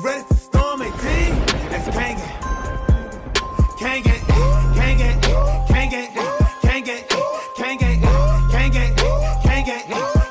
[0.00, 0.92] You ready to storm 18?
[1.68, 2.32] That's Kane gang.
[3.76, 4.24] Kane gang,
[4.74, 5.20] Kane gang,
[5.68, 6.08] Kane gang,
[6.62, 7.04] Kane gang,
[7.54, 8.00] Kane gang,
[8.50, 8.96] Kane gang,
[9.44, 9.84] Kane gang,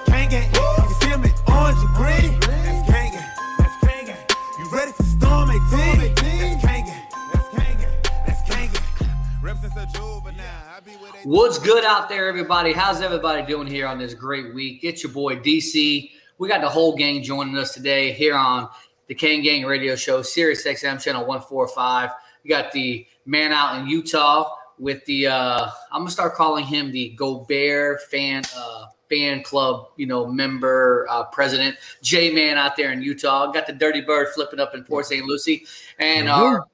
[0.08, 0.50] Kane gang.
[0.56, 3.14] You see me orange and green, that's Kane.
[3.60, 4.16] That's Kane.
[4.58, 6.16] You ready to storm 18?
[6.18, 6.86] That's Kane.
[7.32, 7.78] That's Kane.
[8.26, 9.10] That's Kane gang.
[9.44, 10.46] Represents the juvenile.
[10.76, 12.74] I be where they What's good out there, everybody?
[12.74, 14.80] How's everybody doing here on this great week?
[14.82, 16.10] It's your boy DC.
[16.40, 18.68] We got the whole gang joining us today here on
[19.10, 22.12] the Kane Gang Radio Show, Sirius XM channel 145.
[22.44, 26.92] We got the man out in Utah with the uh I'm gonna start calling him
[26.92, 32.92] the Gobert fan uh fan club, you know, member, uh, president, J Man out there
[32.92, 33.52] in Utah.
[33.52, 35.26] Got the Dirty Bird flipping up in Port St.
[35.26, 35.66] Lucie,
[35.98, 36.66] and our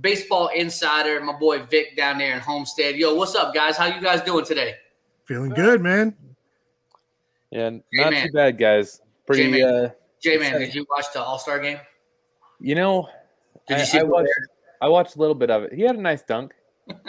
[0.00, 2.96] baseball insider, my boy Vic down there in Homestead.
[2.96, 3.76] Yo, what's up, guys?
[3.76, 4.74] How you guys doing today?
[5.24, 6.14] Feeling good, man.
[7.50, 8.26] Yeah, not man.
[8.26, 9.00] too bad, guys.
[9.26, 9.84] Pretty, J-Man.
[9.84, 9.90] uh,
[10.24, 11.78] J Man, did you watch the All Star game?
[12.60, 13.08] you know,
[13.68, 14.30] Did I, you see I watched,
[14.80, 15.74] I watched a little bit of it.
[15.74, 16.54] He had a nice dunk,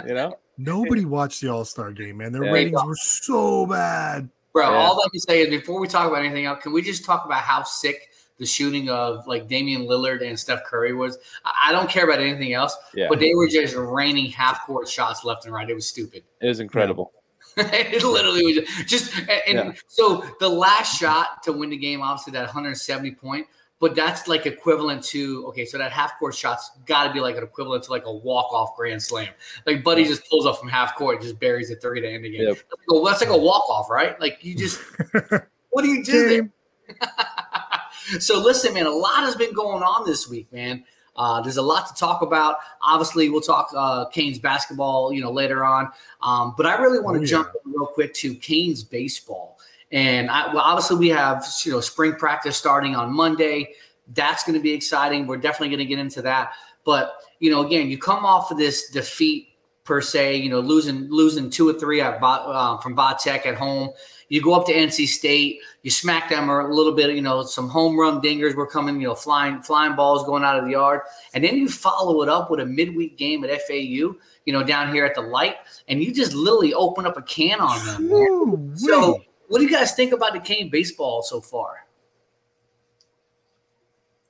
[0.05, 0.37] you know.
[0.57, 2.31] Nobody watched the All Star game, man.
[2.33, 2.51] Their Yeah.
[2.51, 4.29] ratings were so bad.
[4.53, 4.75] Bro, Yeah.
[4.77, 7.25] all I can say is before we talk about anything else, can we just talk
[7.25, 11.17] about how sick the shooting of like Damian Lillard and Steph Curry was?
[11.45, 14.87] I I don't care about anything else, Yeah, but they were just raining half court
[14.89, 15.69] shots left and right.
[15.69, 16.23] It was stupid.
[16.41, 17.11] it was incredible.
[17.57, 19.71] It literally was just and, and Yeah.
[19.87, 23.47] so the last shot to win the game, obviously that 170 point,
[23.79, 27.37] but that's like equivalent to okay, so that half court shot's got to be like
[27.37, 29.29] an equivalent to like a walk off grand slam.
[29.65, 32.23] Like Buddy just pulls up from half court, and just buries a three to end
[32.25, 32.47] the game.
[32.47, 32.55] Yep.
[32.57, 34.19] That's like a- that's like a walk off, right?
[34.19, 34.79] Like you just
[35.69, 36.49] what do you do?
[38.19, 40.83] so listen, man, a lot has been going on this week, man.
[41.15, 42.57] Uh, there's a lot to talk about.
[42.81, 45.89] Obviously, we'll talk uh, Canes basketball, you know, later on.
[46.21, 47.27] Um, but I really want to Oh, yeah.
[47.27, 49.57] jump real quick to Canes baseball.
[49.91, 53.73] And I, well, obviously, we have you know spring practice starting on Monday.
[54.13, 55.25] That's going to be exciting.
[55.25, 56.51] We're definitely going to get into that.
[56.85, 59.49] But you know, again, you come off of this defeat
[59.83, 60.37] per se.
[60.37, 63.91] You know, losing losing two or three at uh, from Tech at home.
[64.29, 67.69] You go up to NC State, you smack them a little bit, you know, some
[67.69, 71.01] home run dingers were coming, you know, flying flying balls going out of the yard,
[71.33, 74.93] and then you follow it up with a midweek game at FAU, you know, down
[74.93, 78.09] here at the light, and you just literally open up a can on them.
[78.09, 78.77] man.
[78.77, 81.85] So, what do you guys think about the Cane baseball so far?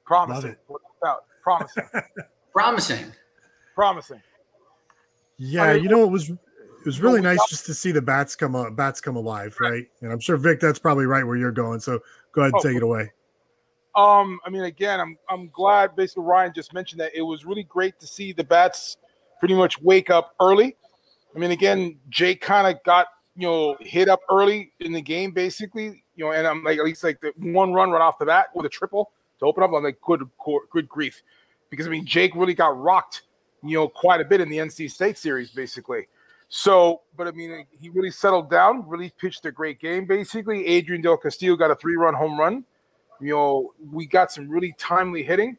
[0.06, 0.52] Promising.
[0.52, 0.60] it.
[0.68, 1.84] Without promising.
[2.54, 3.12] Promising.
[3.74, 4.22] promising.
[5.38, 6.32] yeah, I mean, you know it was
[6.86, 9.88] it was really nice just to see the bats come up, bats come alive, right?
[10.02, 11.80] And I'm sure Vic, that's probably right where you're going.
[11.80, 11.98] So
[12.32, 13.12] go ahead and Oh, take it away.
[13.96, 15.96] Um, I mean, again, I'm I'm glad.
[15.96, 18.98] Basically, Ryan just mentioned that it was really great to see the bats
[19.40, 20.76] pretty much wake up early.
[21.36, 25.32] I mean, again, Jake kind of got you know hit up early in the game,
[25.32, 26.04] basically.
[26.16, 28.50] You know, and I'm like at least like the one run right off the bat
[28.54, 29.72] with a triple to open up.
[29.74, 30.22] I'm like, good,
[30.72, 31.24] good grief,
[31.72, 33.24] because I mean, Jake really got rocked,
[33.64, 36.08] you know, quite a bit in the NC State series, basically.
[36.48, 40.06] So, but I mean, he really settled down, really pitched a great game.
[40.06, 42.64] Basically, Adrian Del Castillo got a three-run home run.
[43.20, 45.58] You know, we got some really timely hitting.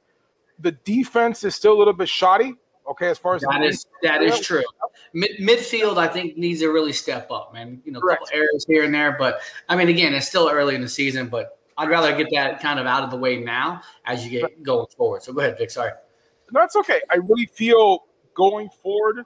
[0.60, 2.54] The defense is still a little bit shoddy.
[2.88, 4.62] Okay, as far as That is that is true.
[5.12, 7.82] Mid, midfield, I think, needs to really step up, man.
[7.84, 10.76] You know, a couple errors here and there, but I mean, again, it's still early
[10.76, 11.28] in the season.
[11.28, 14.62] But I'd rather get that kind of out of the way now as you get
[14.62, 15.22] going forward.
[15.24, 15.70] So go ahead, Vic.
[15.70, 15.90] Sorry.
[16.52, 17.00] No, it's okay.
[17.10, 18.04] I really feel
[18.34, 19.24] going forward,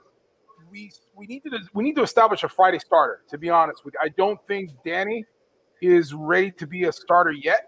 [0.71, 3.21] we we need to we need to establish a Friday starter.
[3.29, 5.25] To be honest with I don't think Danny
[5.81, 7.67] is ready to be a starter yet.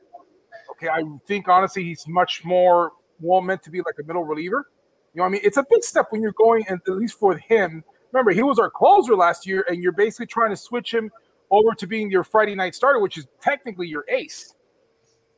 [0.72, 4.70] Okay, I think honestly he's much more well meant to be like a middle reliever.
[5.14, 7.20] You know, what I mean, it's a big step when you're going, and at least
[7.20, 7.84] for him.
[8.12, 11.12] Remember, he was our closer last year, and you're basically trying to switch him
[11.52, 14.56] over to being your Friday night starter, which is technically your ace.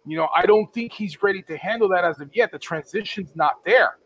[0.05, 2.51] You know, I don't think he's ready to handle that as of yet.
[2.51, 3.97] The transition's not there.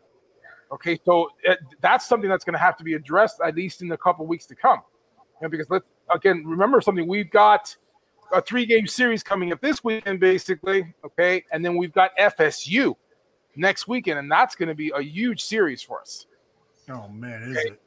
[0.72, 3.90] Okay, so uh, that's something that's going to have to be addressed at least in
[3.92, 4.80] a couple weeks to come.
[5.40, 5.84] You know, because let's
[6.14, 7.06] again remember something.
[7.06, 7.76] We've got
[8.32, 10.94] a three-game series coming up this weekend, basically.
[11.04, 12.94] Okay, and then we've got FSU
[13.56, 16.26] next weekend, and that's going to be a huge series for us.
[16.88, 17.80] Oh man, is it?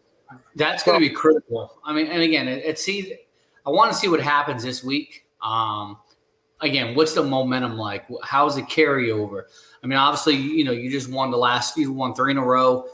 [0.55, 1.73] That's going to be critical.
[1.85, 3.15] I mean, and again, it, it see,
[3.65, 5.25] I want to see what happens this week.
[5.41, 5.97] Um,
[6.63, 8.05] again, what's the momentum like?
[8.23, 9.43] How's the carryover?
[9.83, 12.45] I mean, obviously, you know, you just won the last, you won three in a
[12.45, 12.87] row.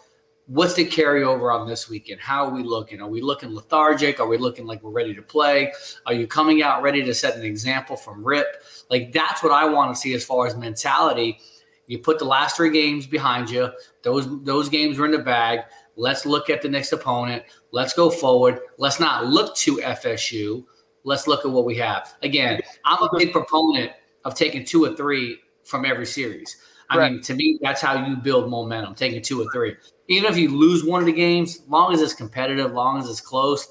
[0.48, 2.20] What's the carryover on this weekend?
[2.20, 3.00] How are we looking?
[3.02, 4.20] Are we looking lethargic?
[4.20, 5.72] Are we looking like we're ready to play?
[6.08, 8.48] Are you coming out ready to set an example from rip?
[8.90, 11.40] Like that's what I want to see as far as mentality.
[11.86, 13.70] You put the last three games behind you.
[14.02, 15.62] Those those games are in the bag.
[15.96, 17.44] Let's look at the next opponent.
[17.72, 18.60] Let's go forward.
[18.78, 20.66] Let's not look to FSU.
[21.04, 22.14] Let's look at what we have.
[22.22, 23.92] Again, I'm a big proponent
[24.26, 26.58] of taking two or three from every series.
[26.90, 27.12] I Right.
[27.14, 29.76] mean, to me, that's how you build momentum, taking two or three.
[30.08, 33.22] Even if you lose one of the games, long as it's competitive, long as it's
[33.22, 33.68] close,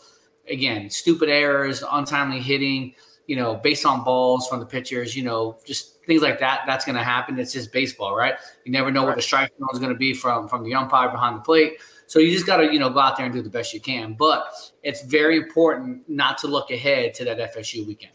[0.49, 2.95] again, stupid errors, untimely hitting,
[3.27, 6.63] you know, based on balls from the pitchers, you know, just things like that.
[6.67, 7.39] That's going to happen.
[7.39, 8.35] It's just baseball, right?
[8.65, 11.11] You never know what the strike zone is going to be from from the umpire
[11.11, 11.79] behind the plate.
[12.09, 13.81] So you just got to, you know, go out there and do the best you
[13.81, 14.15] can.
[14.15, 18.15] But it's very important not to look ahead to that FSU weekend.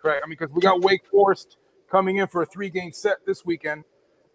[0.00, 0.22] Correct.
[0.24, 1.58] I mean, because we got Wake Forest
[1.90, 3.84] coming in for a three game set this weekend.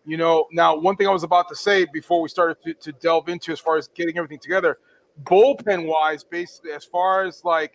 [0.06, 2.92] You know, now one thing I was about to say before we started to, to
[3.00, 4.78] delve into as far as getting everything together,
[5.24, 7.74] bullpen wise, basically, as far as like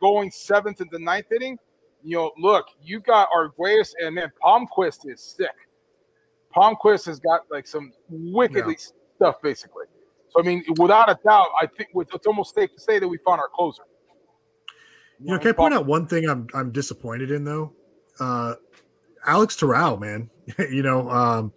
[0.00, 1.58] going seventh into the ninth inning,
[2.02, 5.54] you know, look, you got Arguelles and then Palmquist is sick.
[6.56, 8.78] Palmquist has got like some wickedly
[9.16, 9.84] stuff, basically.
[10.34, 13.18] So, I mean, without a doubt, I think it's almost safe to say that we
[13.18, 13.82] found our closer.
[15.20, 17.72] You know, can I point out one thing I'm I'm disappointed in though?
[18.18, 18.54] Uh
[19.26, 20.28] Alex Toral, man.
[20.58, 21.52] you know, um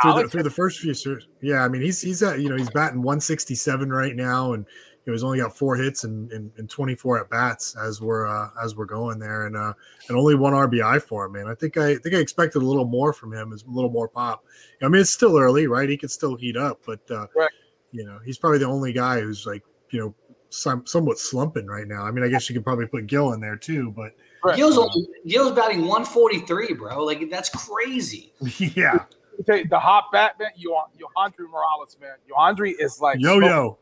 [0.00, 1.26] through the, through the first few series.
[1.42, 4.64] Yeah, I mean he's he's at you know he's batting 167 right now and
[5.04, 8.26] you know, he's only got four hits and, and, and 24 at bats as we're
[8.26, 9.74] uh, as we're going there and uh
[10.08, 11.48] and only one RBI for him, man.
[11.48, 13.90] I think I, I think I expected a little more from him, is a little
[13.90, 14.44] more pop.
[14.80, 15.88] I mean, it's still early, right?
[15.88, 17.50] He could still heat up, but uh Right.
[17.92, 20.14] You know, he's probably the only guy who's like, you know,
[20.48, 22.02] some, somewhat slumping right now.
[22.04, 24.12] I mean, I guess you could probably put Gill in there too, but
[24.42, 24.56] Correct.
[24.58, 27.04] Gil's only, Gil's batting 143, bro.
[27.04, 28.32] Like that's crazy.
[28.58, 29.04] yeah,
[29.38, 32.16] I tell you, the hot bat man, Yo- Yohandy Morales, man.
[32.30, 33.78] Yohandy is like yo yo,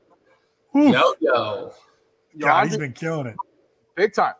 [0.76, 0.92] Oof.
[0.92, 1.72] Yo yo.
[2.38, 3.36] God, he's Yohandy, been killing it.
[3.96, 4.34] big time.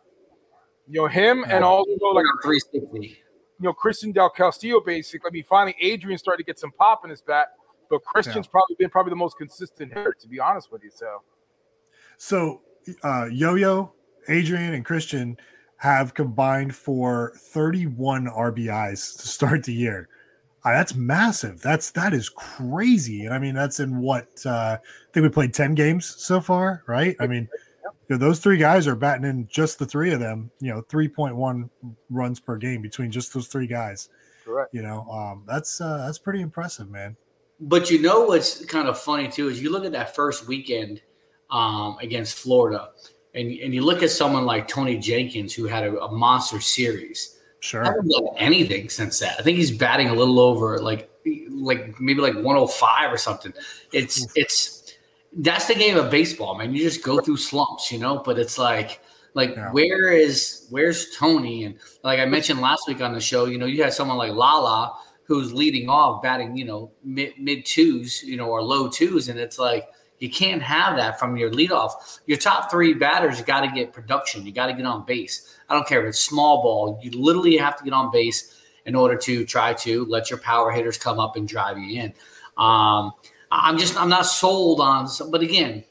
[0.87, 2.97] You know him and also like Like 360.
[3.07, 3.15] you
[3.59, 4.79] know Christian Del Castillo.
[4.81, 7.47] Basically, I mean, finally Adrian started to get some pop in his bat,
[7.91, 10.89] but Christian's probably been probably the most consistent hitter, to be honest with you.
[10.91, 11.21] So
[12.17, 12.61] So,
[13.03, 13.93] uh, Yo Yo,
[14.29, 15.37] Adrian, and Christian
[15.77, 20.07] have combined for 31 RBIs to start the year.
[20.63, 21.59] Uh, that's massive.
[21.61, 23.25] That's that is crazy.
[23.25, 24.79] And I mean, that's in what uh, I
[25.11, 27.15] think we played 10 games so far, right?
[27.19, 27.49] I mean,
[27.83, 30.51] you know, those three guys are batting in just the three of them.
[30.59, 31.69] You know, 3.1
[32.11, 34.09] runs per game between just those three guys.
[34.45, 34.73] correct.
[34.73, 37.17] You know, um, that's uh, that's pretty impressive, man.
[37.61, 41.01] But you know what's kind of funny too is you look at that first weekend
[41.51, 42.89] um, against Florida,
[43.35, 47.37] and and you look at someone like Tony Jenkins who had a, a monster series.
[47.59, 47.83] Sure.
[47.83, 49.39] I haven't done anything since that.
[49.39, 51.09] I think he's batting a little over like
[51.49, 53.53] like maybe like 105 or something.
[53.93, 54.95] It's it's
[55.33, 56.73] that's the game of baseball, man.
[56.73, 59.01] You just go through slumps, you know, but it's like
[59.35, 59.71] like Yeah.
[59.71, 61.65] where is where's Tony?
[61.65, 64.31] And like I mentioned last week on the show, you know, you had someone like
[64.33, 69.29] Lala who's leading off batting, you know, mid mid twos, you know, or low twos,
[69.29, 69.87] and it's like
[70.19, 72.19] you can't have that from your leadoff.
[72.27, 74.45] Your top three batters got to get production.
[74.45, 75.57] You got to get on base.
[75.67, 76.99] I don't care if it's small ball.
[77.01, 80.71] You literally have to get on base in order to try to let your power
[80.71, 82.13] hitters come up and drive you in.
[82.57, 83.11] Um,
[83.51, 85.07] I'm just I'm not sold on.
[85.29, 85.83] But again,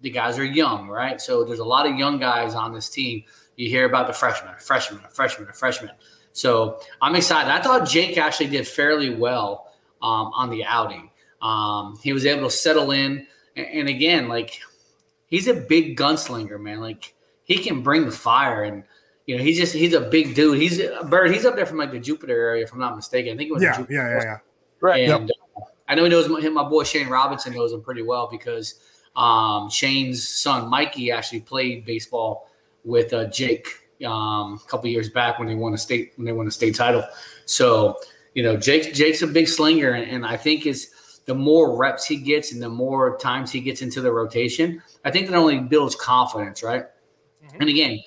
[0.00, 1.20] the guys are young, right?
[1.20, 3.24] So there's a lot of young guys on this team.
[3.56, 5.90] You hear about the freshman, freshman, a freshman.
[6.38, 7.50] So I'm excited.
[7.50, 11.10] I thought Jake actually did fairly well um, on the outing.
[11.42, 13.26] Um, he was able to settle in,
[13.56, 14.60] and, and again, like
[15.26, 16.80] he's a big gunslinger, man.
[16.80, 18.84] Like he can bring the fire, and
[19.26, 20.58] you know he's just he's a big dude.
[20.60, 21.32] He's a bird.
[21.32, 23.34] He's up there from like the Jupiter area, if I'm not mistaken.
[23.34, 23.94] I think it was Yeah, Jupiter.
[23.94, 24.38] yeah, yeah, yeah.
[24.80, 25.08] Right.
[25.08, 26.54] And uh, I know he knows him.
[26.54, 28.80] My boy Shane Robinson knows him pretty well because
[29.16, 32.48] um, Shane's son Mikey actually played baseball
[32.84, 33.66] with uh, Jake
[34.06, 36.74] um, a couple years back when they won a state when they won a state
[36.74, 37.04] title.
[37.46, 37.98] So
[38.34, 40.90] you know Jake Jake's a big slinger, and, and I think is
[41.26, 45.10] the more reps he gets and the more times he gets into the rotation, I
[45.10, 46.86] think that only builds confidence, right?
[47.60, 48.00] And again,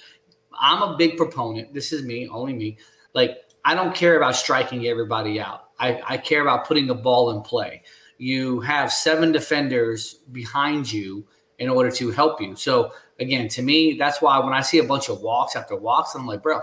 [0.59, 1.73] I'm a big proponent.
[1.73, 2.77] This is me, only me.
[3.13, 5.69] Like I don't care about striking everybody out.
[5.79, 7.83] I, I care about putting the ball in play.
[8.17, 11.25] You have seven defenders behind you
[11.61, 12.55] in order to help you.
[12.55, 16.15] So again, to me, that's why when I see a bunch of walks after walks,
[16.15, 16.59] I'm like, bro,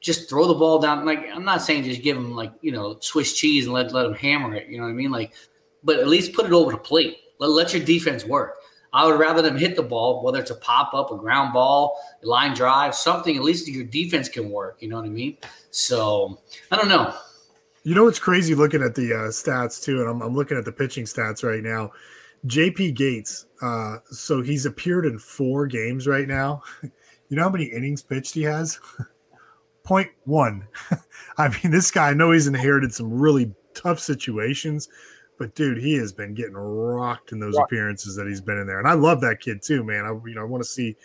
[0.00, 1.04] just throw the ball down.
[1.04, 4.04] Like I'm not saying just give them like you know Swiss cheese and let let
[4.04, 4.68] them hammer it.
[4.68, 5.10] You know what I mean?
[5.10, 5.34] Like,
[5.82, 7.18] but at least put it over the plate.
[7.38, 8.54] Let, let your defense work.
[8.92, 12.00] I would rather them hit the ball, whether it's a pop up, a ground ball,
[12.22, 13.36] a line drive, something.
[13.36, 14.78] At least your defense can work.
[14.80, 15.38] You know what I mean?
[15.72, 17.14] So I don't know.
[17.82, 20.64] You know what's crazy looking at the uh, stats too, and I'm, I'm looking at
[20.64, 21.90] the pitching stats right now.
[22.46, 26.62] JP Gates, uh, so he's appeared in four games right now.
[27.28, 28.80] You know how many innings pitched he has?
[29.84, 30.66] Point one.
[31.38, 34.88] I mean, this guy, I know he's inherited some really tough situations,
[35.38, 37.62] but dude, he has been getting rocked in those Right.
[37.66, 38.80] appearances that he's been in there.
[38.80, 40.06] And I love that kid too, man.
[40.06, 40.96] I you know I want to see,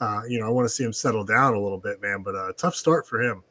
[0.00, 2.22] uh, you know, I want to see him settle down a little bit, man.
[2.22, 3.42] But uh, tough start for him.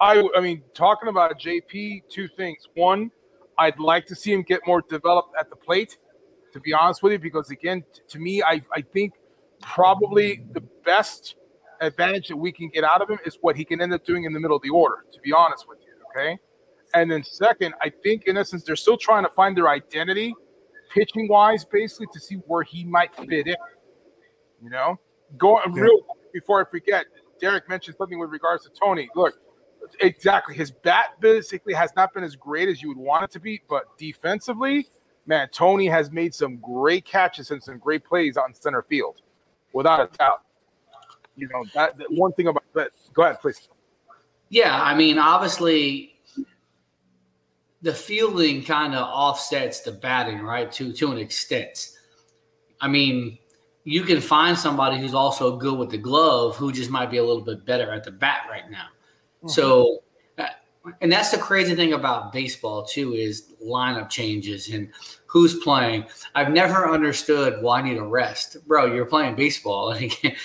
[0.00, 2.66] I, I mean, talking about JP, two things.
[2.74, 3.12] One,
[3.58, 5.98] I'd like to see him get more developed at the plate,
[6.52, 9.14] to be honest with you, because again, t- to me, I, I think
[9.62, 11.36] probably the best
[11.80, 14.24] advantage that we can get out of him is what he can end up doing
[14.24, 15.92] in the middle of the order, to be honest with you.
[16.10, 16.38] Okay.
[16.94, 20.34] And then second, I think in essence, they're still trying to find their identity
[20.92, 23.56] pitching wise, basically, to see where he might fit in.
[24.62, 24.98] You know,
[25.38, 25.72] go Yeah.
[25.72, 27.06] real quick before I forget.
[27.40, 29.08] Derek mentioned something with regards to Tony.
[29.14, 29.34] Look,
[30.00, 30.54] exactly.
[30.54, 33.62] His bat basically has not been as great as you would want it to be,
[33.68, 34.88] but defensively,
[35.26, 39.22] man, Tony has made some great catches and some great plays on center field,
[39.72, 40.42] without a doubt.
[41.36, 42.90] You know that, that one thing about that.
[43.14, 43.68] Go ahead, please.
[44.48, 46.14] Yeah, I mean, obviously,
[47.82, 50.70] the fielding kind of offsets the batting, right?
[50.72, 51.90] To to an extent.
[52.80, 53.38] I mean,
[53.84, 57.24] you can find somebody who's also good with the glove who just might be a
[57.24, 58.86] little bit better at the bat right now.
[59.46, 60.02] So,
[60.38, 60.46] uh,
[61.00, 64.90] and that's the crazy thing about baseball too is lineup changes and
[65.26, 66.04] who's playing.
[66.34, 68.86] I've never understood why I need a rest, bro.
[68.86, 70.36] You're playing baseball, like,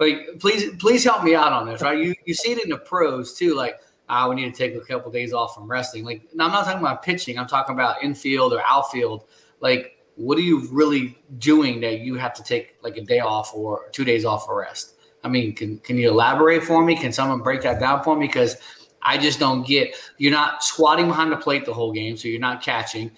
[0.00, 1.98] like please, please help me out on this, right?
[1.98, 3.80] You you see it in the pros too, like.
[4.06, 6.04] Ah, we need to take a couple days off from resting.
[6.04, 7.38] Like, I'm not talking about pitching.
[7.38, 9.24] I'm talking about infield or outfield.
[9.60, 13.54] Like, what are you really doing that you have to take like a day off
[13.54, 14.96] or two days off for rest?
[15.22, 16.96] I mean, can can you elaborate for me?
[16.96, 18.26] Can someone break that down for me?
[18.26, 18.56] Because
[19.04, 19.94] I just don't get.
[20.18, 23.10] You're not squatting behind the plate the whole game, so you're not catching.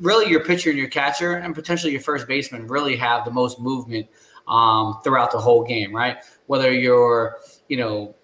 [0.00, 3.60] Really, your pitcher and your catcher and potentially your first baseman really have the most
[3.60, 4.08] movement
[4.48, 6.16] um, throughout the whole game, right?
[6.46, 8.14] Whether you're, you know,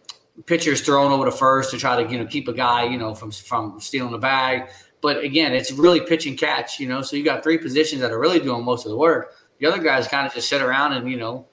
[0.47, 3.15] pitchers thrown over to first to try to you know keep a guy you know
[3.15, 4.69] from from stealing the bag.
[5.01, 7.03] But again, it's really pitch and catch, you know.
[7.03, 9.35] So you got three positions that are really doing most of the work.
[9.61, 11.47] The other guys kind of just sit around and you know,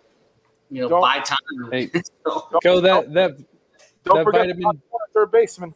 [0.70, 1.38] you know, Don't- buy time.
[1.72, 1.91] Hey.
[2.25, 3.38] So, Go that that
[4.06, 4.82] Don't That forget vitamin-
[5.13, 5.74] third baseman.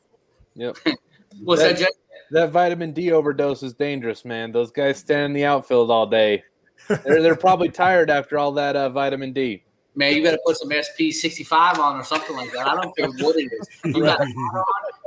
[0.56, 0.77] yep.
[1.44, 1.88] what's that, Jay?
[2.32, 4.51] That vitamin D overdose is dangerous, man.
[4.51, 6.44] Those guys stand in the outfield all day.
[6.88, 9.63] They're they're probably tired after all that uh, vitamin D.
[9.96, 12.68] Man, you better put some SP sixty five on or something like that.
[12.68, 13.68] I don't care what it is.
[13.86, 14.27] You got, Right.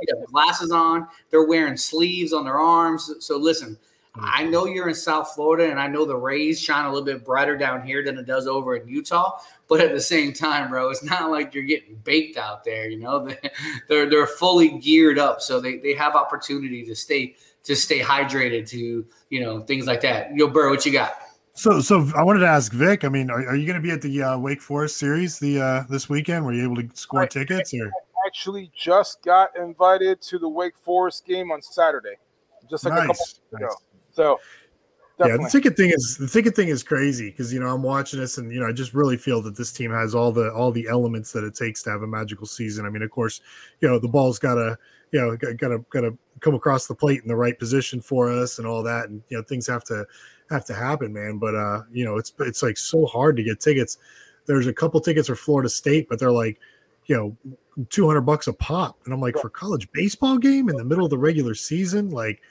[0.01, 1.07] you got glasses on.
[1.29, 3.11] They're wearing sleeves on their arms.
[3.19, 3.77] So listen,
[4.21, 7.25] I know you're in South Florida, and I know the rays shine a little bit
[7.25, 9.39] brighter down here than it does over in Utah.
[9.67, 12.89] But at the same time, bro, it's not like you're getting baked out there.
[12.89, 13.29] You know,
[13.87, 18.67] they're they're fully geared up, so they, they have opportunity to stay to stay hydrated
[18.69, 20.35] to you know things like that.
[20.35, 21.13] Yo, Burr, what you got?
[21.53, 23.03] So, so I wanted to ask Vic.
[23.03, 25.59] I mean, are, are you going to be at the uh, Wake Forest series the
[25.59, 26.45] uh, this weekend?
[26.45, 27.29] Were you able to score Right.
[27.29, 27.91] tickets or?
[28.25, 32.15] Actually, just got invited to the Wake Forest game on Saturday,
[32.69, 33.75] just like a couple Nice, weeks ago.
[34.11, 34.39] So,
[35.27, 38.21] Yeah, the ticket thing is the ticket thing is crazy because you know I'm watching
[38.21, 40.71] this and you know I just really feel that this team has all the all
[40.71, 42.85] the elements that it takes to have a magical season.
[42.85, 43.41] I mean, of course,
[43.81, 44.77] you know the ball's got to
[45.11, 48.31] you know got to got to come across the plate in the right position for
[48.31, 50.05] us and all that, and you know things have to
[50.49, 51.37] have to happen, man.
[51.37, 53.97] But uh, you know it's it's like so hard to get tickets.
[54.45, 56.59] There's a couple tickets for Florida State, but they're like
[57.07, 60.85] you know 200 bucks a pop, and I'm like for college baseball game in the
[60.85, 62.41] middle of the regular season, like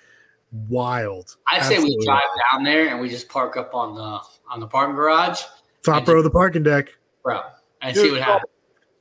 [0.69, 1.37] wild.
[1.47, 2.40] I say we drive wild.
[2.52, 5.43] down there and we just park up on the on the parking garage,
[5.83, 6.95] top row of the parking deck.
[7.23, 7.43] bro,
[7.83, 8.52] and Dude, see what happens.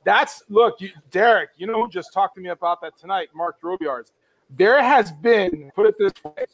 [0.04, 1.50] That's look, you, Derek.
[1.56, 3.28] You know who just talked to me about that tonight?
[3.34, 4.12] Mark Robiards.
[4.56, 6.46] There has been, put it this way,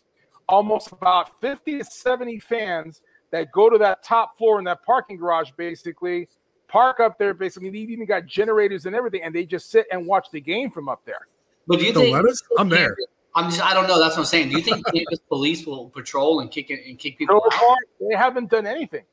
[0.49, 5.17] almost about fifty to seventy fans that go to that top floor in that parking
[5.17, 6.29] garage, basically
[6.69, 7.35] park up there.
[7.35, 10.71] Basically, they even got generators and everything, and they just sit and watch the game
[10.71, 11.29] from up there.
[11.67, 12.43] But do you Don't think let us?
[12.59, 12.97] I'm there.
[13.35, 13.99] I'm just I don't know.
[13.99, 14.51] That's what I'm saying.
[14.51, 17.61] Do you think campus police will patrol and kick and kick people So out?
[17.61, 17.77] far,
[18.09, 19.05] they haven't done anything.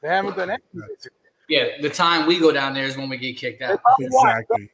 [0.00, 0.82] They haven't done anything.
[1.48, 3.82] Yeah, the time we go down there is when we get kicked out.
[3.82, 4.44] probably watch.
[4.50, 4.70] Exactly.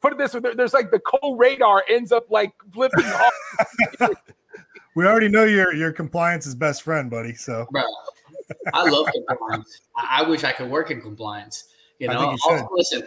[0.00, 3.32] Put it this way: there's like the cold radar ends up like flipping off.
[4.96, 7.34] We already know your your compliance is best friend, buddy.
[7.34, 7.82] So Bro,
[8.72, 9.82] I love compliance.
[9.94, 11.64] I, I wish I could work in compliance.
[11.98, 13.02] You I know, think you also, oh, listen,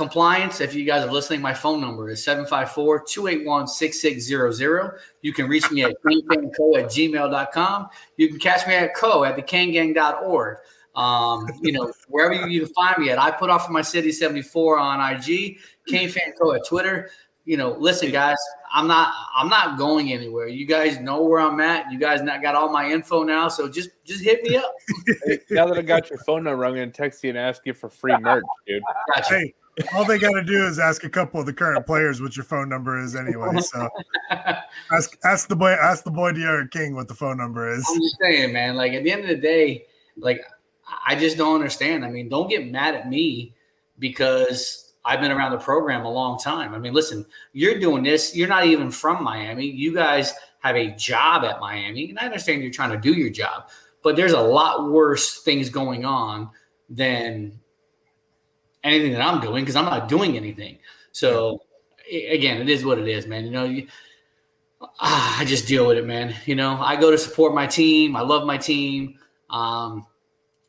[0.00, 4.98] compliance, if you guys are listening, my phone number is 754 281 6600.
[5.20, 7.88] You can reach me at kangangco at gmail.com.
[8.16, 10.56] You can catch me at co at thekangang.org.
[10.96, 13.20] Um, you know, wherever you, you can find me at.
[13.20, 17.10] I put off for my city 74 on IG, Kane Fan Co at Twitter.
[17.44, 18.36] You know, listen, guys,
[18.72, 20.48] I'm not I'm not going anywhere.
[20.48, 21.92] You guys know where I'm at.
[21.92, 24.72] You guys not got all my info now, so just just hit me up.
[25.24, 27.74] Hey, now that I got your phone number, I'm gonna text you and ask you
[27.74, 28.82] for free merch, dude.
[29.14, 29.38] Gotcha.
[29.38, 29.54] Hey,
[29.94, 32.44] all they got to do is ask a couple of the current players what your
[32.44, 33.60] phone number is anyway.
[33.60, 33.88] So
[34.92, 37.86] ask ask the boy ask the boy De'Aaron King what the phone number is.
[37.90, 38.76] I'm just saying, man.
[38.76, 40.40] Like at the end of the day, like
[41.06, 42.04] I just don't understand.
[42.04, 43.54] I mean, don't get mad at me
[43.98, 46.74] because I've been around the program a long time.
[46.74, 48.36] I mean, listen, you're doing this.
[48.36, 49.66] You're not even from Miami.
[49.66, 53.30] You guys have a job at Miami, and I understand you're trying to do your
[53.30, 53.70] job,
[54.02, 56.50] but there's a lot worse things going on
[56.90, 57.58] than
[58.84, 60.78] anything that I'm doing because I'm not doing anything.
[61.12, 61.62] So
[62.10, 63.44] again, it is what it is, man.
[63.44, 63.86] You know, you,
[64.80, 66.34] ah, I just deal with it, man.
[66.46, 68.16] You know, I go to support my team.
[68.16, 69.18] I love my team.
[69.48, 70.06] Um,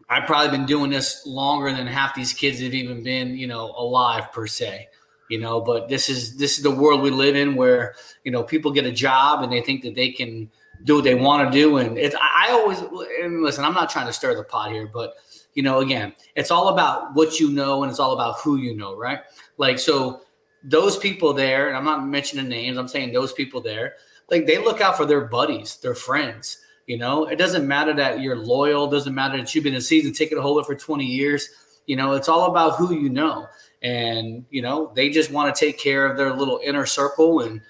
[0.09, 3.73] I've probably been doing this longer than half these kids have even been, you know,
[3.77, 4.89] alive per se.
[5.29, 8.43] You know, but this is this is the world we live in where you know
[8.43, 10.51] people get a job and they think that they can
[10.83, 12.81] do what they want to do, and it's I I always
[13.23, 13.63] and listen.
[13.63, 15.13] I'm not trying to stir the pot here, but
[15.53, 18.75] you know, again, it's all about what you know and it's all about who you
[18.75, 19.19] know, right?
[19.57, 20.21] Like so,
[20.63, 22.77] those people there, and I'm not mentioning names.
[22.77, 23.95] I'm saying those people there,
[24.29, 26.57] like they look out for their buddies, their friends.
[26.87, 28.87] You know, it doesn't matter that you're loyal.
[28.87, 31.49] Doesn't matter that you've been a season ticket holder for 20 years.
[31.87, 33.47] You know, it's all about who you know,
[33.81, 37.61] and you know they just want to take care of their little inner circle, and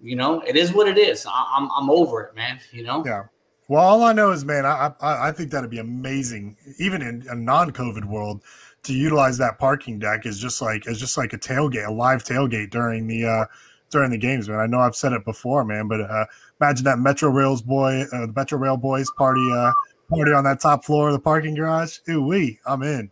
[0.00, 1.24] you know it is what it is.
[1.26, 2.58] I, I'm I'm over it, man.
[2.72, 3.04] You know.
[3.04, 3.24] Yeah.
[3.70, 7.24] Well, all I know is, man, I I, I think that'd be amazing, even in
[7.30, 8.42] a non-COVID world,
[8.82, 12.24] to utilize that parking deck is just like is just like a tailgate, a live
[12.24, 13.44] tailgate during the uh
[13.88, 14.58] during the games, man.
[14.58, 16.24] I know I've said it before, man, but uh
[16.60, 19.70] imagine that Metro Rails boy, uh, the Metro Rail boys party uh
[20.08, 21.98] party on that top floor of the parking garage.
[22.08, 23.08] Ooh wee, I'm in.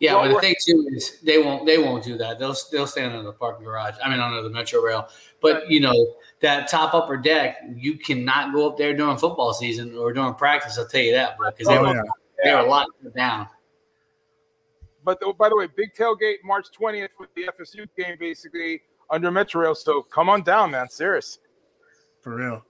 [0.00, 2.40] Yeah, Well, but the thing too is they won't they won't do that.
[2.40, 3.94] They'll they'll stand under the parking garage.
[4.04, 5.08] I mean under the metro rail.
[5.40, 5.94] But you know
[6.42, 10.78] that top upper deck, you cannot go up there during football season or during practice.
[10.78, 12.02] I'll tell you that, bro, because they Oh were yeah.
[12.44, 13.48] they were locked down.
[15.04, 19.30] But oh, by the way, big tailgate March 20th with the FSU game, basically under
[19.30, 19.74] Metro Rail.
[19.74, 20.88] So come on down, man.
[20.88, 21.38] Serious.
[22.20, 22.64] For real.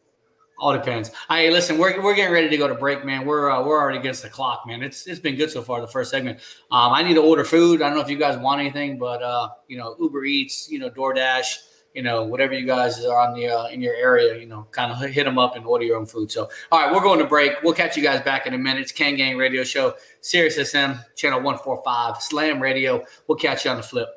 [0.59, 1.11] All depends.
[1.29, 3.27] Hey, listen, we're, we're getting ready to go to break, man.
[3.27, 4.83] We're uh, we're already against the clock, man.
[4.83, 5.81] It's it's been good so far.
[5.81, 6.39] The first segment.
[6.71, 7.83] Um, I need to order food.
[7.83, 10.79] I don't know if you guys want anything, but uh, you know, Uber Eats, you
[10.79, 11.57] know, DoorDash,
[11.95, 14.93] you know, whatever you guys are on the uh, in your area, you know, kind
[14.93, 16.31] of hit them up and order your own food.
[16.31, 17.63] So, all right, we're going to break.
[17.63, 18.83] We'll catch you guys back in a minute.
[18.83, 23.05] It's Kane Gang Radio Show, Sirius XM, channel one four five, Slam Radio.
[23.27, 24.09] We'll catch you on the flip.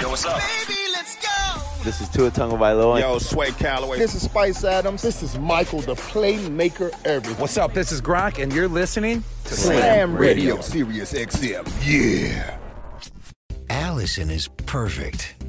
[0.00, 0.40] Yo, what's up?
[1.82, 3.00] This is Tua Tagovailoa.
[3.00, 3.98] Yo, Sway Calloway.
[3.98, 5.02] This is Spice Adams.
[5.02, 7.40] This is Michael, the playmaker everything.
[7.40, 7.74] What's up?
[7.74, 11.66] This is Gronk, and you're listening to Slam Radio, Sirius XM.
[11.84, 12.56] Yeah.
[13.68, 15.34] Allison is perfect.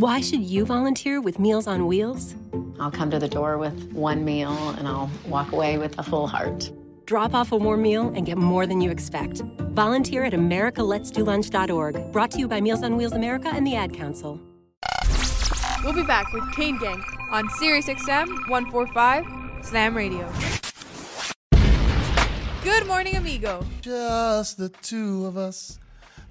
[0.00, 2.34] Why should you volunteer with Meals on Wheels?
[2.80, 6.26] I'll come to the door with one meal and I'll walk away with a full
[6.26, 6.72] heart.
[7.04, 9.42] Drop off a warm meal and get more than you expect.
[9.72, 14.40] Volunteer at americaletsdolunch.org, brought to you by Meals on Wheels America and the Ad Council.
[15.84, 20.32] We'll be back with Kane Gang on Sirius XM 145 Slam Radio.
[22.64, 23.66] Good morning, amigo.
[23.82, 25.78] Just the two of us.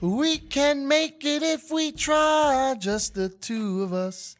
[0.01, 2.75] We can make it if we try.
[2.79, 4.38] Just the two of us.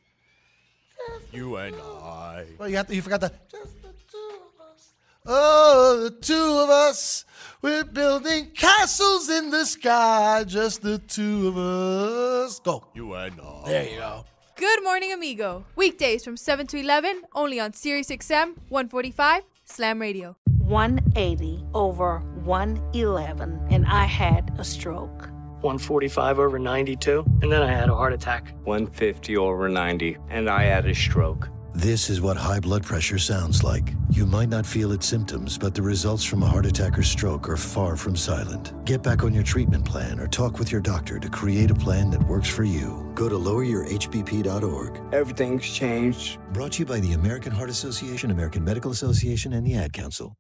[1.34, 2.46] You and I.
[2.58, 3.32] Well, you have to, you forgot the.
[3.52, 4.94] Just the two of us.
[5.26, 7.26] Oh, the two of us.
[7.62, 10.46] We're building castles in the sky.
[10.48, 12.60] Just the two of us.
[12.62, 12.86] Go.
[12.94, 13.64] You and I.
[13.66, 14.26] There you go.
[14.56, 15.66] Good morning, amigo.
[15.76, 20.38] Weekdays from 7 to 11, only on Sirius XM 145 Slam Radio.
[20.58, 25.30] 180 over 111, and I had a stroke.
[25.62, 28.54] 145 over 92, and then I had a heart attack.
[28.64, 31.50] 150 over 90, and I had a stroke.
[31.74, 33.94] This is what high blood pressure sounds like.
[34.10, 37.48] You might not feel its symptoms, but the results from a heart attack or stroke
[37.48, 38.74] are far from silent.
[38.86, 42.10] Get back on your treatment plan or talk with your doctor to create a plan
[42.10, 43.10] that works for you.
[43.14, 45.14] Go to loweryourhbp.org.
[45.14, 46.40] Everything's changed.
[46.54, 50.36] Brought to you by the American Heart Association, American Medical Association, and the Ad Council.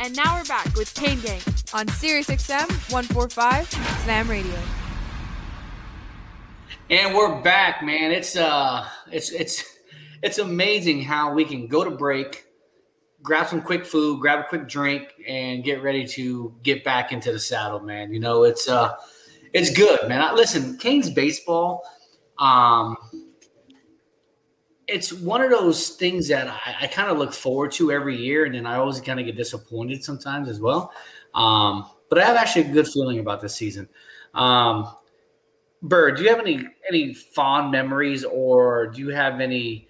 [0.00, 1.40] And now we're back with Kane Gang
[1.72, 3.70] on Sirius XM 145
[4.04, 4.58] Slam Radio.
[6.90, 8.10] And we're back, man.
[8.10, 9.64] It's uh it's it's
[10.22, 12.44] it's amazing how we can go to break,
[13.22, 17.32] grab some quick food, grab a quick drink, and get ready to get back into
[17.32, 18.12] the saddle, man.
[18.12, 18.94] You know, it's uh
[19.52, 20.20] it's good, man.
[20.20, 21.84] I, listen, Kane's baseball,
[22.38, 22.96] um,
[24.94, 28.44] it's one of those things that I, I kind of look forward to every year,
[28.44, 30.92] and then I always kind of get disappointed sometimes as well.
[31.34, 33.88] Um, but I have actually a good feeling about this season.
[34.34, 34.94] Um,
[35.82, 39.88] Bird, do you have any any fond memories, or do you have any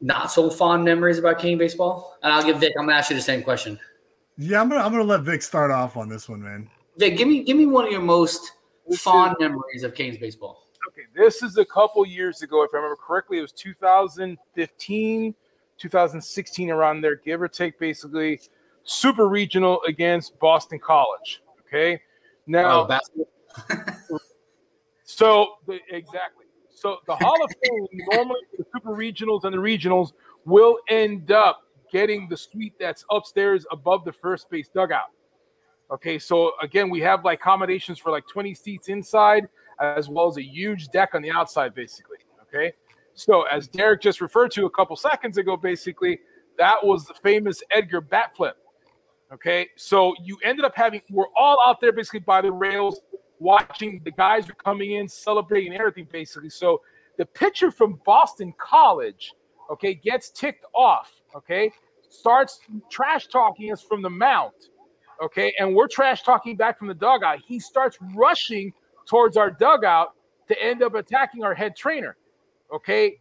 [0.00, 2.18] not so fond memories about King baseball?
[2.22, 2.74] And I'll give Vic.
[2.78, 3.78] I'm gonna ask you the same question.
[4.36, 6.68] Yeah, I'm gonna I'm gonna let Vic start off on this one, man.
[6.98, 8.52] Vic, give me give me one of your most
[8.98, 10.69] fond memories of Canes baseball.
[11.00, 13.38] Okay, this is a couple years ago, if I remember correctly.
[13.38, 15.34] It was 2015,
[15.78, 18.40] 2016, around there, give or take, basically.
[18.84, 21.42] Super regional against Boston College.
[21.66, 22.00] Okay,
[22.46, 22.88] now.
[22.90, 24.18] Oh,
[25.04, 26.46] so the, exactly.
[26.70, 30.12] So the Hall of Fame normally the super regionals and the regionals
[30.46, 35.10] will end up getting the suite that's upstairs above the first base dugout.
[35.90, 39.48] Okay, so again, we have like accommodations for like 20 seats inside,
[39.80, 42.18] as well as a huge deck on the outside, basically.
[42.42, 42.72] Okay,
[43.14, 46.20] so as Derek just referred to a couple seconds ago, basically,
[46.58, 48.56] that was the famous Edgar bat flip.
[49.32, 53.00] Okay, so you ended up having, we're all out there basically by the rails,
[53.38, 56.50] watching the guys are coming in, celebrating everything, basically.
[56.50, 56.80] So
[57.16, 59.32] the pitcher from Boston College,
[59.70, 61.70] okay, gets ticked off, okay,
[62.08, 62.58] starts
[62.90, 64.54] trash talking us from the mount
[65.22, 67.38] okay, and we're trash talking back from the dugout.
[67.46, 68.72] He starts rushing
[69.10, 70.14] towards our dugout
[70.46, 72.16] to end up attacking our head trainer.
[72.72, 73.18] Okay,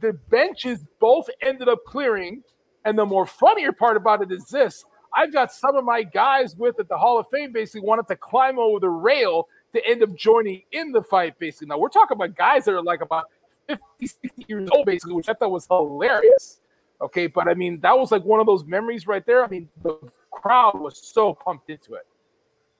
[0.00, 2.42] the benches both ended up clearing,
[2.84, 6.56] and the more funnier part about it is this: I've got some of my guys
[6.56, 10.02] with at the Hall of Fame basically wanted to climb over the rail to end
[10.02, 11.38] up joining in the fight.
[11.38, 13.26] Basically, now we're talking about guys that are like about
[13.68, 16.60] 50, 60 years old, basically, which I thought was hilarious.
[17.00, 19.44] Okay, but I mean, that was like one of those memories right there.
[19.44, 19.96] I mean, the
[20.32, 22.06] crowd was so pumped into it.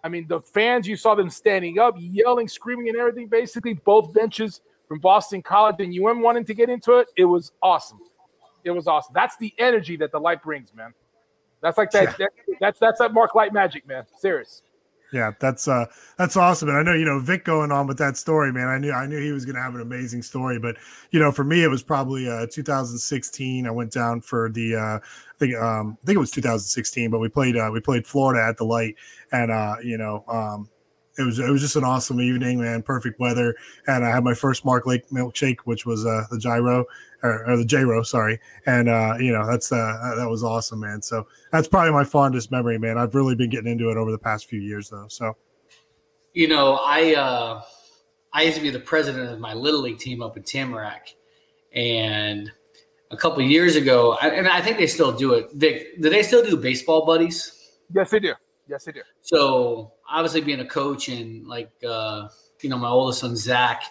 [0.05, 3.27] I mean, the fans, you saw them standing up, yelling, screaming, and everything.
[3.27, 7.09] Basically, both benches from Boston College and UM wanting to get into it.
[7.17, 8.01] It was awesome.
[8.64, 9.14] It was awesome.
[9.14, 10.93] That's the energy that the light brings, man.
[11.62, 12.19] That's like that.
[12.19, 14.05] that that's that's that Mark Light magic, man.
[14.19, 14.62] Serious.
[15.14, 15.87] Yeah, that's uh
[16.18, 16.68] that's awesome.
[16.70, 18.66] And I know, you know, Vic going on with that story, man.
[18.66, 20.59] I knew I knew he was gonna have an amazing story.
[20.59, 20.77] But
[21.12, 23.64] you know, for me it was probably uh 2016.
[23.64, 25.00] I went down for the uh I
[25.38, 28.57] think um I think it was 2016, but we played uh we played Florida at
[28.57, 28.96] the light
[29.31, 30.68] and uh, you know, um
[31.18, 32.83] it was it was just an awesome evening, man.
[32.83, 33.55] Perfect weather,
[33.87, 36.85] and I had my first Mark Light milkshake, which was uh, the gyro
[37.22, 38.40] or, or the gyro, sorry.
[38.66, 41.03] And uh, you know that's uh, that was awesome, man.
[41.03, 42.98] So that's probably my fondest memory, man.
[42.98, 45.07] I've really been getting into it over the past few years, though.
[45.09, 45.37] So,
[46.33, 47.62] you know, I uh,
[48.33, 51.14] I used to be the president of my little league team up in Tamarac,
[51.72, 52.50] and
[53.11, 55.50] a couple years ago, and I think they still do it.
[55.55, 57.72] Vic, do they still do baseball buddies?
[57.94, 58.35] Yes, they do.
[58.66, 59.03] Yes, they do.
[59.20, 62.29] So obviously, being a coach and like uh,
[62.61, 63.83] you know, my oldest son Zach,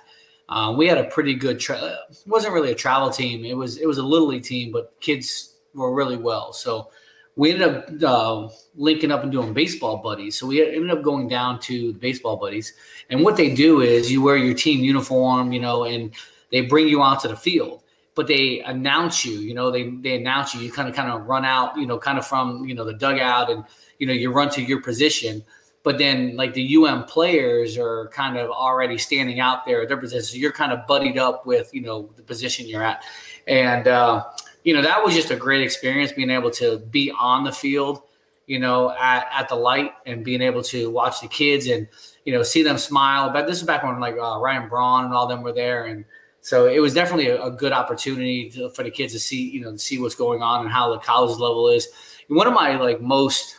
[0.50, 1.60] uh, we had a pretty good.
[1.60, 3.46] Tra- it wasn't really a travel team.
[3.46, 6.54] It was it was a little league team, but kids were really well.
[6.54, 6.90] So
[7.36, 10.38] we ended up uh, linking up and doing baseball buddies.
[10.38, 12.74] So we ended up going down to the baseball buddies,
[13.10, 16.14] and what they do is you wear your team uniform, you know, and
[16.52, 17.82] they bring you out to the field.
[18.16, 20.62] But they announce you, you know, they they announce you.
[20.62, 22.94] You kind of kind of run out, you know, kind of from you know the
[22.94, 23.64] dugout and
[23.98, 25.44] you know you run to your position.
[25.82, 29.98] But then like the um players are kind of already standing out there at their
[29.98, 30.24] position.
[30.24, 33.04] So you're kind of buddied up with you know the position you're at.
[33.48, 34.26] And uh,
[34.64, 38.04] you know that was just a great experience being able to be on the field
[38.48, 41.88] you know at, at the light and being able to watch the kids and
[42.26, 43.32] you know see them smile.
[43.32, 46.06] But this is back when like uh, ryan braun and all them were there and
[46.44, 49.62] so it was definitely a, a good opportunity to, for the kids to see you
[49.62, 51.88] know to see what's going on and how the college level is
[52.30, 53.58] and one of my like most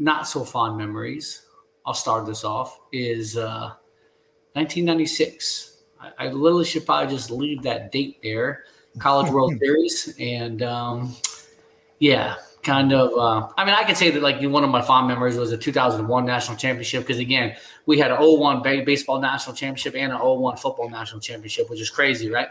[0.00, 1.42] not so fond memories,
[1.86, 3.74] I'll start this off, is uh,
[4.54, 5.76] 1996.
[6.00, 8.64] I, I, literally should probably just leave that date there,
[8.98, 10.14] College World Series.
[10.18, 11.14] And um,
[11.98, 15.06] yeah, kind of, uh, I mean, I could say that like one of my fond
[15.06, 17.54] memories was the 2001 national championship because again,
[17.90, 21.90] we had an 01 baseball national championship and an 01 football national championship, which is
[21.90, 22.46] crazy, right?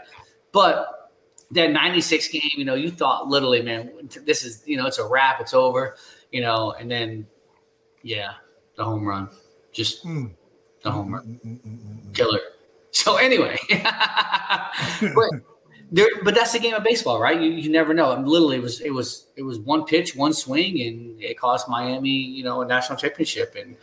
[0.52, 1.10] But
[1.52, 3.90] that 96 game, you know, you thought literally, man,
[4.26, 5.96] this is, you know, it's a wrap, it's over,
[6.30, 7.26] you know, and then
[8.02, 8.32] yeah,
[8.76, 9.30] the home run.
[9.72, 10.30] Just mm.
[10.82, 11.40] the home run.
[11.42, 12.40] Mm, mm, mm, mm Killer.
[12.90, 15.30] So anyway, but
[15.90, 17.40] there, but that's the game of baseball, right?
[17.40, 18.12] You, you never know.
[18.12, 21.38] I mean, literally, it was it was it was one pitch, one swing, and it
[21.38, 23.54] cost Miami, you know, a national championship.
[23.58, 23.76] And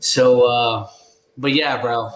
[0.00, 0.88] so, uh,
[1.36, 2.10] but yeah, bro.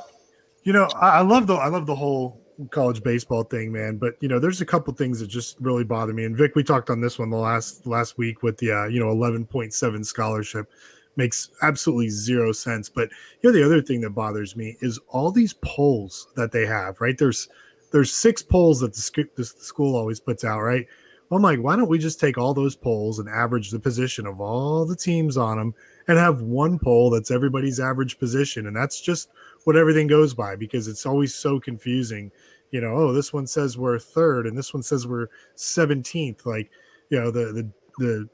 [0.64, 2.40] You know, I, I love the I love the whole
[2.70, 3.96] college baseball thing, man.
[3.96, 6.24] But you know, there's a couple things that just really bother me.
[6.24, 9.00] And Vic, we talked on this one the last last week with the uh, you
[9.00, 10.70] know 11.7 scholarship
[11.16, 12.88] makes absolutely zero sense.
[12.88, 16.66] But you know, the other thing that bothers me is all these polls that they
[16.66, 17.00] have.
[17.00, 17.48] Right there's
[17.90, 20.60] there's six polls that the, sc- the school always puts out.
[20.60, 20.86] Right.
[21.30, 24.38] I'm like, why don't we just take all those polls and average the position of
[24.38, 25.74] all the teams on them
[26.08, 29.30] and have one poll that's everybody's average position, and that's just
[29.64, 32.30] what everything goes by because it's always so confusing.
[32.70, 36.46] You know, oh, this one says we're third and this one says we're 17th.
[36.46, 36.70] Like,
[37.10, 38.28] you know, the the the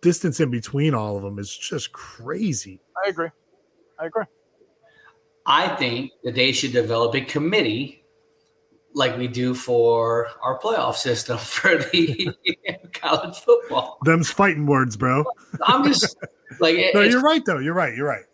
[0.00, 2.80] distance in between all of them is just crazy.
[3.04, 3.28] I agree.
[3.98, 4.24] I agree.
[5.46, 8.04] I think that they should develop a committee
[8.94, 12.34] like we do for our playoff system for the
[12.92, 13.98] college football.
[14.04, 15.24] Them's fighting words, bro.
[15.62, 16.16] I'm just
[16.60, 17.58] like, no, you're right though.
[17.58, 17.94] You're right.
[17.94, 18.24] You're right.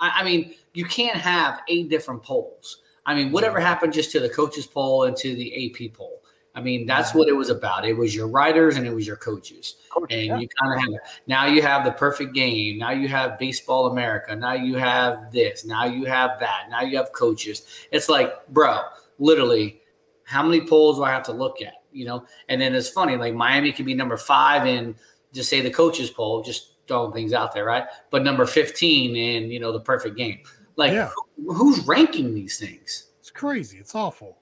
[0.00, 2.82] I, I mean, you can't have eight different polls.
[3.06, 6.22] I mean, whatever happened just to the coaches poll and to the AP poll.
[6.56, 7.84] I mean, that's what it was about.
[7.84, 9.76] It was your writers and it was your coaches.
[10.08, 12.78] and you kind of have now you have the perfect game.
[12.78, 14.36] Now you have baseball America.
[14.36, 15.64] Now you have this.
[15.64, 16.66] Now you have that.
[16.70, 17.66] Now you have coaches.
[17.90, 18.82] It's like, bro,
[19.18, 19.80] literally,
[20.22, 21.74] how many polls do I have to look at?
[21.90, 24.94] You know, and then it's funny, like Miami could be number five in
[25.32, 27.84] just say the coaches poll, just throwing things out there, right?
[28.10, 30.40] But number 15 in, you know, the perfect game.
[30.76, 30.92] Like
[31.36, 33.10] who- who's ranking these things?
[33.20, 33.78] It's crazy.
[33.78, 34.38] It's awful.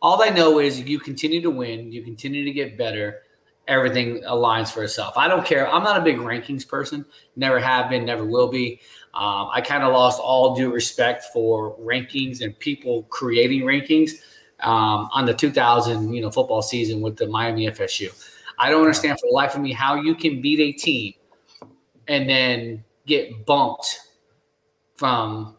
[0.00, 3.22] All I know is you continue to win, you continue to get better,
[3.66, 5.16] everything aligns for itself.
[5.16, 5.68] I don't care.
[5.68, 7.04] I'm not a big rankings person.
[7.36, 8.80] Never have been, never will be.
[9.14, 14.12] Um, I kind of lost all due respect for rankings and people creating rankings
[14.60, 18.10] um, on the 2000 you know football season with the Miami FSU.
[18.58, 21.14] I don't understand for the life of me how you can beat a team
[22.08, 24.00] and then get bumped
[24.96, 25.56] from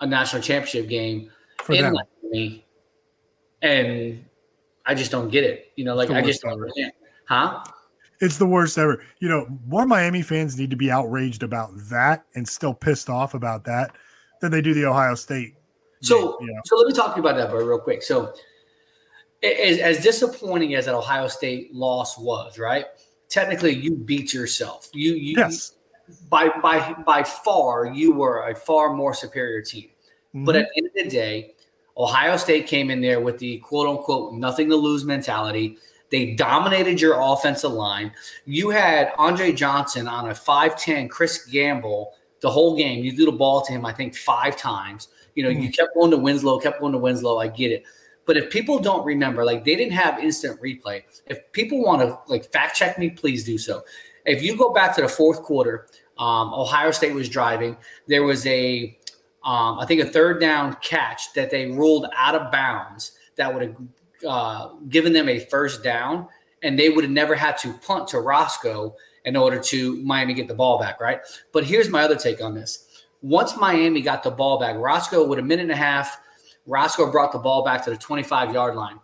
[0.00, 1.30] a national championship game
[1.62, 1.94] For in them.
[2.22, 2.66] Miami,
[3.62, 4.24] and
[4.86, 5.72] I just don't get it.
[5.76, 6.92] You know, like I just don't understand.
[7.26, 7.62] Huh?
[8.20, 9.02] It's the worst ever.
[9.18, 13.34] You know, more Miami fans need to be outraged about that and still pissed off
[13.34, 13.92] about that
[14.40, 15.54] than they do the Ohio State.
[16.02, 16.60] So, you know.
[16.64, 18.02] so let me talk to you about that, bro, real quick.
[18.02, 18.32] So,
[19.42, 22.86] as, as disappointing as that Ohio State loss was, right?
[23.28, 24.88] Technically, you beat yourself.
[24.92, 25.72] You, you Yes.
[26.28, 29.88] by by by far, you were a far more superior team.
[30.34, 30.60] But Mhm.
[30.62, 31.54] at the end of the day,
[31.96, 35.78] Ohio State came in there with the quote unquote nothing to lose mentality.
[36.10, 38.12] They dominated your offensive line.
[38.44, 43.04] You had Andre Johnson on a 5'10 Chris Gamble the whole game.
[43.04, 45.08] You threw the ball to him, I think, five times.
[45.36, 47.38] You know, you kept going to Winslow, kept going to Winslow.
[47.38, 47.84] I get it.
[48.30, 51.02] But if people don't remember, like they didn't have instant replay.
[51.26, 53.82] If people want to like fact check me, please do so.
[54.24, 57.76] If you go back to the fourth quarter, um, Ohio State was driving.
[58.06, 58.96] There was a,
[59.42, 63.62] um, I think, a third down catch that they ruled out of bounds that would
[63.64, 63.76] have
[64.24, 66.28] uh, given them a first down,
[66.62, 70.46] and they would have never had to punt to Roscoe in order to Miami get
[70.46, 71.18] the ball back, right?
[71.50, 73.02] But here's my other take on this.
[73.22, 76.16] Once Miami got the ball back, Roscoe with a minute and a half,
[76.66, 78.98] Roscoe brought the ball back to the 25 yard line.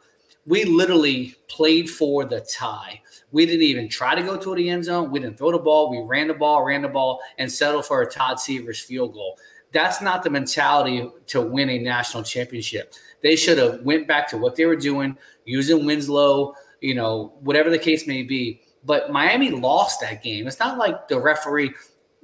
[0.46, 3.00] We literally played for the tie.
[3.32, 5.10] We didn't even try to go to the end zone.
[5.10, 5.90] We didn't throw the ball.
[5.90, 9.38] We ran the ball, ran the ball, and settled for a Todd Sievers field goal.
[9.72, 12.94] That's not the mentality to win a national championship.
[13.22, 17.68] They should have went back to what they were doing, using Winslow, you know, whatever
[17.68, 18.62] the case may be.
[18.84, 20.46] But Miami lost that game.
[20.46, 21.72] It's not like the referee.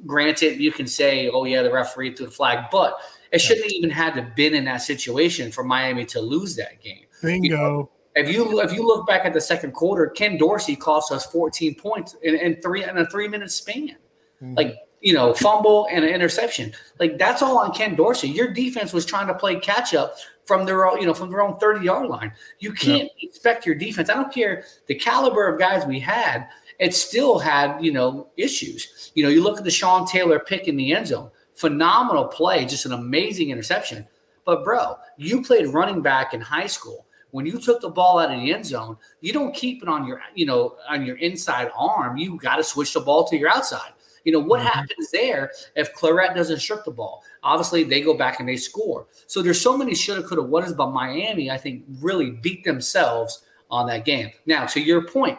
[0.06, 2.94] Granted, you can say, "Oh yeah, the referee threw the flag," but
[3.32, 7.06] it shouldn't even had to been in that situation for Miami to lose that game.
[7.22, 7.90] Bingo.
[8.14, 11.74] If you if you look back at the second quarter, Ken Dorsey cost us 14
[11.74, 13.96] points in, in three in a three minute span.
[14.42, 14.56] Mm.
[14.56, 16.72] Like you know, fumble and an interception.
[17.00, 18.28] Like that's all on Ken Dorsey.
[18.28, 21.42] Your defense was trying to play catch up from their own, you know, from their
[21.42, 22.32] own 30 yard line.
[22.58, 24.10] You can't expect your defense.
[24.10, 26.48] I don't care the caliber of guys we had.
[26.78, 29.10] It still had you know issues.
[29.14, 31.30] You know, you look at the Sean Taylor pick in the end zone.
[31.62, 34.04] Phenomenal play, just an amazing interception.
[34.44, 37.06] But bro, you played running back in high school.
[37.30, 40.04] When you took the ball out of the end zone, you don't keep it on
[40.04, 42.16] your, you know, on your inside arm.
[42.16, 43.92] You got to switch the ball to your outside.
[44.24, 44.70] You know what mm-hmm.
[44.70, 47.22] happens there if Clarett doesn't strip the ball?
[47.44, 49.06] Obviously, they go back and they score.
[49.28, 53.86] So there's so many shoulda, coulda, wouldas, but Miami, I think, really beat themselves on
[53.86, 54.32] that game.
[54.46, 55.38] Now, to your point,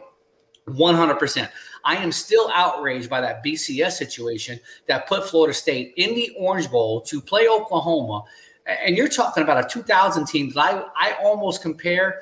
[0.70, 1.50] 100%.
[1.84, 6.70] I am still outraged by that BCS situation that put Florida State in the Orange
[6.72, 8.24] Bowl to play Oklahoma.
[8.66, 12.22] And you're talking about a 2000 team that I, I almost compare,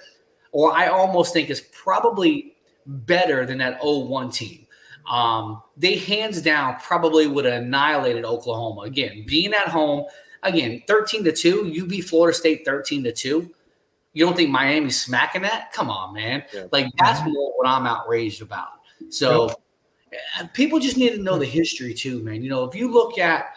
[0.51, 4.65] or I almost think is probably better than that 01 team.
[5.09, 8.81] Um, they hands down probably would have annihilated Oklahoma.
[8.81, 10.05] Again, being at home,
[10.43, 13.49] again, 13 to 2, you beat Florida State 13 to 2.
[14.13, 15.71] You don't think Miami's smacking that?
[15.71, 16.43] Come on, man.
[16.53, 16.65] Yeah.
[16.71, 18.80] Like that's more what I'm outraged about.
[19.11, 19.49] So
[20.39, 22.41] uh, people just need to know the history too, man.
[22.41, 23.55] You know, if you look at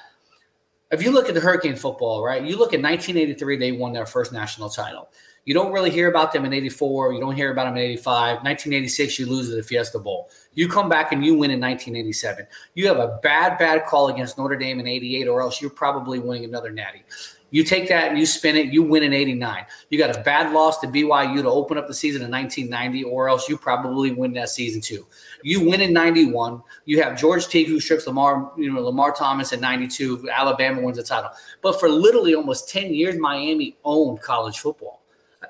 [0.91, 2.43] if you look at the Hurricane football, right?
[2.43, 5.09] You look at 1983, they won their first national title.
[5.45, 7.13] You don't really hear about them in 84.
[7.13, 8.37] You don't hear about them in 85.
[8.37, 10.31] 1986, you lose to the Fiesta Bowl.
[10.55, 12.47] You come back and you win in 1987.
[12.75, 16.19] You have a bad, bad call against Notre Dame in 88, or else you're probably
[16.19, 17.03] winning another natty.
[17.51, 19.67] You take that and you spin it, you win in 89.
[19.91, 23.29] You got a bad loss to BYU to open up the season in 1990, or
[23.29, 25.07] else you probably win that season too.
[25.45, 26.63] You win in 91.
[26.87, 30.31] You have George Teague who strips Lamar, you know, Lamar Thomas in 92.
[30.33, 31.31] Alabama wins the title.
[31.61, 35.03] But for literally almost 10 years, Miami owned college football.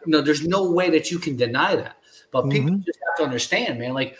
[0.04, 1.96] No, there's no way that you can deny that.
[2.32, 2.82] But people mm-hmm.
[2.82, 4.16] just have to understand, man, like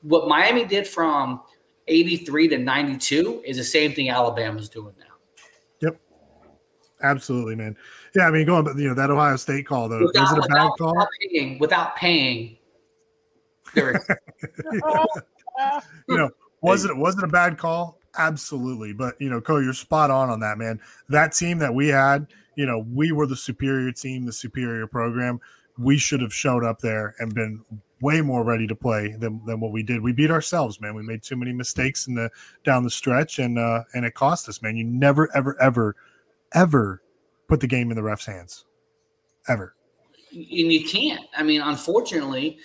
[0.00, 1.42] what Miami did from
[1.86, 5.04] 83 to 92 is the same thing Alabama's doing now.
[5.82, 6.00] Yep.
[7.02, 7.76] Absolutely, man.
[8.16, 10.48] Yeah, I mean, going, you know, that Ohio State call though, was Without, it a
[10.48, 10.94] bad without, call?
[10.94, 12.56] without paying, without paying,
[16.08, 16.30] you know,
[16.60, 17.98] was it was it a bad call?
[18.18, 18.92] Absolutely.
[18.92, 20.80] But you know, Co, you're spot on on that, man.
[21.08, 25.40] That team that we had, you know, we were the superior team, the superior program.
[25.78, 27.64] We should have showed up there and been
[28.00, 30.02] way more ready to play than, than what we did.
[30.02, 30.94] We beat ourselves, man.
[30.94, 32.30] We made too many mistakes in the
[32.64, 34.76] down the stretch and uh and it cost us, man.
[34.76, 35.96] You never, ever, ever,
[36.52, 37.02] ever
[37.48, 38.64] put the game in the ref's hands.
[39.48, 39.74] Ever.
[40.32, 41.24] and you can't.
[41.36, 42.58] I mean, unfortunately,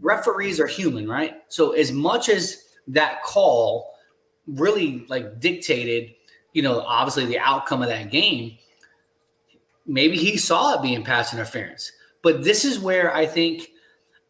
[0.00, 1.34] referees are human, right?
[1.48, 3.94] So as much as that call
[4.46, 6.14] really like dictated,
[6.52, 8.56] you know, obviously the outcome of that game,
[9.86, 11.90] maybe he saw it being pass interference.
[12.22, 13.68] But this is where I think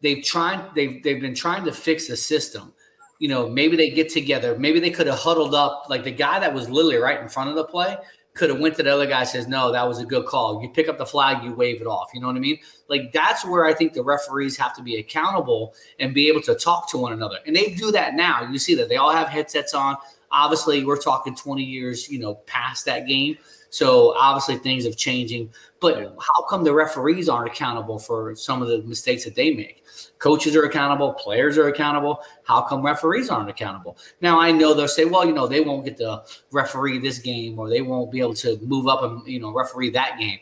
[0.01, 2.73] they've tried they've they've been trying to fix the system.
[3.19, 4.57] You know, maybe they get together.
[4.57, 7.49] Maybe they could have huddled up like the guy that was literally right in front
[7.49, 7.97] of the play
[8.37, 10.61] could have went to the other guy says no that was a good call.
[10.61, 12.11] You pick up the flag you wave it off.
[12.13, 12.59] You know what i mean?
[12.87, 16.55] Like that's where i think the referees have to be accountable and be able to
[16.55, 17.39] talk to one another.
[17.45, 18.49] And they do that now.
[18.49, 18.89] You see that.
[18.89, 19.97] They all have headsets on
[20.37, 23.37] obviously we're talking 20 years you know past that game.
[23.69, 25.51] So obviously things have changing.
[25.81, 29.83] But how come the referees aren't accountable for some of the mistakes that they make?
[30.19, 32.21] Coaches are accountable players are accountable.
[32.43, 33.97] How come referees aren't accountable?
[34.21, 37.59] Now i know they'll say well you know they won't get to referee this game
[37.59, 40.39] or they won't be able to move up and you know referee that game.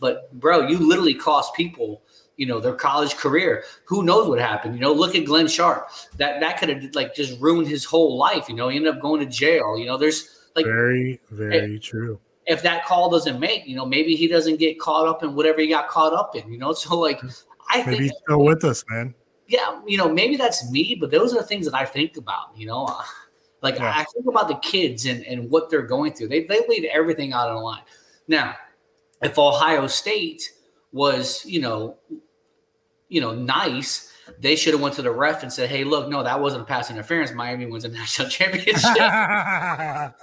[0.00, 2.02] But bro you literally cost people
[2.38, 5.88] you know their college career who knows what happened you know look at Glenn Sharpe
[6.16, 9.02] that that could have like just ruined his whole life you know he ended up
[9.02, 12.18] going to jail you know there's like Very, very true.
[12.46, 15.60] if that call doesn't make, you know, maybe he doesn't get caught up in whatever
[15.60, 16.72] he got caught up in, you know.
[16.82, 17.20] So like
[17.70, 19.14] I Maybe think he's still with us, man.
[19.46, 22.56] yeah, you know, maybe that's me, but those are the things that I think about,
[22.56, 22.86] you know.
[22.86, 23.02] Uh,
[23.60, 23.92] Like Yeah.
[23.94, 26.28] I think about the kids and, and what they're going through.
[26.28, 27.82] They they leave everything out on the line.
[28.28, 28.54] Now,
[29.20, 30.42] if Ohio State
[30.92, 31.96] was, you know,
[33.08, 36.22] you know, nice, they should have went to the ref and said, "Hey, look, no,
[36.22, 37.32] that wasn't a pass interference.
[37.32, 38.84] Miami wins a national championship."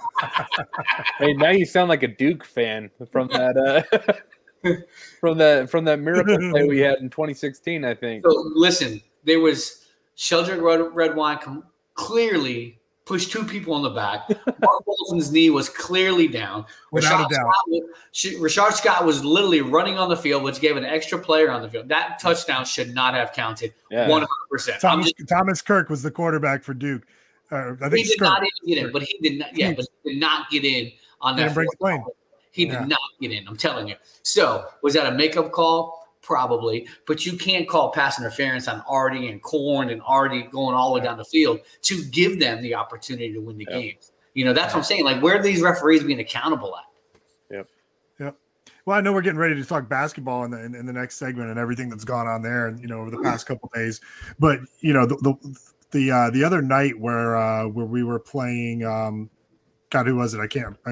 [1.18, 4.72] Hey, now you sound like a Duke fan from that uh
[5.20, 8.24] from that from that miracle play we had in 2016, I think.
[8.26, 14.28] So listen, there was Sheldrick Red, Redwine com- clearly pushed two people in the back.
[14.28, 16.66] Mark Wilson's knee was clearly down.
[16.90, 17.40] Without a doubt.
[17.54, 21.18] Scott, was, Sh- Rashawn Scott was literally running on the field, which gave an extra
[21.18, 21.88] player on the field.
[21.88, 23.72] That touchdown should not have counted.
[23.90, 24.08] Yeah.
[24.08, 24.80] One hundred percent.
[24.82, 27.06] Thomas, just Thomas Sirk was the quarterback for Duke.
[27.50, 28.48] Uh, I he think did not Sirk.
[28.64, 29.56] even get in, but he did not.
[29.56, 31.42] Yeah, but he did not get in on that.
[31.44, 32.00] Didn't break the fourth plane.
[32.00, 32.08] down.
[32.50, 32.84] He did Yeah.
[32.86, 33.46] not get in.
[33.46, 33.94] I'm telling you.
[34.22, 36.05] So was that a makeup call?
[36.26, 40.92] Probably, but you can't call pass interference on Artie and Corn and Artie going all
[40.92, 43.94] the way down the field to give them the opportunity to win the game.
[44.34, 45.04] You know, that's what I'm saying.
[45.04, 47.54] Like, where are these referees being accountable at?
[47.56, 47.68] Yep.
[48.18, 48.36] Yep.
[48.86, 51.14] Well, I know we're getting ready to talk basketball in the in, in the next
[51.14, 54.00] segment and everything that's gone on there, and you know over the past couple days.
[54.40, 55.58] But you know the the
[55.92, 59.30] the, uh, the other night where uh, where we were playing, um,
[59.90, 60.40] God, who was it?
[60.40, 60.76] I can't.
[60.84, 60.90] I,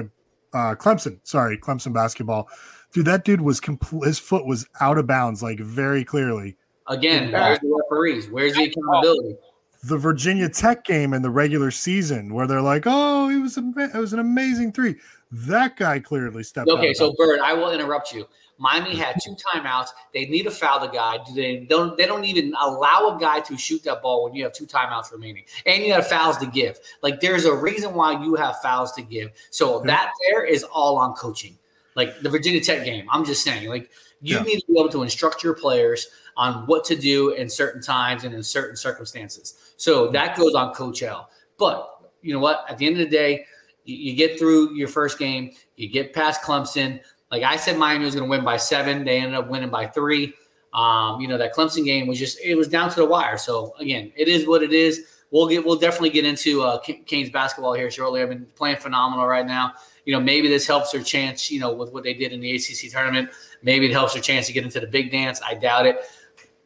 [0.53, 1.19] uh, Clemson.
[1.23, 2.47] Sorry, Clemson basketball.
[2.95, 4.07] Dude, that dude was complete.
[4.07, 6.55] His foot was out of bounds, like very clearly.
[6.87, 8.29] Again, where's the referees?
[8.29, 9.35] Where's the accountability?
[9.83, 13.73] The Virginia Tech game in the regular season, where they're like, "Oh, it was a,
[13.93, 14.95] it was an amazing three.
[15.29, 16.69] That guy clearly stepped.
[16.69, 17.17] out Okay, of so bounds.
[17.17, 18.25] Bird, I will interrupt you.
[18.59, 19.89] Miami had two timeouts.
[20.13, 21.17] They need to foul the guy.
[21.35, 21.97] They don't.
[21.97, 25.11] They don't even allow a guy to shoot that ball when you have two timeouts
[25.11, 26.79] remaining, and you have fouls to give.
[27.03, 29.31] Like there's a reason why you have fouls to give.
[29.49, 31.57] So that there is all on coaching.
[31.95, 33.69] Like the Virginia Tech game, I'm just saying.
[33.69, 33.89] Like
[34.21, 34.43] you Yeah.
[34.43, 38.23] need to be able to instruct your players on what to do in certain times
[38.23, 39.73] and in certain circumstances.
[39.77, 41.29] So that goes on Coach L.
[41.57, 41.89] But
[42.21, 42.65] you know what?
[42.69, 43.45] At the end of the day,
[43.85, 46.99] You, you get through your first game, you get past Clemson.
[47.31, 49.05] Like I said, Miami was going to win by seven.
[49.05, 50.33] They ended up winning by three.
[50.73, 53.37] Um, you know that Clemson game was just it was down to the wire.
[53.37, 55.05] So again, it is what it is.
[55.31, 58.21] We'll get we'll definitely get into uh, Canes basketball here shortly.
[58.21, 59.73] I've been playing phenomenal right now.
[60.05, 61.51] You know maybe this helps their chance.
[61.51, 63.29] You know with what they did in the ACC tournament,
[63.61, 65.41] maybe it helps their chance to get into the big dance.
[65.45, 66.01] I doubt it.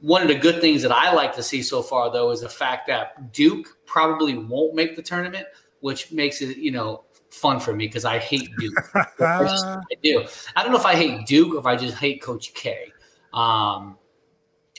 [0.01, 2.49] One of the good things that I like to see so far though is the
[2.49, 5.47] fact that Duke probably won't make the tournament,
[5.79, 8.75] which makes it you know fun for me because I hate Duke.
[9.19, 10.25] I do.
[10.55, 12.91] I don't know if I hate Duke or if I just hate Coach K.
[13.33, 13.97] Um,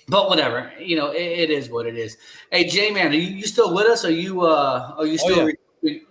[0.09, 2.17] but whatever, you know, it, it is what it is.
[2.51, 4.05] Hey, J man, are you, you, still with us?
[4.05, 5.53] Are you uh are you still oh, yeah.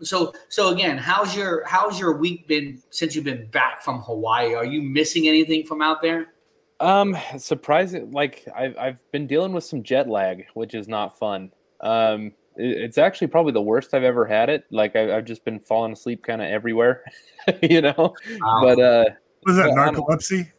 [0.01, 4.53] So so again, how's your how's your week been since you've been back from Hawaii?
[4.53, 6.33] Are you missing anything from out there?
[6.79, 8.11] Um, surprising.
[8.11, 11.51] Like I've I've been dealing with some jet lag, which is not fun.
[11.81, 14.65] Um, it's actually probably the worst I've ever had it.
[14.69, 17.03] Like I, have just been falling asleep kind of everywhere,
[17.61, 18.15] you know.
[18.41, 18.59] Wow.
[18.61, 19.05] But uh,
[19.45, 20.51] was that narcolepsy?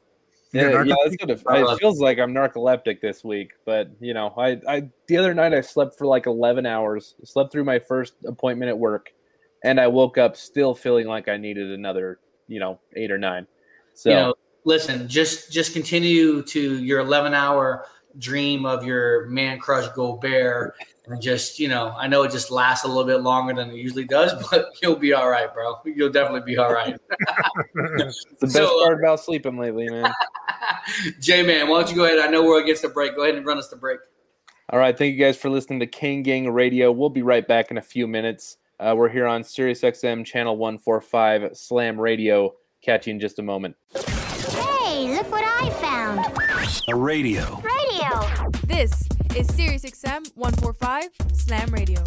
[0.53, 4.61] Yeah, yeah, it's gonna, it feels like I'm narcoleptic this week, but you know, I,
[4.67, 8.69] I the other night I slept for like 11 hours, slept through my first appointment
[8.69, 9.13] at work,
[9.63, 13.47] and I woke up still feeling like I needed another, you know, eight or nine.
[13.95, 14.35] So, you know,
[14.65, 17.87] listen, just just continue to your 11 hour
[18.19, 20.75] dream of your man crush Gobert
[21.11, 23.77] and just you know i know it just lasts a little bit longer than it
[23.77, 25.77] usually does but you'll be all right bro.
[25.85, 26.97] You'll definitely be all right.
[27.75, 30.13] The best so, part about sleeping lately man.
[31.21, 32.19] J man why don't you go ahead?
[32.19, 33.17] I know we're against the break.
[33.17, 34.01] Go ahead and run us the break.
[34.71, 36.91] All right thank you guys for listening to Kane Gang radio.
[36.93, 38.57] We'll be right back in a few minutes.
[38.79, 42.55] Uh, we're here on sirius xm channel 145 slam radio.
[42.83, 43.77] Catch you in just a moment.
[43.95, 46.21] Hey look what i found.
[46.89, 47.61] A radio.
[47.61, 48.51] Radio.
[48.67, 49.03] This
[49.37, 52.03] is SiriusXM 145 Slam Radio.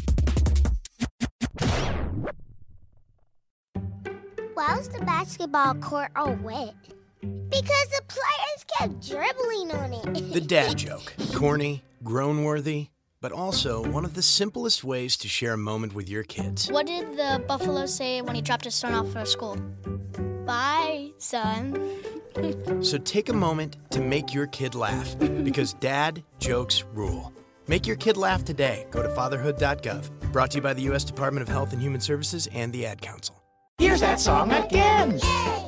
[4.54, 6.76] Why was the basketball court all wet?
[7.22, 10.34] Because the players kept dribbling on it.
[10.34, 11.14] the dad joke.
[11.34, 12.90] Corny, groan worthy,
[13.22, 16.70] but also one of the simplest ways to share a moment with your kids.
[16.70, 19.58] What did the buffalo say when he dropped his son off for school?
[20.46, 21.78] Bye, son.
[22.82, 27.34] so take a moment to make your kid laugh because dad jokes rule.
[27.68, 28.88] Make your kid laugh today.
[28.92, 30.10] Go to fatherhood.gov.
[30.34, 31.04] Brought to you by the U.S.
[31.04, 33.42] Department of Health and Human Services and the Ad Council.
[33.78, 35.20] Here's that song again.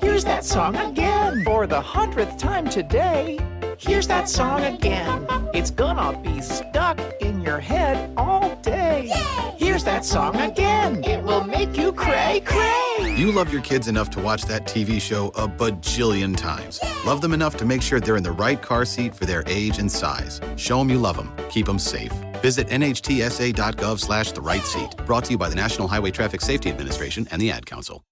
[0.02, 1.44] Here's that song again.
[1.44, 3.40] For the hundredth time today.
[3.78, 5.26] Here's that song again.
[5.54, 9.12] It's gonna be stuck in your head all day.
[9.12, 9.55] Here's
[9.86, 11.04] that song again.
[11.04, 13.16] It will make you cray cray.
[13.16, 16.82] You love your kids enough to watch that TV show a bajillion times.
[17.06, 19.78] Love them enough to make sure they're in the right car seat for their age
[19.78, 20.42] and size.
[20.58, 21.32] Show them you love them.
[21.50, 22.12] Keep them safe.
[22.42, 24.96] Visit nhtsa.gov slash the right seat.
[25.06, 28.04] Brought to you by the National Highway Traffic Safety Administration and the Ad Council.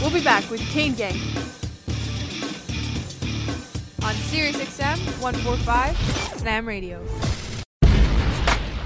[0.00, 1.14] We'll be back with Kane Gang
[4.02, 5.96] on SiriusXM 145
[6.38, 7.04] Slam Radio.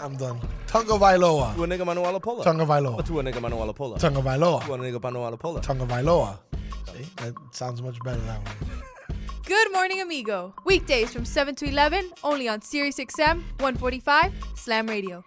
[0.00, 0.40] I'm done.
[0.66, 1.54] Tunga Vailoa.
[1.56, 2.44] Tua nigga Manuela Pola.
[2.44, 3.04] Tunga Vailoa.
[3.04, 3.98] Tua nigga Manuela Pola.
[3.98, 4.64] Tunga Vailoa.
[4.64, 5.60] Tua nigga Manuela Pola.
[5.60, 6.38] Tunga Vailoa.
[6.94, 8.52] See, that sounds much better that way.
[9.44, 10.54] Good morning, amigo.
[10.64, 15.24] Weekdays from 7 to 11, only on SiriusXM 145 Slam Radio.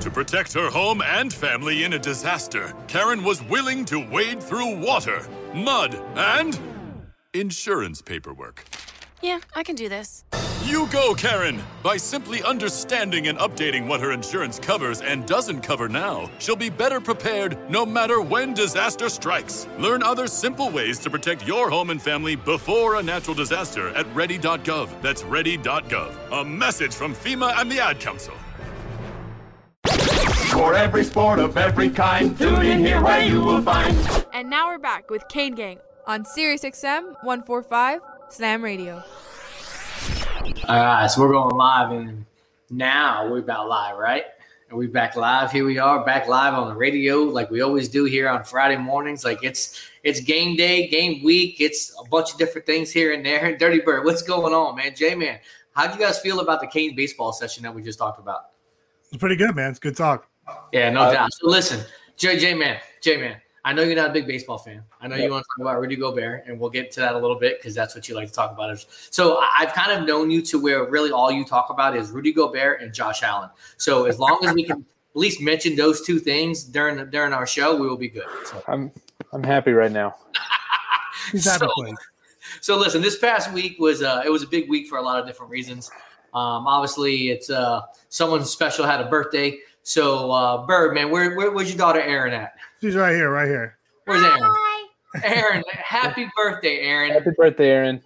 [0.00, 4.80] To protect her home and family in a disaster, Karen was willing to wade through
[4.80, 5.20] water,
[5.54, 6.58] mud, and
[7.34, 8.64] insurance paperwork.
[9.22, 10.24] Yeah, I can do this.
[10.64, 11.62] You go, Karen!
[11.82, 16.70] By simply understanding and updating what her insurance covers and doesn't cover now, she'll be
[16.70, 19.66] better prepared no matter when disaster strikes.
[19.78, 24.06] Learn other simple ways to protect your home and family before a natural disaster at
[24.14, 25.02] ready.gov.
[25.02, 26.40] That's ready.gov.
[26.40, 28.34] A message from FEMA and the Ad Council.
[30.50, 33.96] For every sport of every kind, tune in here where you will find.
[34.32, 38.00] And now we're back with Kane Gang on SiriusXM 145
[38.30, 39.02] Slam Radio.
[40.68, 42.24] All right, so we're going live, and
[42.70, 44.24] now we're about live, right?
[44.68, 45.50] And we back live.
[45.50, 48.76] Here we are, back live on the radio, like we always do here on Friday
[48.76, 49.24] mornings.
[49.24, 51.60] Like it's it's game day, game week.
[51.60, 53.56] It's a bunch of different things here and there.
[53.58, 54.94] Dirty Bird, what's going on, man?
[54.94, 55.40] J Man,
[55.74, 58.50] how'd you guys feel about the Kane baseball session that we just talked about?
[59.08, 59.70] It's pretty good, man.
[59.70, 60.28] It's good talk.
[60.72, 61.32] Yeah, no uh, doubt.
[61.32, 61.84] So listen,
[62.16, 64.82] J J Man, J Man, I know you're not a big baseball fan.
[65.00, 65.24] I know Yep.
[65.24, 67.58] you want to talk about Rudy Gobert, and we'll get to that a little bit
[67.58, 68.84] because that's what you like to talk about.
[69.10, 72.10] So I- I've kind of known you to where really all you talk about is
[72.10, 73.50] Rudy Gobert and Josh Allen.
[73.76, 77.46] So as long as we can at least mention those two things during during our
[77.46, 78.26] show, we will be good.
[78.46, 78.90] So, I'm
[79.32, 80.16] I'm happy right now.
[81.32, 81.94] He's happy So-
[82.62, 85.20] so listen, this past week was uh, it was a big week for a lot
[85.20, 85.90] of different reasons.
[86.32, 89.58] Um, obviously, it's uh, someone special had a birthday.
[89.90, 92.54] So uh, Bird, man, where, where where's your daughter Erin at?
[92.80, 93.76] She's right here, right here.
[94.04, 94.54] Where's Aaron?
[95.24, 97.10] Aaron, happy birthday, Aaron.
[97.10, 98.00] Happy birthday, Aaron.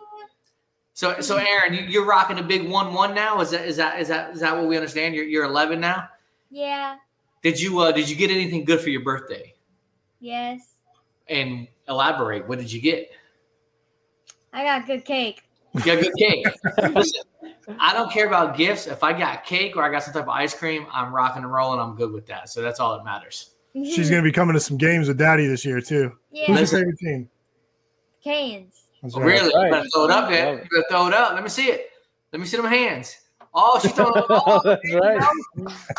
[0.95, 3.39] So, so Aaron, you, you're rocking a big one-one now.
[3.43, 5.15] Is that is that is that is that what we understand?
[5.15, 6.09] You're you're 11 now.
[6.51, 6.97] Yeah.
[7.43, 9.53] Did you uh did you get anything good for your birthday?
[10.21, 10.77] Yes.
[11.29, 12.49] And elaborate.
[12.49, 13.11] What did you get?
[14.55, 15.43] I got good cake.
[15.75, 16.47] You got good cake.
[16.95, 17.25] Listen,
[17.79, 18.87] I don't care about gifts.
[18.87, 21.53] If I got cake or I got some type of ice cream, I'm rocking and
[21.53, 21.81] rolling.
[21.81, 22.49] I'm good with that.
[22.49, 23.51] So that's all that matters.
[23.75, 26.13] She's gonna be coming to some games with Daddy this year too.
[26.31, 26.47] Yeah.
[26.47, 27.29] Who's your favorite team?
[28.23, 28.85] Canes.
[29.03, 29.47] That's Really?
[29.47, 30.59] You better throw it up, man.
[30.59, 31.35] You better throw it up.
[31.35, 31.91] Let me see it.
[32.33, 33.17] Let me see them hands.
[33.53, 34.63] Oh, she's throwing it up.
[34.65, 35.23] that's right.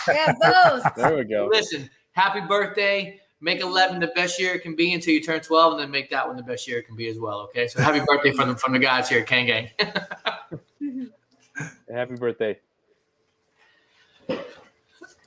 [0.07, 0.83] Yeah, both.
[0.97, 1.49] There we go.
[1.51, 3.19] Listen, happy birthday.
[3.41, 6.09] Make 11 the best year it can be until you turn 12, and then make
[6.09, 7.41] that one the best year it can be as well.
[7.41, 7.67] Okay.
[7.67, 9.69] So happy birthday from the, from the guys here at Kane Gang.
[11.95, 12.59] Happy birthday.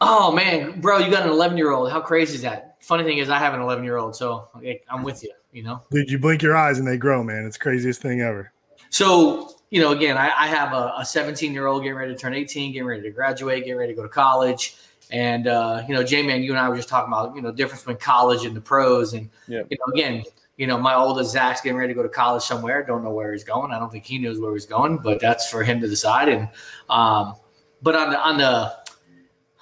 [0.03, 0.83] oh, man.
[0.83, 1.91] Bro, you got an 11 year old.
[1.91, 2.77] How crazy is that?
[2.81, 4.15] Funny thing is, I have an 11 year old.
[4.15, 4.49] So
[4.91, 5.81] I'm with you, you know?
[5.91, 7.47] Dude, you blink your eyes and they grow, man.
[7.47, 8.53] It's craziest thing ever.
[8.91, 12.35] So, you know, again, I, I have a 17 year old getting ready to turn
[12.35, 14.77] 18, getting ready to graduate, getting ready to go to college.
[15.11, 17.51] And, uh, you know, J Man, you and I were just talking about, you know,
[17.51, 19.15] difference between college and the pros.
[19.15, 19.63] And, Yeah.
[19.71, 20.23] you know, again,
[20.59, 22.85] you know, my oldest Zach's getting ready to go to college somewhere.
[22.85, 23.73] Don't know where he's going.
[23.73, 26.29] I don't think he knows where he's going, but that's for him to decide.
[26.29, 26.49] And,
[26.91, 27.37] um,
[27.81, 28.77] but on the, on the,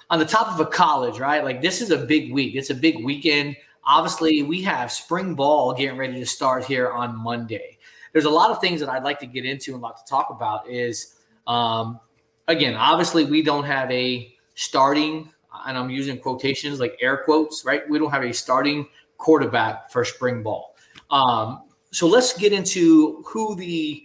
[0.09, 1.43] on the top of a college, right?
[1.43, 2.55] Like this is a big week.
[2.55, 3.55] It's a big weekend.
[3.85, 7.77] Obviously, we have spring ball getting ready to start here on Monday.
[8.11, 10.29] There's a lot of things that I'd like to get into and like to talk
[10.31, 10.67] about.
[10.67, 11.99] Is um,
[12.47, 15.29] again, obviously, we don't have a starting,
[15.67, 17.87] and I'm using quotations like air quotes, right?
[17.87, 18.87] We don't have a starting
[19.17, 20.75] quarterback for spring ball.
[21.09, 24.03] Um, so let's get into who the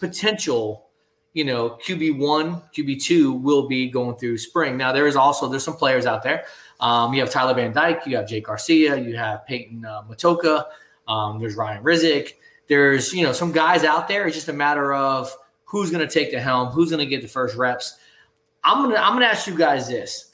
[0.00, 0.88] potential
[1.34, 4.76] you know, QB one, QB two will be going through spring.
[4.76, 6.44] Now there is also there's some players out there.
[6.80, 10.66] Um, you have Tyler Van Dyke, you have Jake Garcia, you have Peyton uh, Matocha,
[11.08, 12.34] um, there's Ryan Rizk.
[12.68, 14.26] There's you know some guys out there.
[14.26, 15.34] It's just a matter of
[15.64, 17.96] who's going to take the helm, who's going to get the first reps.
[18.64, 20.32] I'm gonna I'm gonna ask you guys this.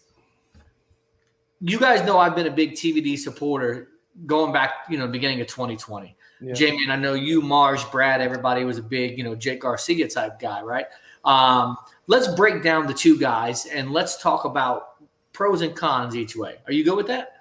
[1.60, 3.88] You guys know I've been a big TVD supporter
[4.26, 6.16] going back, you know, beginning of 2020.
[6.40, 6.54] Yeah.
[6.54, 10.08] Jamie, and I know you, Marsh, Brad, everybody was a big, you know, Jake Garcia
[10.08, 10.86] type guy, right?
[11.24, 15.02] Um, let's break down the two guys and let's talk about
[15.32, 16.56] pros and cons each way.
[16.66, 17.34] Are you good with that?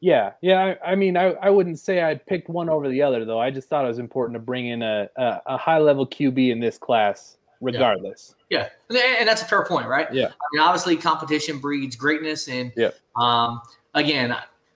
[0.00, 0.74] Yeah, yeah.
[0.84, 3.40] I, I mean, I, I wouldn't say I picked one over the other though.
[3.40, 6.50] I just thought it was important to bring in a a, a high level QB
[6.50, 8.34] in this class, regardless.
[8.50, 10.12] Yeah, and, and that's a fair point, right?
[10.12, 10.26] Yeah.
[10.26, 12.90] I mean, obviously, competition breeds greatness, and Yeah.
[13.14, 13.62] um,
[13.94, 14.34] again,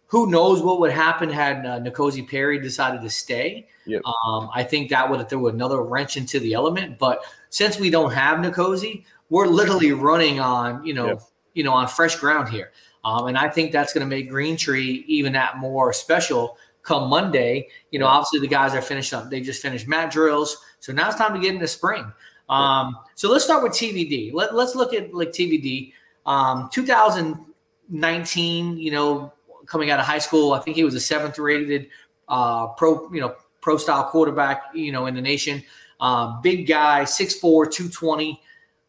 [0.09, 1.81] who knows what would happen had uh,
[2.29, 3.67] Perry decided to stay?
[3.87, 4.03] Yep.
[4.05, 6.99] Um, I think that would have threw another wrench into the element.
[6.99, 11.23] But since we don't have Nkosi, we're literally running on you know Yep.
[11.55, 12.71] you know on fresh ground here,
[13.05, 17.09] um, and I think that's going to make Green Tree even that more special come
[17.09, 17.69] Monday.
[17.91, 21.09] You know, obviously the guys are finished up; they just finished mat drills, so now
[21.09, 22.13] it's time to get into spring.
[22.49, 24.33] Um, so let's start with TVD.
[24.33, 25.93] Let, let's look at like TVD.
[26.27, 29.33] Um, 2019, you know,
[29.67, 31.89] coming out of high school, I think he was a seventh rated
[32.29, 35.63] uh, pro, you know, pro style quarterback, you know, in the nation.
[36.01, 38.41] Um, big guy, 6'4, 220,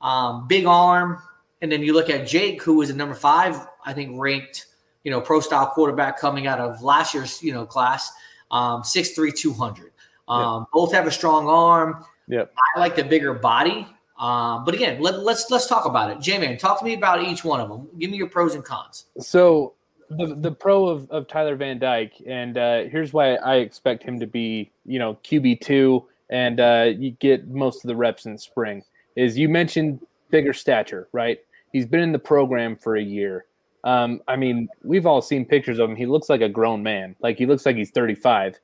[0.01, 1.21] um, big arm.
[1.61, 4.67] And then you look at Jake, who was a number five, I think ranked,
[5.03, 8.11] you know, pro style quarterback coming out of last year's, you know, class,
[8.51, 9.91] um, 6'3, 200.
[10.27, 12.03] Um, Both have a strong arm.
[12.27, 12.53] Yep.
[12.75, 13.87] I like the bigger body.
[14.19, 16.19] Um, but again, let, let's let's talk about it.
[16.19, 17.87] J Man, talk to me about each one of them.
[17.99, 19.05] Give me your pros and cons.
[19.19, 19.75] So
[20.09, 24.19] the the pro of, of Tyler Van Dyke, and uh, here's why I expect him
[24.19, 28.37] to be, you know, QB two, and uh, you get most of the reps in
[28.37, 28.83] spring.
[29.15, 29.99] Is you mentioned
[30.29, 31.39] bigger stature, right?
[31.71, 33.45] He's been in the program for a year.
[33.83, 35.95] Um, I mean, we've all seen pictures of him.
[35.95, 37.15] He looks like a grown man.
[37.19, 38.59] Like he looks like he's 35.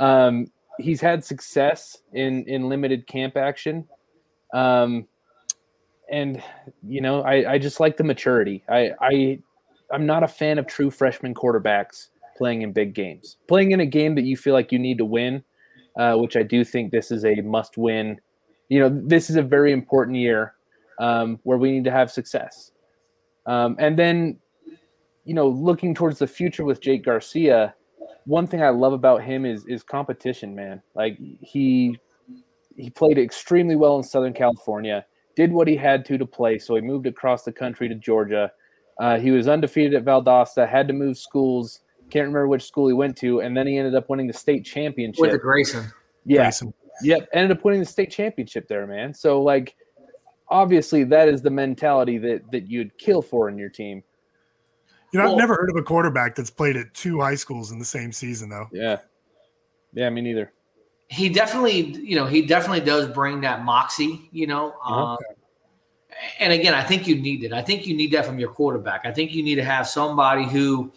[0.00, 3.88] Um, he's had success in in limited camp action.
[4.52, 5.06] Um,
[6.10, 6.42] and
[6.86, 8.62] you know, I, I just like the maturity.
[8.68, 9.38] I, I
[9.92, 13.36] I'm not a fan of true freshman quarterbacks playing in big games.
[13.46, 15.44] Playing in a game that you feel like you need to win,
[15.98, 18.20] uh, which I do think this is a must win.
[18.68, 20.54] You know, this is a very important year
[20.98, 22.72] um, where we need to have success.
[23.46, 24.38] Um, and then,
[25.24, 27.74] you know, looking towards the future with Jake Garcia,
[28.24, 30.80] one thing I love about him is is competition, man.
[30.94, 31.98] Like he
[32.76, 35.04] he played extremely well in Southern California,
[35.36, 38.52] did what he had to to play, so he moved across the country to Georgia.
[38.98, 41.80] Uh, he was undefeated at Valdosta, had to move schools.
[42.10, 44.64] Can't remember which school he went to, and then he ended up winning the state
[44.64, 45.20] championship.
[45.20, 45.86] With the Grayson.
[46.26, 46.42] Yeah.
[46.42, 46.74] Grayson.
[47.02, 47.28] Yep.
[47.32, 49.14] Ended up winning the state championship there, man.
[49.14, 49.74] So like
[50.48, 54.02] obviously that is the mentality that that you'd kill for in your team.
[55.12, 57.70] You know, Well- I've never heard of a quarterback that's played at two high schools
[57.72, 58.68] in the same season, though.
[58.72, 58.98] Yeah.
[59.94, 60.52] Yeah, me neither.
[61.08, 64.72] he definitely, you know, he definitely does bring that moxie, you know.
[64.84, 65.18] Um,
[66.38, 67.52] and again, I think you need it.
[67.52, 69.02] I think you need that from your quarterback.
[69.04, 70.92] I think you need to have somebody who,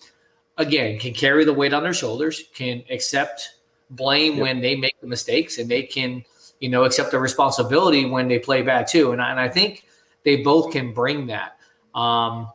[0.58, 3.56] again, can carry the weight on their shoulders, can accept
[3.92, 6.24] blame when they make the mistakes, and they can,
[6.60, 9.12] you know, accept the responsibility when they play bad too.
[9.12, 9.86] And I, and I think
[10.24, 11.58] they both can bring that.
[11.94, 12.50] Um,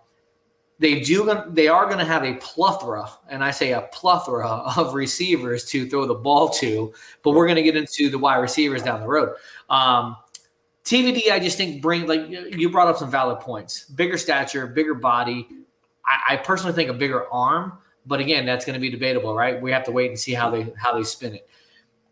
[0.79, 1.31] they do.
[1.49, 5.89] They are going to have a plethora, and I say a plethora of receivers to
[5.89, 6.93] throw the ball to.
[7.23, 9.35] But we're going to get into the wide receivers down the road.
[9.69, 10.17] Um,
[10.91, 13.85] TVD, I just think bring like you brought up some valid points.
[13.85, 15.47] Bigger stature, bigger body.
[16.05, 17.75] I, I personally think a bigger arm,
[18.07, 19.63] but again, that's going to be debatable, right?
[19.63, 21.49] We have to wait and see how they how they spin it.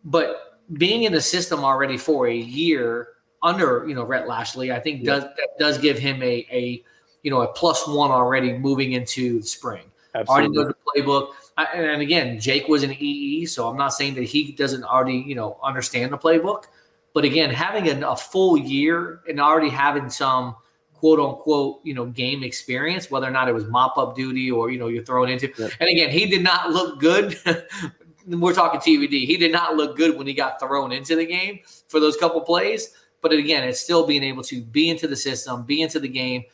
[0.04, 3.08] But being in the system already for a year
[3.42, 6.84] under you know Rhett Lashlee, I think does that does give him a a
[7.24, 9.82] you know a plus one already moving into the spring.
[10.14, 11.32] Already knows the playbook.
[11.56, 15.24] I, and again, Jake was an EE, so I'm not saying that he doesn't already
[15.26, 16.66] you know understand the playbook.
[17.14, 20.54] But again, having a, a full year and already having some
[20.98, 24.70] quote unquote, you know, game experience, whether or not it was mop up duty or,
[24.70, 25.52] you know, you're thrown into.
[25.80, 27.38] And again, he did not look good.
[28.26, 29.26] We're talking TVD.
[29.26, 32.40] He did not look good when he got thrown into the game for those couple
[32.40, 32.94] plays.
[33.20, 36.44] But again, it's still being able to be into the system, be into the game,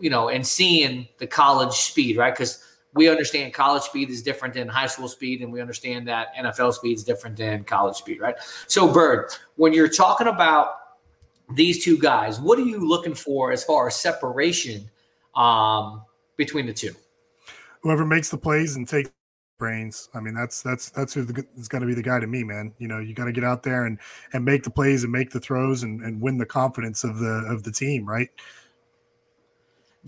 [0.00, 2.32] you know, and seeing the college speed, right?
[2.32, 2.64] Because
[2.98, 6.74] we understand college speed is different than high school speed, and we understand that NFL
[6.74, 8.34] speed is different than college speed, right?
[8.66, 10.74] So, Bird, when you're talking about
[11.54, 14.90] these two guys, what are you looking for as far as separation
[15.36, 16.02] um,
[16.36, 16.94] between the two?
[17.82, 19.10] Whoever makes the plays and takes
[19.58, 20.08] brains.
[20.14, 22.72] I mean, that's that's that's who's going to be the guy to me, man.
[22.78, 23.98] You know, you got to get out there and
[24.32, 27.44] and make the plays and make the throws and, and win the confidence of the
[27.48, 28.28] of the team, right?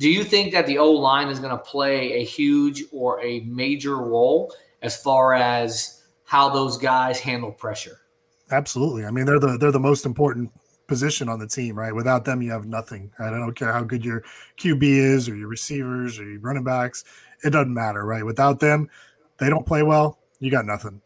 [0.01, 3.41] Do you think that the O line is going to play a huge or a
[3.41, 8.01] major role as far as how those guys handle pressure?
[8.51, 9.05] Absolutely.
[9.05, 10.51] I mean, they're the they're the most important
[10.87, 11.95] position on the team, right?
[11.95, 13.13] Without them, you have nothing.
[13.19, 13.29] Right?
[13.29, 14.25] I don't care how good your
[14.57, 17.05] QB is or your receivers or your running backs.
[17.45, 18.25] It doesn't matter, right?
[18.25, 18.89] Without them,
[19.37, 20.19] they don't play well.
[20.39, 21.03] You got nothing.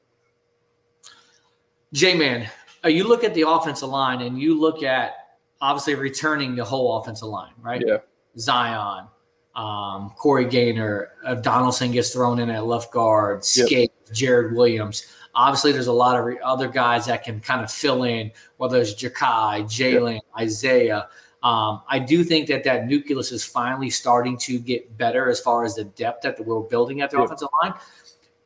[1.93, 2.49] J Man,
[2.85, 5.15] uh, you look at the offensive line and you look at
[5.61, 7.83] obviously returning the whole offensive line, right?
[7.85, 7.97] Yeah.
[8.39, 9.07] Zion,
[9.55, 13.91] um, Corey Gaynor, uh, Donaldson gets thrown in at left guard, Yep.
[14.13, 15.07] Jared Williams.
[15.35, 18.81] Obviously, there's a lot of re- other guys that can kind of fill in, whether
[18.81, 21.09] it's Jakai, Jalen, Isaiah.
[21.43, 25.65] Um, I do think that that nucleus is finally starting to get better as far
[25.65, 27.25] as the depth that we're building at the Yep.
[27.27, 27.75] offensive line.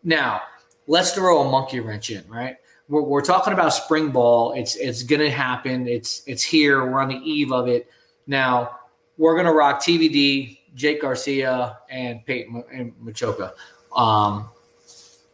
[0.02, 0.42] Now,
[0.86, 2.56] let's throw a monkey wrench in, right?
[2.88, 4.52] We're, we're talking about spring ball.
[4.52, 5.86] It's it's going to happen.
[5.86, 6.90] It's it's here.
[6.90, 7.88] We're on the eve of it.
[8.26, 8.78] Now,
[9.18, 13.52] we're going to rock TVD, Jake Garcia, and Peyton and Matocha.
[13.94, 14.48] Um,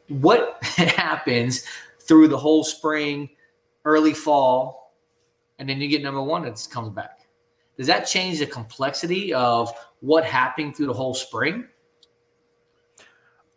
[0.08, 1.64] what happens
[2.00, 3.30] through the whole spring,
[3.84, 4.94] early fall,
[5.58, 7.20] and then you get number one that comes back?
[7.76, 11.66] Does that change the complexity of what happened through the whole spring?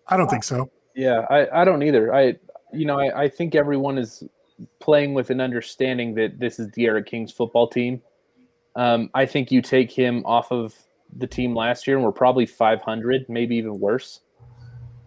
[0.08, 0.70] I don't think so.
[0.96, 2.14] Yeah, I, I don't either.
[2.14, 2.36] I
[2.74, 4.24] you know, I, I think everyone is
[4.80, 8.02] playing with an understanding that this is D'Eriq King's football team.
[8.78, 10.74] Um, I think you take him off of
[11.16, 14.22] the team last year and we're probably 500, maybe even worse.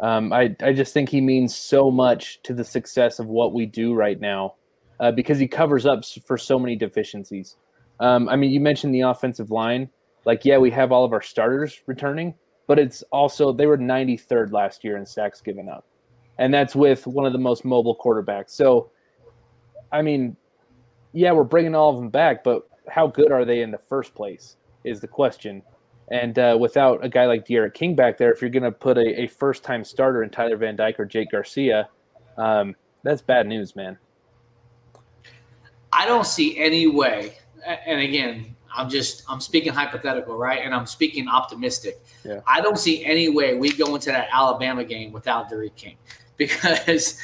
[0.01, 3.67] Um, I, I just think he means so much to the success of what we
[3.67, 4.55] do right now
[4.99, 7.57] uh, because he covers up for so many deficiencies.
[8.01, 9.91] Um, I mean, you mentioned the offensive line.
[10.25, 12.35] Like, yeah, we have all of our starters returning,
[12.67, 15.87] but it's also they were 93rd last year in sacks given up,
[16.39, 18.51] and that's with one of the most mobile quarterbacks.
[18.51, 18.91] So,
[19.93, 20.37] I mean,
[21.13, 24.15] yeah, we're bringing all of them back, but how good are they in the first
[24.15, 25.63] place is the question.
[26.11, 28.99] And uh, without a guy like D'Eriq King back there, if you're going to put
[28.99, 31.89] a, a first-time starter in Tyler Van Dyke or Jake Garcia,
[32.37, 33.97] um, that's bad news, man.
[35.93, 37.37] I don't see any way.
[37.65, 40.61] And again, I'm just I'm speaking hypothetical, right?
[40.65, 42.01] And I'm speaking optimistic.
[42.25, 42.41] Yeah.
[42.47, 45.97] I don't see any way we go into that Alabama game without D'Eriq King,
[46.37, 47.19] because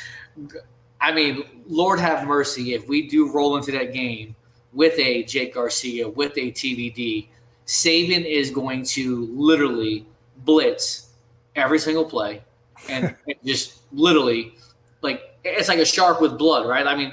[1.01, 4.35] I mean, Lord have mercy if we do roll into that game
[4.77, 7.27] with a Jake Garcia, with a TVD,
[7.67, 10.07] Saban is going to literally
[10.45, 11.09] blitz
[11.57, 12.43] every single play
[12.91, 14.55] and, and just literally
[15.01, 16.87] like it's like a shark with blood, right?
[16.87, 17.13] I mean,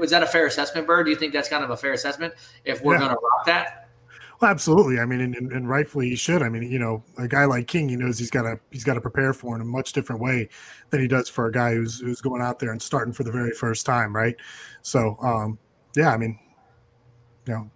[0.00, 1.04] was that a fair assessment, Bird?
[1.04, 2.34] Do you think that's kind of a fair assessment
[2.64, 3.00] if we're Yeah.
[3.00, 3.88] going to rock that?
[4.40, 4.98] Well, absolutely.
[4.98, 6.42] I mean, and, and, and rightfully he should.
[6.42, 8.94] I mean, you know, a guy like King, he knows he's got to he's got
[8.94, 10.48] to prepare for in a much different way
[10.90, 13.32] than he does for a guy who's who's going out there and starting for the
[13.32, 14.34] very first time, right?
[14.82, 15.58] So, um,
[15.96, 16.38] yeah, I mean,
[17.54, 17.70] know,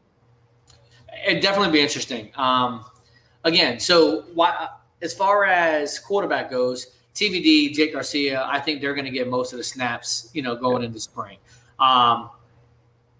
[1.26, 2.30] It'd definitely be interesting.
[2.36, 2.84] Um,
[3.44, 4.68] again, so why,
[5.02, 9.52] as far as quarterback goes, TVD, Jake Garcia, I think they're going to get most
[9.52, 11.38] of the snaps, you know, going into spring.
[11.78, 12.30] Um,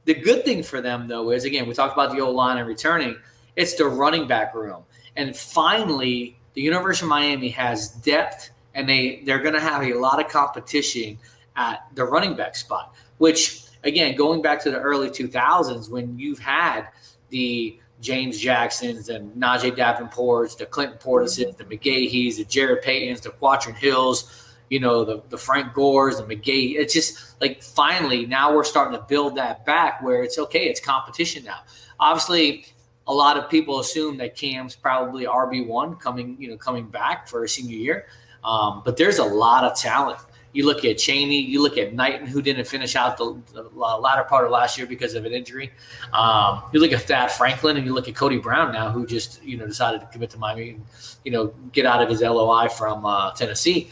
[0.05, 2.67] the good thing for them, though, is again, we talked about the old line and
[2.67, 3.17] returning,
[3.57, 4.85] it's the running back room.
[5.17, 9.95] And finally, the University of Miami has depth and they, they're going to have a
[9.95, 11.19] lot of competition
[11.57, 16.39] at the running back spot, which, again, going back to the early 2000s when you've
[16.39, 16.89] had
[17.31, 23.31] the James Jacksons and Najeh Davenports, the Clinton Portises, the McGahees, the Jarrett Paytons, the
[23.31, 26.77] Quadtrine Hills, you know, the, the Frank Gores, the McGahee.
[26.77, 30.81] It's just like finally now we're starting to build that back where it's okay, it's
[30.81, 31.61] competition now.
[31.99, 32.67] Obviously,
[33.07, 37.29] a lot of people assume that Cam's probably RB one coming, you know, coming back
[37.29, 38.07] for a senior year.
[38.45, 40.19] Um, but there's a lot of talent.
[40.53, 44.25] You look at Chaney, you look at Knighton, who didn't finish out the, the latter
[44.25, 45.73] part of last year because of an injury.
[46.13, 49.43] Um, you look at Thad Franklin, and you look at Cody Brown now, who just
[49.45, 50.85] you know decided to commit to Miami and
[51.25, 53.91] you know get out of his LOI from uh, Tennessee.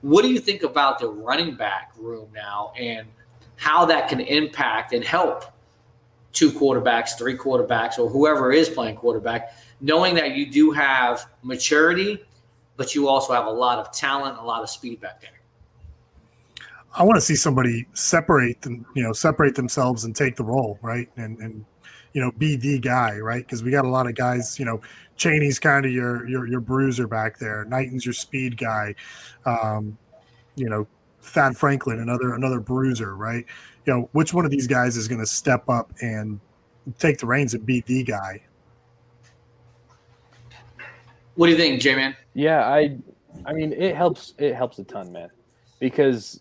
[0.00, 3.06] What do you think about the running back room now, and
[3.56, 5.44] how that can impact and help
[6.32, 12.18] two quarterbacks, three quarterbacks, or whoever is playing quarterback, knowing that you do have maturity,
[12.76, 15.39] but you also have a lot of talent, a lot of speed back there.
[16.92, 20.78] I want to see somebody separate them, you know, separate themselves and take the role,
[20.82, 21.08] right?
[21.16, 21.64] And and
[22.12, 23.44] you know, be the guy, right?
[23.44, 24.80] Because we got a lot of guys, you know,
[25.16, 27.64] Chaney's kind of your your your bruiser back there.
[27.66, 28.94] Knighton's your speed guy.
[29.44, 29.96] Um,
[30.56, 30.86] you know,
[31.22, 33.44] Thad Franklin, another another bruiser, right?
[33.86, 36.40] You know, which one of these guys is going to step up and
[36.98, 38.42] take the reins and be the guy?
[41.34, 42.16] What do you think, J Man?
[42.34, 42.98] Yeah, I
[43.46, 45.30] I mean it helps it helps a ton, man.
[45.78, 46.40] Because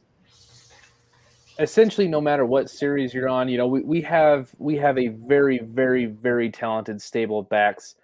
[1.60, 5.10] essentially no matter what series you're on, you know, we, we have we have a
[5.10, 7.96] very, very, very talented stable of backs.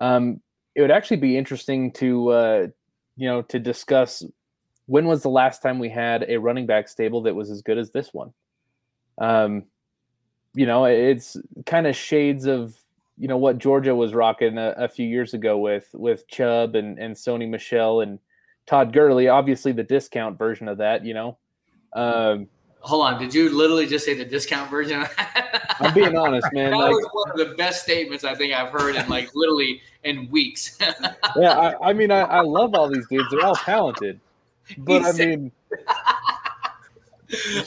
[0.00, 0.40] Um,
[0.74, 2.66] it would actually be interesting to uh,
[3.16, 4.24] you know, to discuss
[4.86, 7.78] when was the last time we had a running back stable that was as good
[7.78, 8.32] as this one.
[9.18, 9.64] Um,
[10.54, 11.36] you know, it's
[11.66, 12.76] kind of shades of
[13.18, 16.98] you know what Georgia was rocking a, a few years ago with with Chubb and
[16.98, 18.18] and Sony Michel and
[18.66, 19.28] Todd Gurley.
[19.28, 21.04] Obviously, the discount version of that.
[21.04, 21.38] You know,
[21.92, 22.48] um,
[22.82, 25.04] Hold on, did you literally just say the discount version?
[25.78, 26.72] I'm being honest, man.
[26.72, 29.80] that Like, was one of the best statements I think I've heard in like literally
[30.02, 30.76] in weeks.
[31.36, 33.28] yeah, I, I mean, I, I love all these dudes.
[33.30, 34.18] They're all talented,
[34.78, 35.52] but I mean,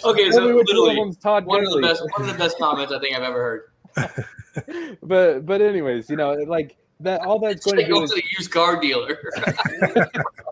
[0.04, 2.92] okay, so which one literally Todd one of the best one of the best comments
[2.92, 4.98] I think I've ever heard.
[5.02, 7.22] but but anyways, you know, like that.
[7.22, 9.18] All that's going to Say do go is to the used car dealer.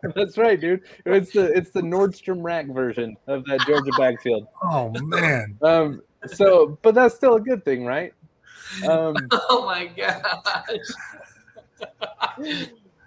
[0.16, 0.82] that's right, dude.
[1.06, 4.48] It's the it's the Nordstrom Rack version of that Georgia backfield.
[4.64, 5.58] Oh man.
[5.62, 6.02] Um.
[6.26, 8.14] So, but that's still a good thing, right?
[8.88, 9.16] Um.
[9.32, 10.80] oh my gosh.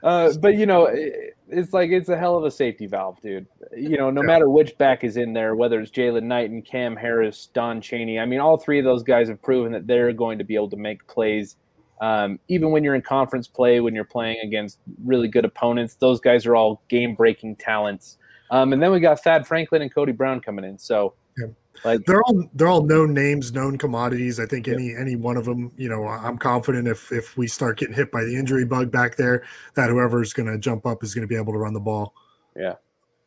[0.03, 3.47] Uh, but you know, it, it's like it's a hell of a safety valve, dude.
[3.77, 6.95] You know, no matter which back is in there, whether it's Jalen Knight and Cam
[6.97, 8.19] Harris, Don Chaney.
[8.19, 10.71] I mean, all three of those guys have proven that they're going to be able
[10.71, 11.57] to make plays,
[12.01, 15.95] um, even when you're in conference play, when you're playing against really good opponents.
[15.95, 18.19] Those guys are all game-breaking talents.
[18.51, 20.79] Um, and then we got Thad Franklin and Cody Brown coming in.
[20.79, 21.47] So, Yeah.
[21.85, 24.39] like, they're all they're all known names, known commodities.
[24.39, 27.79] I think any any one of them, you know, I'm confident if if we start
[27.79, 29.43] getting hit by the injury bug back there,
[29.75, 32.15] that whoever's going to jump up is going to be able to run the ball.
[32.55, 32.75] yeah.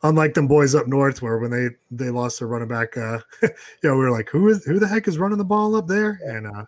[0.02, 3.50] Unlike them boys up north, where when they they lost their running back, uh, you
[3.84, 6.18] know, we were like, who is who the heck is running the ball up there?
[6.24, 6.64] And uh,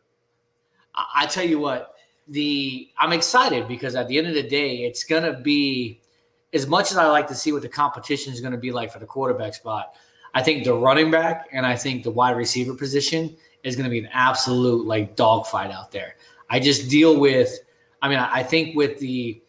[0.93, 1.90] I I tell you what,
[2.31, 6.01] the I'm excited because at the end of the day, it's gonna be
[6.53, 8.99] as much as I like to see what the competition is gonna be like for
[8.99, 9.95] the quarterback spot.
[10.33, 13.99] I think the running back and I think the wide receiver position is gonna be
[13.99, 16.15] an absolute like dogfight out there.
[16.49, 17.59] I just deal with,
[18.01, 19.41] I mean, I I think with the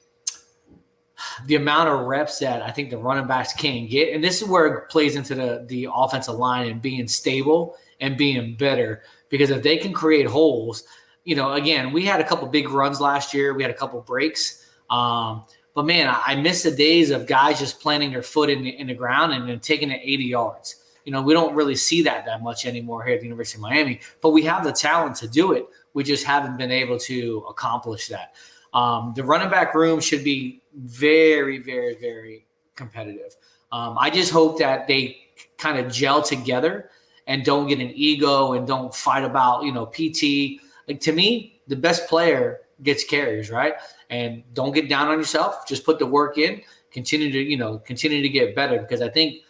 [1.46, 4.48] the amount of reps that I think the running backs can get, and this is
[4.48, 9.02] where it plays into the the offensive line and being stable and being better.
[9.28, 10.82] Because if they can create holes,
[11.24, 13.54] you know, again, we had a couple big runs last year.
[13.54, 14.66] We had a couple breaks.
[14.90, 15.44] Um,
[15.74, 18.70] but man, I, I miss the days of guys just planting their foot in the,
[18.78, 20.76] in the ground and then taking it 80 yards.
[21.04, 23.62] You know, we don't really see that that much anymore here at the University of
[23.62, 25.66] Miami, but we have the talent to do it.
[25.94, 28.34] We just haven't been able to accomplish that.
[28.72, 32.46] Um, the running back room should be very, very, very
[32.76, 33.36] competitive.
[33.72, 35.18] Um, I just hope that they
[35.58, 36.90] kind of gel together
[37.26, 40.60] and don't get an ego and don't fight about you know PT.
[40.88, 43.74] Like to me, the best player gets carries, right?
[44.10, 45.66] And don't get down on yourself.
[45.66, 46.62] Just put the work in.
[46.90, 49.42] Continue to you know continue to get better because I think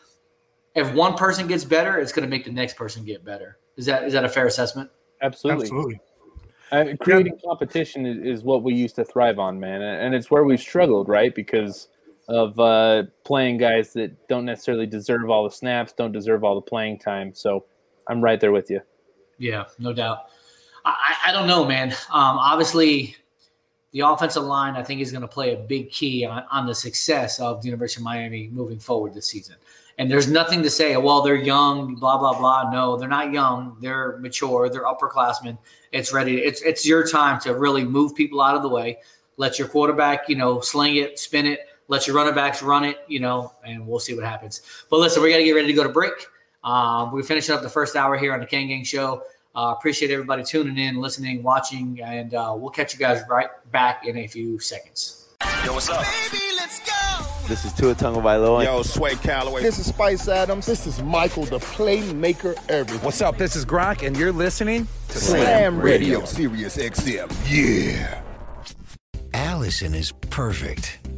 [0.74, 3.58] if one person gets better, it's going to make the next person get better.
[3.76, 4.90] Is that is that a fair assessment?
[5.20, 5.64] Absolutely.
[5.64, 6.00] Absolutely.
[6.70, 10.42] Uh, creating competition is, is what we used to thrive on, man, and it's where
[10.42, 11.34] we've struggled, right?
[11.34, 11.88] Because
[12.28, 16.62] of uh, playing guys that don't necessarily deserve all the snaps, don't deserve all the
[16.62, 17.34] playing time.
[17.34, 17.66] So
[18.06, 18.80] I'm right there with you.
[19.36, 20.30] Yeah, no doubt.
[20.84, 21.92] I, I don't know, man.
[21.92, 23.16] Um, obviously,
[23.92, 26.74] the offensive line, I think, is going to play a big key on, on the
[26.74, 29.56] success of the University of Miami moving forward this season.
[29.98, 32.70] And there's nothing to say, well, they're young, blah, blah, blah.
[32.70, 33.76] No, they're not young.
[33.80, 34.70] They're mature.
[34.70, 35.58] They're upperclassmen.
[35.92, 36.38] It's ready.
[36.38, 38.98] It's it's your time to really move people out of the way.
[39.36, 41.60] Let your quarterback, you know, sling it, spin it.
[41.88, 44.62] Let your running backs run it, you know, and we'll see what happens.
[44.88, 46.12] But listen, we got to get ready to go to break.
[46.64, 49.22] Um, we're finishing up the first hour here on the Kane Gang Show.
[49.54, 54.06] Uh, appreciate everybody tuning in, listening, watching, and uh, we'll catch you guys right back
[54.06, 55.28] in a few seconds.
[55.64, 56.04] Yo, what's up?
[57.48, 58.64] This is Tua Tagovailoa.
[58.64, 59.62] Yo, Sway Calloway.
[59.62, 60.64] This is Spice Adams.
[60.64, 63.04] This is Michael, the playmaker everything.
[63.04, 63.36] What's up?
[63.36, 66.24] This is Gronk, and you're listening to Slam Radio.
[66.24, 67.30] Sirius XM.
[67.46, 68.22] Yeah.
[69.34, 70.98] Allison is perfect.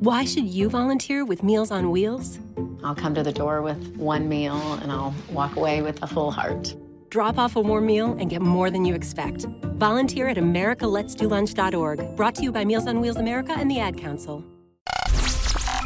[0.00, 2.38] Why should you volunteer with Meals on Wheels?
[2.82, 6.30] I'll come to the door with one meal and I'll walk away with a full
[6.30, 6.74] heart.
[7.10, 9.42] Drop off a warm meal and get more than you expect.
[9.76, 14.42] Volunteer at americaletsdolunch.org, brought to you by Meals on Wheels America and the Ad Council.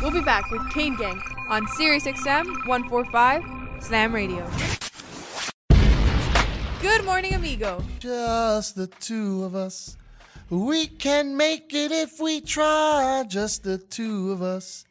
[0.00, 4.48] We'll be back with Kane Gang on Sirius XM 145 Slam Radio.
[6.80, 7.82] Good morning, amigo.
[7.98, 9.96] Just the two of us.
[10.50, 13.24] We can make it if we try.
[13.26, 14.84] Just the two of us.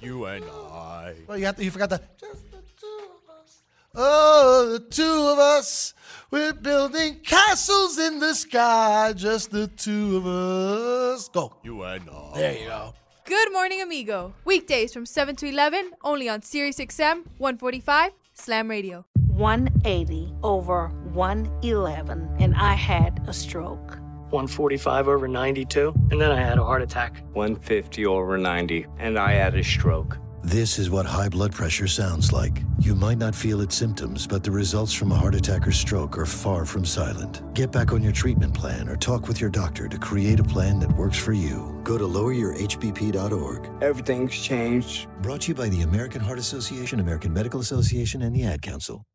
[0.00, 1.14] You and I.
[1.26, 2.00] Well, you, have to, you forgot the.
[2.18, 3.62] Just the two of us.
[3.94, 5.94] Oh, the two of us.
[6.30, 9.12] We're building castles in the sky.
[9.14, 11.28] Just the two of us.
[11.28, 11.54] Go.
[11.62, 12.32] You and I.
[12.34, 12.94] There you go.
[13.26, 14.34] Good morning, amigo.
[14.44, 19.04] Weekdays from 7 to 11, only on Sirius XM 145 Slam Radio.
[19.28, 23.98] 180 over 111, and I had a stroke.
[24.34, 27.22] 145 over 92, and then I had a heart attack.
[27.34, 30.18] 150 over 90, and I had a stroke.
[30.42, 32.62] This is what high blood pressure sounds like.
[32.78, 36.18] You might not feel its symptoms, but the results from a heart attack or stroke
[36.18, 37.42] are far from silent.
[37.54, 40.80] Get back on your treatment plan or talk with your doctor to create a plan
[40.80, 41.80] that works for you.
[41.82, 43.82] Go to loweryourhbp.org.
[43.82, 45.08] Everything's changed.
[45.22, 49.06] Brought to you by the American Heart Association, American Medical Association, and the Ad Council.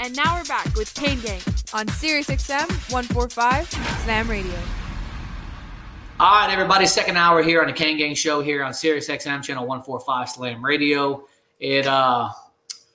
[0.00, 1.40] And now we're back with Kane Gang
[1.72, 3.70] on Sirius XM 145
[4.04, 4.58] Slam Radio.
[6.18, 6.86] All right, everybody.
[6.86, 10.64] Second hour here on the Kane Gang Show here on Sirius XM channel 145 Slam
[10.64, 11.26] Radio.
[11.58, 12.30] It uh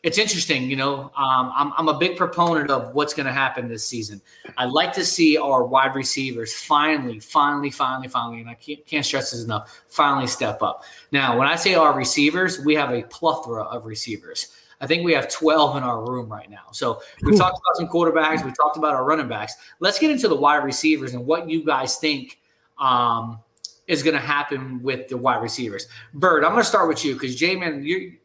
[0.05, 1.11] it's interesting, you know.
[1.17, 4.21] Um, I'm, I'm a big proponent of what's going to happen this season.
[4.55, 9.03] I'd like to see our wide receivers finally, finally, finally, finally, and I can't, can't
[9.03, 10.83] stress this enough, finally step up.
[11.11, 14.49] Now, when I say our receivers, we have a plethora of receivers.
[14.82, 16.65] I think we have 12 in our room right now.
[16.71, 19.55] So we've talked about some quarterbacks, we've talked about our running backs.
[19.80, 22.39] Let's get into the wide receivers and what you guys think
[22.78, 23.39] um,
[23.88, 25.88] is going to happen with the wide receivers.
[26.13, 28.17] Bird, I'm going to start with you because J-Man, you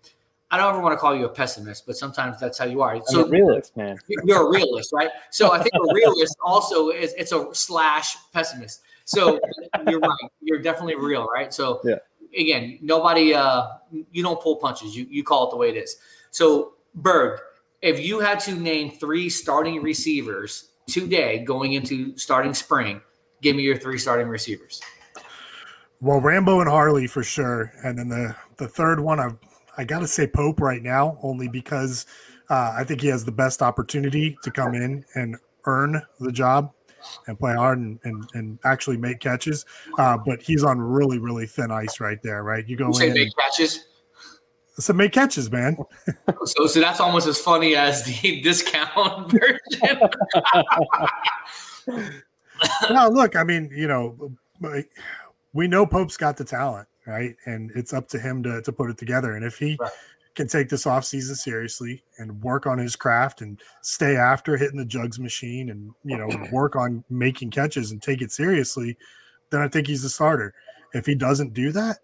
[0.53, 2.95] I don't ever want to call you a pessimist, but sometimes that's how you are.
[2.95, 3.97] I'm a realist, man.
[4.25, 5.11] You're a realist, right?
[5.31, 8.83] So I think a realist also is it's a slash pessimist.
[9.05, 9.41] So
[9.89, 10.31] you're right.
[10.41, 11.53] You're definitely real, right?
[11.53, 11.97] So yeah.
[12.39, 13.67] again, nobody uh
[14.13, 14.97] you don't pull punches.
[14.97, 15.97] You you call it the way it is.
[16.31, 17.41] So Berg,
[17.83, 23.01] if you had to name three starting receivers today going into starting spring,
[23.43, 24.81] give me your three starting receivers.
[26.01, 29.37] Well, Rambo and Harley for sure, and then the the third one I've
[29.77, 32.07] I got to say Pope right now, only because
[32.51, 36.73] uh, I think he has the best opportunity to come in and earn the job
[37.27, 39.65] and play hard and, and, and actually make catches.
[39.97, 42.69] Uh, but he's on really, really thin ice right there, right?
[42.69, 43.15] You go You say in.
[43.15, 43.87] make catches.
[44.81, 45.77] So make catches, man.
[46.45, 50.01] So so that's almost as funny as the discount version.
[52.91, 54.33] no, look, I mean, you know,
[55.53, 57.37] we know Pope's got the talent, right?
[57.47, 59.35] And it's up to him to, to put it together.
[59.35, 59.79] And if he
[60.35, 64.85] can take this offseason seriously and work on his craft and stay after hitting the
[64.85, 68.97] jugs machine and you know work on making catches and take it seriously,
[69.51, 70.55] then I think he's the starter.
[70.95, 71.99] If he doesn't do that,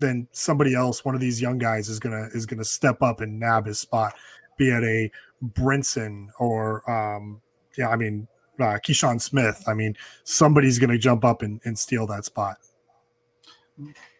[0.00, 3.38] then somebody else, one of these young guys, is gonna is gonna step up and
[3.38, 4.14] nab his spot,
[4.56, 5.10] be it a
[5.52, 7.40] Brinson or um,
[7.78, 8.26] yeah, I mean
[8.58, 9.62] uh, Keyshawn Smith.
[9.66, 12.56] I mean somebody's gonna jump up and, and steal that spot.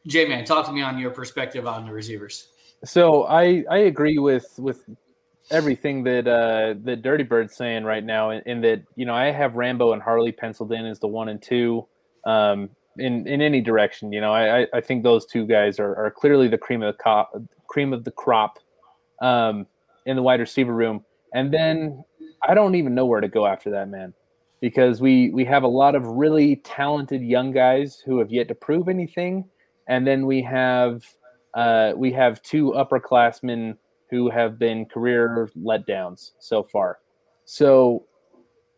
[0.06, 2.48] J man, talk to me on your perspective on the receivers.
[2.84, 4.84] So I I agree with with
[5.50, 9.30] everything that uh that Dirty Bird's saying right now, in, in that you know I
[9.30, 11.86] have Rambo and Harley penciled in as the one and two.
[12.24, 16.10] Um, in in any direction, you know, I I think those two guys are, are
[16.10, 17.32] clearly the cream of the crop,
[17.66, 18.58] cream of the crop,
[19.20, 19.66] um,
[20.06, 21.04] in the wide receiver room.
[21.34, 22.04] And then
[22.42, 24.12] I don't even know where to go after that, man,
[24.60, 28.54] because we we have a lot of really talented young guys who have yet to
[28.54, 29.44] prove anything,
[29.88, 31.04] and then we have
[31.54, 33.76] uh, we have two upperclassmen
[34.10, 36.98] who have been career letdowns so far.
[37.44, 38.06] So,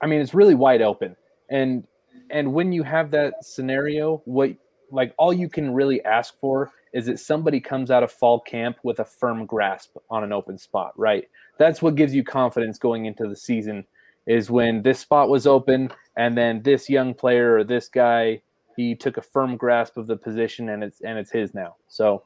[0.02, 1.16] I mean, it's really wide open.
[1.50, 1.86] And
[2.32, 4.50] and when you have that scenario, what
[4.90, 8.76] like all you can really ask for is that somebody comes out of fall camp
[8.82, 11.28] with a firm grasp on an open spot, right?
[11.58, 13.86] That's what gives you confidence going into the season
[14.26, 18.42] is when this spot was open and then this young player or this guy
[18.76, 21.76] he took a firm grasp of the position and it's and it's his now.
[21.88, 22.22] So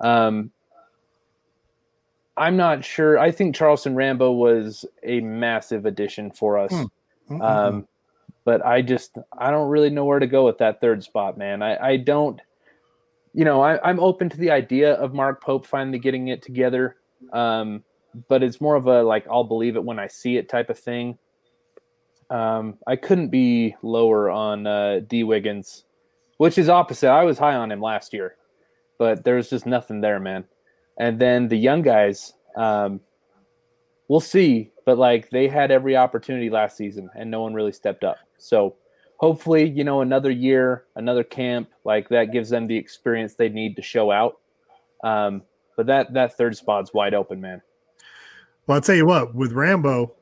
[0.00, 0.50] um,
[2.36, 3.18] I'm not sure.
[3.18, 6.72] I think Charleston Rambo was a massive addition for us.
[6.72, 7.40] Mm-hmm.
[7.40, 7.88] Um,
[8.46, 11.60] but I just I don't really know where to go with that third spot, man.
[11.62, 12.40] I, I don't
[13.34, 16.96] you know, I, am open to the idea of Mark Pope finally getting it together.
[17.34, 17.84] Um,
[18.28, 20.78] but it's more of a like I'll believe it when I see it type of
[20.78, 21.18] thing.
[22.30, 25.84] Um, I couldn't be lower on uh, Dee Wiggins,
[26.38, 27.10] which is opposite.
[27.10, 28.36] I was high on him last year
[28.98, 30.44] but there's just nothing there, man.
[30.98, 33.00] And then the young guys, um,
[34.08, 38.04] we'll see, but like they had every opportunity last season and no one really stepped
[38.04, 38.18] up.
[38.38, 38.76] So
[39.16, 43.76] hopefully, you know, another year, another camp, like that gives them the experience they need
[43.76, 44.38] to show out.
[45.04, 45.42] Um,
[45.76, 47.62] but that that third spot's wide open, man.
[48.66, 50.12] Well, I'll tell you what, with Rambo,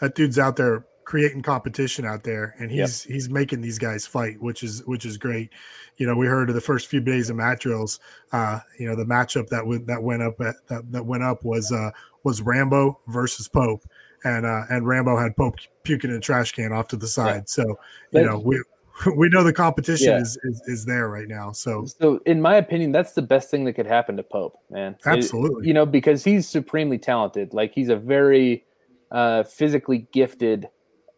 [0.00, 3.12] that dude's out there creating competition out there and he's yep.
[3.12, 5.50] he's making these guys fight which is which is great
[5.96, 7.98] you know we heard of the first few days of mat drills
[8.32, 11.44] uh you know the matchup that went that went up at, that, that went up
[11.44, 11.90] was uh
[12.22, 13.82] was rambo versus pope
[14.24, 17.34] and uh and rambo had pope puking in a trash can off to the side
[17.34, 17.42] yeah.
[17.46, 17.78] so
[18.12, 18.60] you know we
[19.16, 20.20] we know the competition yeah.
[20.20, 21.52] is, is, is there right now.
[21.52, 24.96] So, so in my opinion, that's the best thing that could happen to Pope, man.
[25.06, 25.64] Absolutely.
[25.64, 27.54] It, you know, because he's supremely talented.
[27.54, 28.64] Like he's a very
[29.10, 30.68] uh, physically gifted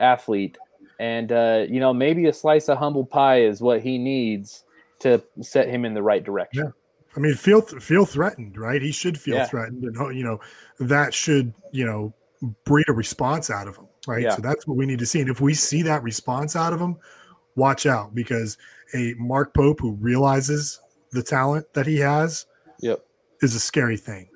[0.01, 0.57] athlete.
[1.01, 4.65] And, uh, you know, maybe a slice of humble pie is what he needs
[5.01, 6.65] to set him in the right direction.
[6.65, 6.71] Yeah.
[7.17, 8.83] I mean, feel feel threatened, right?
[8.83, 9.47] He should feel yeah.
[9.47, 10.41] threatened, and you know
[10.81, 12.13] that should you know
[12.65, 14.23] breed a response out of him, right?
[14.23, 14.35] Yeah.
[14.37, 15.21] So that's what we need to see.
[15.21, 16.97] And if we see that response out of him,
[17.57, 18.59] watch out because
[18.95, 20.81] a Mark Pope who realizes
[21.13, 22.47] the talent that he has,
[22.81, 23.05] yep,
[23.41, 24.29] is a scary thing.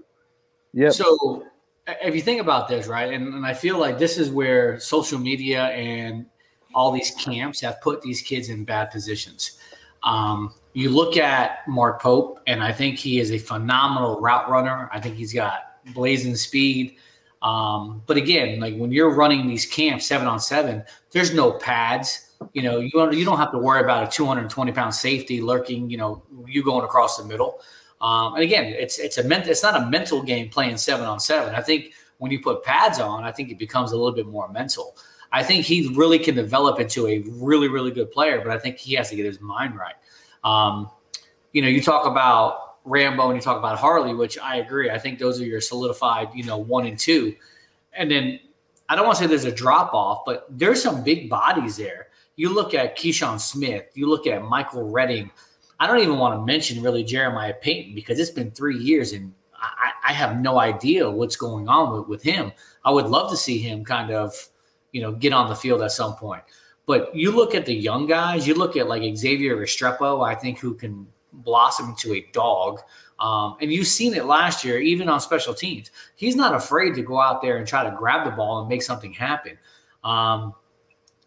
[0.73, 0.91] Yeah.
[0.91, 1.45] So
[1.87, 5.19] if you think about this, right, and, and I feel like this is where social
[5.19, 6.27] media and
[6.75, 9.59] all these camps have put these kids in bad positions.
[10.03, 14.89] Um, you look at Mark Pope, and I think he is a phenomenal route runner.
[14.93, 16.97] I think he's got blazing speed.
[17.43, 20.83] Um, but again, like when you're running these camps seven on seven,
[21.13, 22.33] there's no pads.
[22.53, 25.91] You know, you don't, you don't have to worry about a 220 pound safety lurking.
[25.91, 27.61] You know, you going across the middle.
[28.01, 31.19] Um, and again, it's it's a ment- it's not a mental game playing seven on
[31.19, 31.55] seven.
[31.55, 34.49] I think when you put pads on, I think it becomes a little bit more
[34.49, 34.97] mental.
[35.31, 38.79] I think he really can develop into a really really good player, but I think
[38.79, 39.95] he has to get his mind right.
[40.45, 40.91] Um,
[41.53, 44.91] you know, you talk about Rambo and you talk about Harley, which I agree.
[44.91, 47.35] I think those are your solidified, you know, one and two.
[47.93, 48.41] And then
[48.89, 52.09] I don't want to say there's a drop off, but there's some big bodies there.
[52.37, 55.31] You look at Keyshawn Smith, you look at Michael Redding,
[55.81, 59.33] I don't even want to mention really Jeremiah Payton because it's been three years and
[59.55, 62.53] I, I have no idea what's going on with, with him.
[62.85, 64.33] I would love to see him kind of,
[64.93, 66.43] you know, get on the field at some point.
[66.87, 70.59] But you look at the young guys, you look at like Xavier Restrepo, I think,
[70.59, 72.81] who can blossom into a dog.
[73.19, 75.91] Um, and you've seen it last year, even on special teams.
[76.15, 78.83] He's not afraid to go out there and try to grab the ball and make
[78.83, 79.59] something happen.
[80.05, 80.55] Um,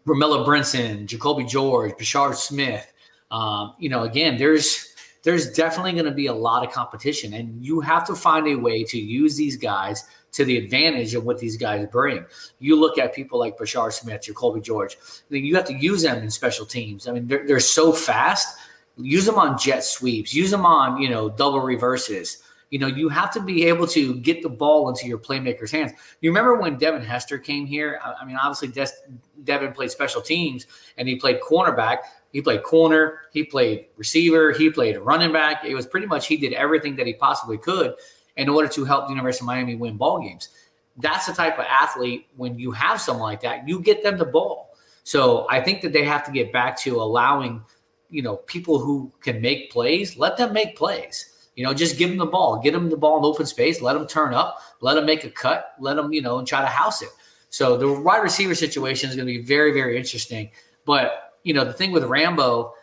[0.08, 2.92] Romello Brinson, Jacoby George, Brashard Smith,
[3.32, 4.88] um, you know, again, there's
[5.24, 8.56] there's definitely going to be a lot of competition, and you have to find a
[8.56, 12.26] way to use these guys to the advantage of what these guys bring.
[12.60, 14.98] You look at people like Brashard Smith, Jacoby George.
[15.30, 17.08] You have to use them in special teams.
[17.08, 18.58] I mean, they're, they're so fast.
[18.98, 20.34] Use them on jet sweeps.
[20.34, 22.44] Use them on you know double reverses.
[22.70, 25.92] You know, you have to be able to get the ball into your playmakers' hands.
[26.22, 28.00] You remember when Devin Hester came here?
[28.02, 29.12] I, mean, obviously, Des-
[29.44, 30.68] Devin played special teams
[30.98, 31.98] and he played cornerback.
[32.32, 35.66] He played corner, he played receiver, he played running back.
[35.66, 37.96] It was pretty much he did everything that he possibly could
[38.38, 40.50] in order to help the University of Miami win ball games.
[40.98, 44.26] That's the type of athlete when you have someone like that, you get them the
[44.26, 44.70] ball.
[45.04, 47.64] So I think that they have to get back to allowing,
[48.12, 51.50] you know, people who can make plays, let them make plays.
[51.56, 53.94] You know, just give them the ball, get them the ball in open space, let
[53.94, 56.68] them turn up, let them make a cut, let them, you know, and try to
[56.68, 57.10] house it.
[57.50, 60.50] So the wide receiver situation is going to be very, very interesting.
[60.86, 62.74] But, you know, the thing with Rambo,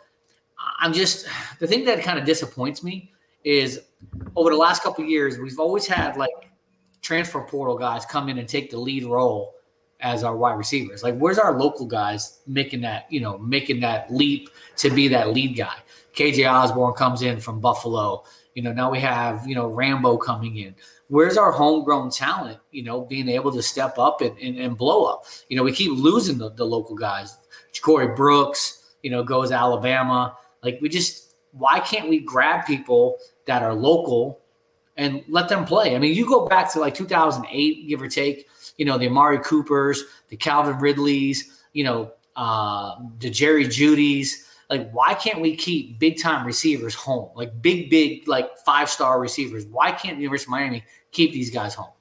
[0.79, 1.27] I'm just,
[1.59, 3.11] the thing that kind of disappoints me
[3.43, 3.81] is
[4.35, 6.51] over the last couple years, we've always had like
[7.01, 9.55] transfer portal guys come in and take the lead role
[10.01, 11.03] as our wide receivers.
[11.03, 15.33] Like, where's our local guys making that, you know, making that leap to be that
[15.33, 15.75] lead guy?
[16.15, 18.23] KJ Osborn comes in from Buffalo.
[18.55, 20.75] You know, now we have, you know, Rambo coming in.
[21.07, 25.05] Where's our homegrown talent, you know, being able to step up and, and, and blow
[25.05, 25.25] up?
[25.49, 27.37] You know, we keep losing the, the local guys.
[27.81, 30.35] Corey Brooks, you know, goes Alabama.
[30.63, 34.41] Like, we just, why can't we grab people that are local
[34.97, 35.95] and let them play?
[35.95, 38.48] I mean, you go back to like 2008, give or take,
[38.79, 44.45] you know, the Amari Coopers, the Calvin Ridleys, you know, uh, the Jerry Jeudys.
[44.69, 47.29] Like, why can't we keep big time receivers home?
[47.35, 49.65] Like big, big, like five star receivers.
[49.65, 51.91] Why can't the University of Miami keep these guys home?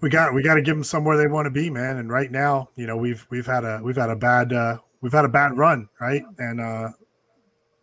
[0.00, 1.98] We got we got to give them somewhere they want to be, man.
[1.98, 5.12] And right now, you know, we've we've had a we've had a bad uh, we've
[5.12, 6.22] had a bad run, right?
[6.38, 6.90] And uh,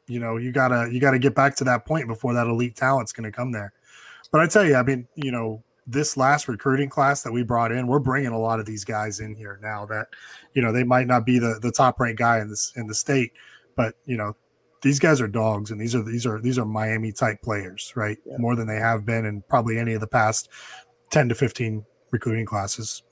[0.07, 3.13] you know, you gotta you gotta get back to that point before that elite talent's
[3.13, 3.73] going to come there.
[4.31, 7.71] But I tell you, I mean, you know, this last recruiting class that we brought
[7.71, 10.07] in, we're bringing a lot of these guys in here now that,
[10.53, 12.95] you know, they might not be the the top ranked guy in this in the
[12.95, 13.33] state,
[13.75, 14.35] but you know,
[14.81, 18.17] these guys are dogs, and these are these are these are Miami type players, right?
[18.25, 18.37] Yeah.
[18.37, 20.49] More than they have been in probably any of the past
[21.09, 23.03] ten to fifteen recruiting classes.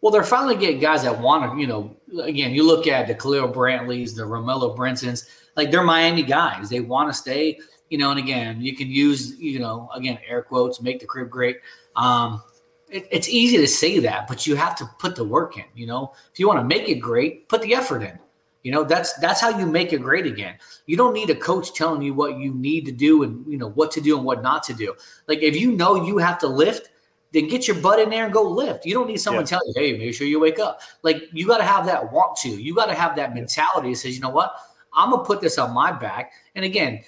[0.00, 3.14] Well, they're finally getting guys that want to, you know, again, you look at the
[3.14, 6.68] Khalil Brantleys, the Romello Brinsons, like they're Miami guys.
[6.68, 7.60] They want to stay,
[7.92, 11.28] you know, and again, you can use, you know, again, air quotes, make the crib
[11.28, 11.58] great.
[11.94, 12.42] Um,
[12.88, 15.86] it, it's easy to say that, but you have to put the work in, you
[15.86, 16.14] know.
[16.32, 18.18] If you want to make it great, put the effort in.
[18.62, 20.54] You know, that's that's how you make it great again.
[20.86, 23.68] You don't need a coach telling you what you need to do and you know
[23.68, 24.94] what to do and what not to do.
[25.28, 26.88] Like if you know you have to lift,
[27.32, 28.86] then get your butt in there and go lift.
[28.86, 29.48] You don't need someone yeah.
[29.48, 30.80] telling you, hey, make sure you wake up.
[31.02, 32.48] Like you got to have that want to.
[32.48, 34.54] You got to have that mentality that says, you know what,
[34.94, 36.32] I'm gonna put this on my back.
[36.54, 37.02] And again,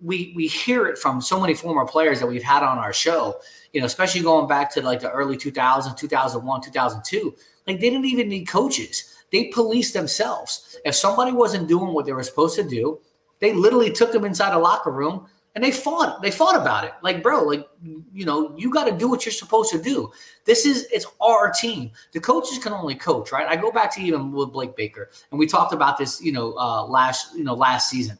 [0.00, 3.40] we we hear it from so many former players that we've had on our show.
[3.72, 7.34] You know, especially going back to like the early 2000s, 2001, 2002.
[7.66, 9.14] Like they didn't even need coaches.
[9.30, 10.78] They policed themselves.
[10.84, 13.00] If somebody wasn't doing what they were supposed to do,
[13.40, 15.26] they literally took them inside a locker room
[15.58, 18.92] and they fought they fought about it like bro like you know you got to
[18.96, 20.08] do what you're supposed to do
[20.44, 24.00] this is it's our team the coaches can only coach right i go back to
[24.00, 27.54] even with blake baker and we talked about this you know uh last you know
[27.54, 28.16] last season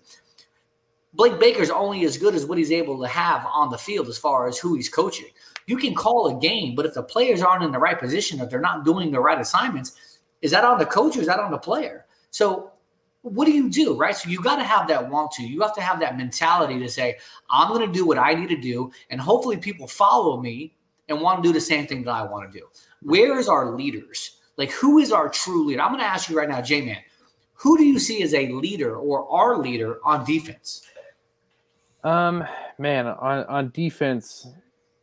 [1.15, 4.19] blake baker's only as good as what he's able to have on the field as
[4.19, 5.27] far as who he's coaching
[5.67, 8.51] you can call a game but if the players aren't in the right position if
[8.51, 11.51] they're not doing the right assignments is that on the coach or is that on
[11.51, 12.73] the player so
[13.23, 14.15] what do you do, right?
[14.15, 15.43] So you got to have that want to.
[15.43, 17.19] You have to have that mentality to say,
[17.51, 18.91] I'm going to do what I need to do.
[19.11, 20.77] And hopefully people follow me
[21.09, 22.67] and want to do the same thing that I want to do.
[23.03, 24.37] Where is our leaders?
[24.57, 25.83] Like, who is our true leader?
[25.83, 26.99] I'm going to ask you right now, J Man,
[27.55, 30.83] who do you see as a leader or our leader on defense?
[32.09, 32.45] Um,
[32.79, 34.49] man, on, on defense,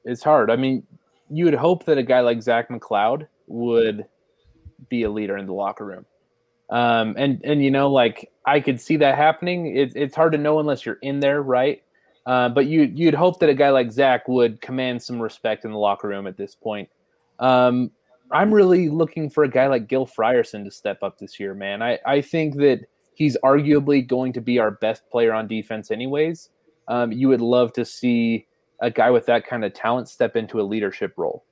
[0.06, 0.49] it's hard.
[0.49, 0.82] I mean,
[1.30, 4.06] you would hope that a guy like Zach McCloud would
[4.90, 6.06] be a leader in the locker room.
[6.72, 9.77] Um, and and you know, like I could see that happening.
[9.77, 11.84] It, it's hard to know unless you're in there, right?
[12.26, 15.72] Uh, but you you'd hope that a guy like Zach would command some respect in
[15.72, 16.90] the locker room at this point.
[17.38, 17.91] Um,
[18.32, 21.84] I'm really looking for a guy like Gil Frierson to step up this year, man.
[21.84, 22.80] I, I think that
[23.14, 26.49] he's arguably going to be our best player on defense, anyways.
[26.88, 28.48] Um, you would love to see
[28.80, 31.44] a guy with that kind of talent step into a leadership role.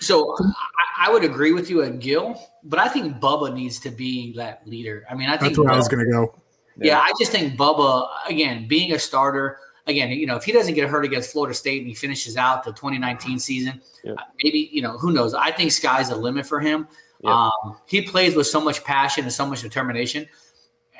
[0.00, 3.90] So I, I, would agree with you at Gil, but I think Bubba needs to
[3.90, 5.04] be that leader.
[5.10, 6.34] I mean, I think that's where Bubba, I was going to go.
[6.76, 6.92] Yeah.
[6.92, 9.58] yeah, I just think Bubba again being a starter.
[9.86, 12.62] Again, you know, if he doesn't get hurt against Florida State and he finishes out
[12.62, 14.12] the 2019 season, yeah.
[14.44, 15.34] maybe you know who knows.
[15.34, 16.86] I think sky's the limit for him.
[17.20, 17.48] Yeah.
[17.64, 20.28] Um, he plays with so much passion and so much determination,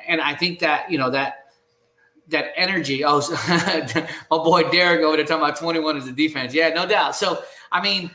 [0.07, 1.48] and I think that you know that
[2.29, 3.03] that energy.
[3.03, 3.19] Oh,
[4.31, 6.53] my boy Derek over there talking about 21 as a defense.
[6.53, 7.15] Yeah, no doubt.
[7.15, 8.11] So I mean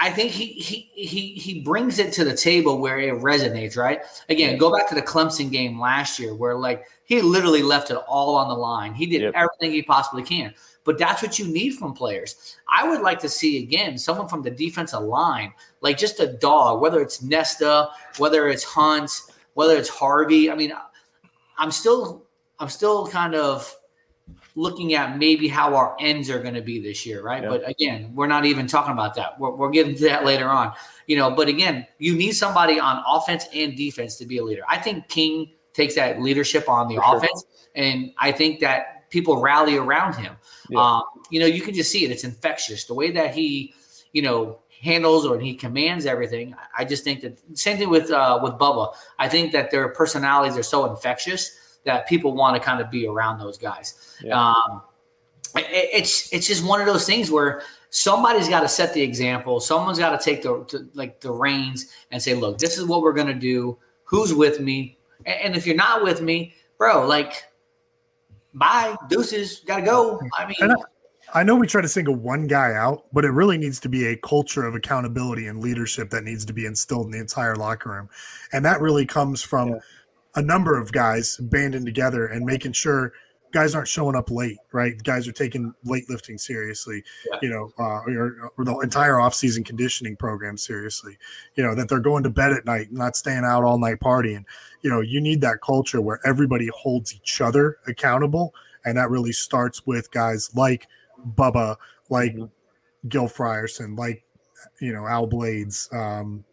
[0.00, 4.02] I think he he he he brings it to the table where it resonates, right?
[4.28, 7.96] Again, go back to the Clemson game last year where like he literally left it
[8.06, 8.94] all on the line.
[8.94, 10.54] He did everything he possibly can.
[10.84, 12.56] But that's what you need from players.
[12.72, 16.80] I would like to see again someone from the defensive line, like just a dog,
[16.80, 17.88] whether it's Nesta,
[18.18, 19.10] whether it's Hunt,
[19.54, 20.48] whether it's Harvey.
[20.48, 20.72] I mean,
[21.58, 22.24] I'm still
[22.60, 23.74] I'm still kind of
[24.54, 27.42] looking at maybe how our ends are going to be this year, right?
[27.42, 27.48] Yeah.
[27.48, 29.38] But again, we're not even talking about that.
[29.38, 30.72] We're, we're getting to that later on,
[31.06, 31.30] you know.
[31.30, 34.62] But again, you need somebody on offense and defense to be a leader.
[34.68, 37.16] I think King takes that leadership on the For sure.
[37.18, 37.44] offense,
[37.74, 40.36] and I think that people rally around him.
[40.76, 42.84] Um, you know, you can just see it; it's infectious.
[42.84, 43.74] The way that he,
[44.12, 46.54] you know, handles or he commands everything.
[46.76, 48.92] I just think that same thing with uh, with Bubba.
[49.18, 51.56] I think that their personalities are so infectious
[51.88, 54.16] that people want to kind of be around those guys.
[54.54, 54.82] Um,
[55.56, 59.60] it- it's it's just one of those things where somebody's got to set the example.
[59.60, 63.00] Someone's got to take the to, like the reins and say, "Look, this is what
[63.02, 63.78] we're gonna do.
[64.04, 64.98] Who's with me?
[65.26, 67.44] A- And if you're not with me, bro, like,
[68.54, 70.70] bye, deuces, gotta go." I mean,
[71.32, 73.88] I, I know we try to single one guy out, but it really needs to
[73.88, 77.54] be a culture of accountability and leadership that needs to be instilled in the entire
[77.56, 78.08] locker room.
[78.52, 79.78] And that really comes from
[80.34, 83.12] a number of guys banding together and making sure
[83.50, 85.02] guys aren't showing up late, right?
[85.02, 87.02] Guys are taking weightlifting seriously,
[87.40, 91.16] you know, uh, or, or the entire offseason conditioning program seriously,
[91.54, 94.44] you know, that they're going to bed at night, not staying out all night partying.
[94.82, 98.54] You know, you need that culture where everybody holds each other accountable.
[98.84, 100.86] And that really starts with guys like
[101.34, 101.76] Bubba,
[102.10, 102.36] like
[103.08, 104.24] Gil Frierson, like,
[104.80, 106.44] you know, Al Blades, um,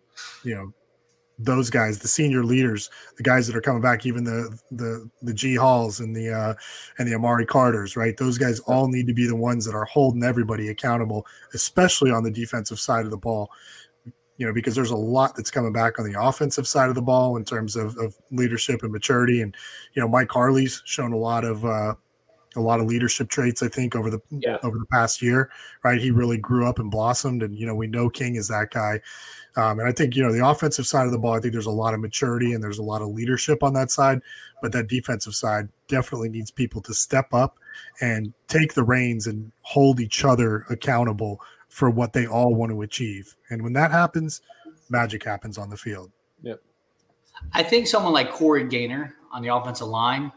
[0.43, 0.73] you know,
[1.38, 5.34] those guys, the senior leaders, the guys that are coming back, even the the the
[5.34, 6.53] G Halls and the uh
[6.98, 8.16] and the Amari Carters, right?
[8.16, 12.24] Those guys all need to be the ones that are holding everybody accountable, especially on
[12.24, 13.49] the defensive side of the ball.
[14.38, 17.02] You know, because there's a lot that's coming back on the offensive side of the
[17.02, 19.41] ball in terms of, of leadership and maturity.
[19.41, 19.56] And
[19.94, 21.95] you know, Mike Harley's shown a lot of uh
[22.56, 24.22] a lot of leadership traits, I think, over the
[24.64, 25.49] over the past year,
[25.84, 25.99] right?
[25.99, 29.02] He really grew up and blossomed, and you know, we know King is that guy.
[29.57, 31.34] Um, and I think you know the offensive side of the ball.
[31.34, 33.91] I think there's a lot of maturity and there's a lot of leadership on that
[33.91, 34.22] side,
[34.61, 37.57] but that defensive side definitely needs people to step up
[38.02, 42.82] and take the reins and hold each other accountable for what they all want to
[42.82, 43.36] achieve.
[43.49, 44.41] And when that happens,
[44.90, 46.11] magic happens on the field.
[46.41, 46.61] Yep.
[47.53, 50.32] I think someone like Corey Gaynor on the offensive line,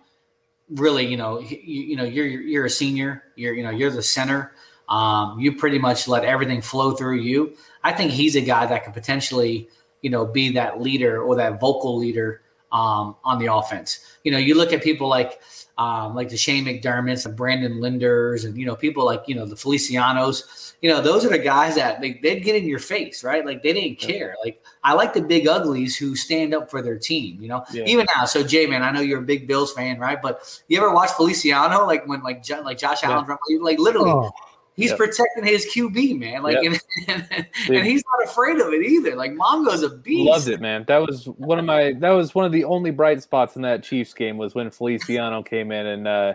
[0.71, 4.03] really, you know, you, you know, you're you're a senior, you're you know, you're the
[4.03, 4.53] center.
[4.89, 7.55] Um, you pretty much let everything flow through you.
[7.85, 9.69] I think he's a guy that could potentially,
[10.01, 12.41] you know, be that leader or that vocal leader
[12.73, 14.01] um, on the offense.
[14.25, 15.41] You know, you look at people like
[15.79, 19.47] um, like the Shane McDermotts, and Brandon Linders, and you know, people like you know
[19.47, 20.75] the Felicianos.
[20.81, 23.45] You know, those are the guys that they, they'd get in your face, right?
[23.45, 24.37] Like they didn't care.
[24.45, 27.41] Like I like the big uglies who stand up for their team.
[27.41, 27.85] You know, Yeah.
[27.87, 28.25] even now.
[28.27, 30.21] So Jay, man, I know you're a big Bills fan, right?
[30.23, 31.85] But you ever watch Feliciano?
[31.87, 33.11] Like when like Jo- like Josh Yeah.
[33.13, 33.27] Allen,
[33.61, 34.11] like literally.
[34.11, 34.31] Oh.
[34.79, 34.99] He's Yep.
[34.99, 36.45] protecting his QB, man.
[36.45, 36.81] Like, Yep.
[37.09, 37.85] and, and, Dude.
[37.85, 39.17] he's not afraid of it either.
[39.17, 40.29] Like, Mongo's a beast.
[40.29, 40.85] Loved it, man.
[40.87, 43.83] That was one of my that was one of the only bright spots in that
[43.83, 46.35] Chiefs game was when Feliciano came in and uh,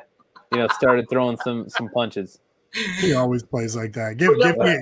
[0.51, 2.39] you know started throwing some some punches.
[2.99, 4.17] He always plays like that.
[4.17, 4.77] Give give me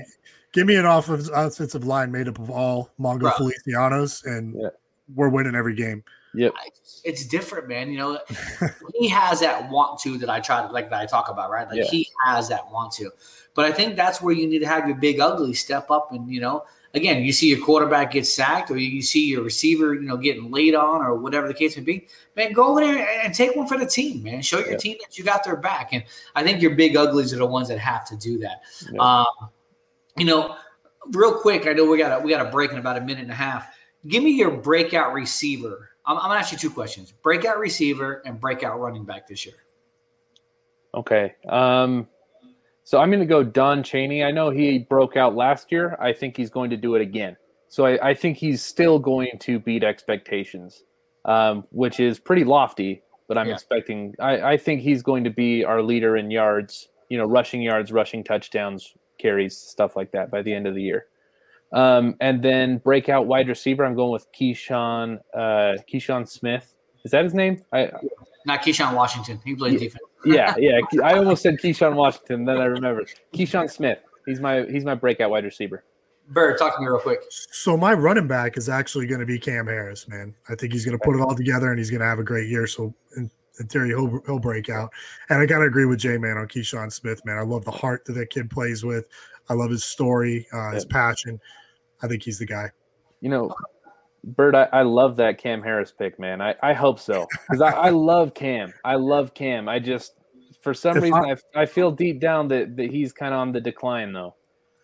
[0.53, 3.31] give me an offensive offensive line made up of all Mongo Bro.
[3.31, 4.55] Felicianos, and
[5.13, 6.03] we're winning every game.
[6.33, 6.53] Yep.
[7.03, 7.91] It's different, man.
[7.91, 8.19] You know,
[8.95, 11.67] he has that want to that I try to like that I talk about, right?
[11.67, 11.83] Like Yeah.
[11.85, 13.09] he has that want to.
[13.53, 16.29] But I think that's where you need to have your big ugly step up and
[16.31, 16.63] you know,
[16.93, 20.51] again, you see your quarterback get sacked or you see your receiver, you know, getting
[20.51, 23.67] laid on or whatever the case may be, man, go over there and take one
[23.67, 24.41] for the team, man.
[24.41, 24.77] Show your Yeah.
[24.77, 25.91] team that you got their back.
[25.93, 26.03] And
[26.35, 28.61] I think your big uglies are the ones that have to do that.
[28.91, 28.99] Yeah.
[29.01, 29.49] Um,
[30.17, 30.55] you know,
[31.11, 33.23] real quick, I know we got a, we got a break in about a minute
[33.23, 33.67] and a half.
[34.07, 35.90] Give me your breakout receiver.
[36.05, 39.55] I'm, I'm gonna ask you two questions: breakout receiver and breakout running back this year.
[40.93, 41.35] Okay.
[41.47, 42.07] Um,
[42.83, 44.23] so I'm going to go Don Chaney.
[44.23, 45.95] I know he broke out last year.
[46.01, 47.37] I think he's going to do it again.
[47.69, 50.83] So I, I think he's still going to beat expectations,
[51.23, 53.03] um, which is pretty lofty.
[53.29, 53.53] But I'm Yeah.
[53.53, 54.13] expecting.
[54.19, 56.89] I, I think he's going to be our leader in yards.
[57.07, 60.81] You know, rushing yards, rushing touchdowns, carries, stuff like that by the end of the
[60.81, 61.05] year.
[61.73, 63.85] Um, and then breakout wide receiver.
[63.85, 66.73] I'm going with Keyshawn uh, Keyshawn Smith.
[67.03, 67.61] Is that his name?
[67.71, 67.91] I,
[68.45, 69.39] Not Keyshawn Washington.
[69.45, 70.03] He plays defense.
[70.25, 70.79] yeah, yeah.
[71.03, 73.99] I almost said Keyshawn Washington, then I remembered Keyshawn Smith.
[74.25, 75.83] He's my he's my breakout wide receiver.
[76.29, 77.19] Bird, talk to me real quick.
[77.29, 80.33] So my running back is actually going to be Cam Harris, man.
[80.47, 82.23] I think he's going to put it all together and he's going to have a
[82.23, 82.67] great year.
[82.67, 83.29] So in,
[83.59, 84.91] in theory, he'll he'll break out.
[85.29, 87.37] And I got to agree with Jay, man, on Keyshawn Smith, man.
[87.37, 89.07] I love the heart that that kid plays with.
[89.49, 91.39] I love his story, uh, his passion.
[92.03, 92.69] I think he's the guy.
[93.21, 93.53] You know,
[94.23, 96.41] Bert, I, I love that Cam Harris pick, man.
[96.41, 98.73] I, I hope so because I, I love Cam.
[98.83, 99.67] I love Cam.
[99.67, 100.13] I just
[100.61, 103.51] for some If reason I- I, feel deep down that, that he's kind of on
[103.51, 104.35] the decline though.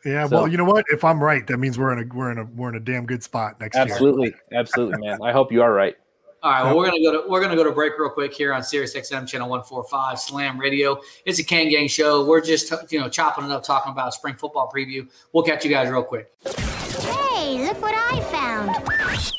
[0.06, 0.85] Yeah, So- well, you know what?
[0.89, 3.06] If I'm right, that means we're in a we're in a we're in a damn
[3.06, 3.84] good spot next year.
[3.84, 5.19] Absolutely, absolutely, man.
[5.23, 5.95] I hope you are right.
[6.43, 8.53] All right, well, we're gonna go to we're gonna go to break real quick here
[8.53, 10.99] on Sirius XM channel one four five Slam Radio.
[11.26, 12.26] It's a Kane Gang show.
[12.26, 15.09] We're just you know chopping it up, talking about spring football preview.
[15.34, 16.31] We'll catch you guys real quick.
[16.45, 18.69] Hey, look what I found.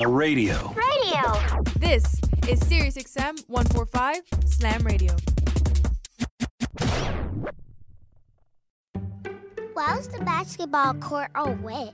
[0.01, 0.73] A radio.
[0.73, 1.63] Radio.
[1.77, 2.03] This
[2.49, 5.15] is Sirius XM 145 Slam Radio.
[9.73, 11.93] Why was the basketball court all wet?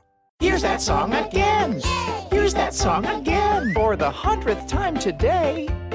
[0.41, 1.79] Here's that song again.
[2.31, 3.75] Here's that song again.
[3.75, 5.67] For the hundredth time today.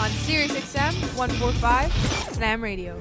[0.00, 1.92] on Sirius XM 145
[2.34, 2.98] Slam Radio.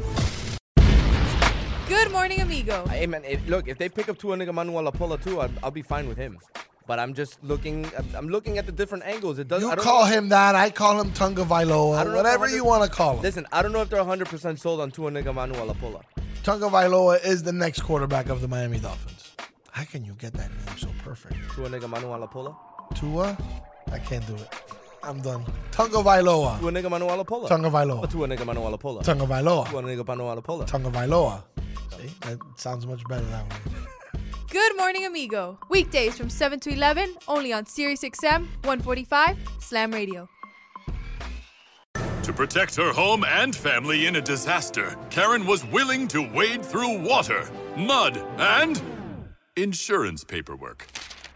[1.87, 2.85] Good morning, amigo.
[2.87, 6.17] Hey man, if, look, if they pick up Tuanigamanuolepola too, I'll, I'll be fine with
[6.17, 6.37] him.
[6.87, 7.85] But I'm just looking.
[7.85, 9.37] I'm- I'm looking at the different angles.
[9.39, 9.65] It doesn't.
[9.67, 10.55] You I don't call know- him that.
[10.55, 11.67] I call him Tunga I Vailoa.
[12.03, 13.21] don't know if Whatever you want to call him.
[13.21, 16.01] Listen, I don't know if they're 100 percent sold on Tuanigamanuolepola.
[16.43, 19.31] Tunga Vailoa is the next quarterback of the Miami Dolphins.
[19.71, 21.35] How can you get that name so perfect?
[21.49, 22.55] Tuanigamanuolepola.
[22.95, 23.37] Tua?
[23.91, 24.49] I can't do it.
[25.03, 25.45] I'm done.
[25.71, 26.59] Tunga Vailoa.
[26.59, 27.47] Tuanigamanuolepola.
[27.47, 28.07] Tunga Vailoa.
[28.07, 29.03] Tuanigamanuolepola.
[29.03, 29.65] Tunga Vailoa.
[29.67, 30.65] Tuanigamanuolepola.
[30.67, 31.43] Tunga Vailoa.
[31.97, 33.59] See, that sounds much better that way.
[34.51, 35.59] Good morning, amigo.
[35.69, 40.27] Weekdays from 7 to 11, only on Sirius XM 145 Slam Radio.
[42.23, 46.99] To protect her home and family in a disaster, Karen was willing to wade through
[46.99, 48.81] water, mud, and
[49.55, 50.87] insurance paperwork.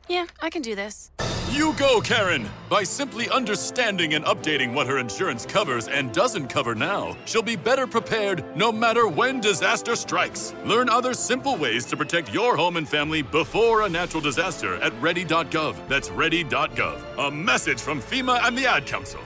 [0.07, 1.11] Yeah, I can do this.
[1.53, 2.49] You go, Karen!
[2.67, 7.55] By simply understanding and updating what her insurance covers and doesn't cover now, she'll be
[7.55, 10.55] better prepared no matter when disaster strikes.
[10.65, 14.99] Learn other simple ways to protect your home and family before a natural disaster at
[14.99, 15.75] ready.gov.
[15.87, 17.27] That's ready.gov.
[17.27, 19.21] A message from FEMA and the Ad Council.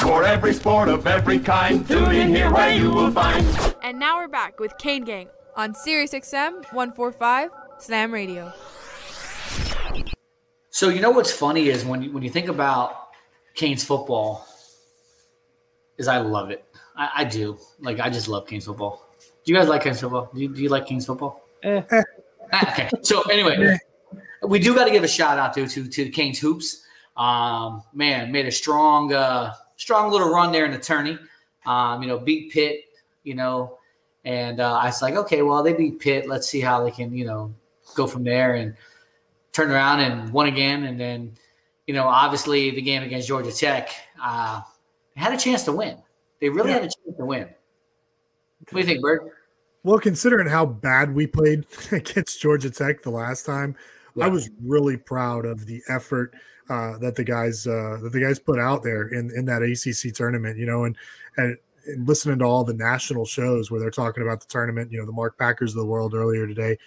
[0.00, 3.46] For every sport of every kind, tune in here where you will find.
[3.82, 8.50] And now we're back with Kane Gang on Sirius XM 145 Slam Radio.
[10.76, 13.08] So you know what's funny is when you, when you think about
[13.54, 14.46] Canes football,
[15.96, 16.66] is I love it.
[16.94, 17.56] I, I do.
[17.80, 19.08] Like I just love Canes football.
[19.18, 20.30] Do you guys like Canes football?
[20.34, 21.40] Do you, do you like Canes football?
[21.64, 22.90] Ah, okay.
[23.00, 23.78] So anyway,
[24.46, 26.84] we do got to give a shout out to to to Canes hoops.
[27.16, 31.18] Um, man, made a strong uh, strong little run there in the tourney.
[31.64, 32.82] Um, you know, beat Pitt.
[33.24, 33.78] You know,
[34.26, 36.28] and uh, I was like, okay, well they beat Pitt.
[36.28, 37.54] Let's see how they can you know
[37.94, 38.76] go from there and
[39.56, 40.84] turned around and won again.
[40.84, 41.32] And then,
[41.86, 43.90] you know, obviously the game against Georgia Tech
[44.22, 44.60] uh,
[45.16, 45.96] had a chance to win.
[46.40, 47.48] They really had a chance to win.
[48.58, 49.32] What do you think, Bert?
[49.82, 53.74] Well, considering how bad we played against Georgia Tech the last time,
[54.20, 56.34] I was really proud of the effort
[56.70, 60.14] uh, that the guys uh, that the guys put out there in in that ACC
[60.14, 60.58] tournament.
[60.58, 60.96] You know, and
[61.36, 64.90] and, and listening to all the national shows where they're talking about the tournament.
[64.90, 66.78] You know, the Mark Packers of the world earlier today,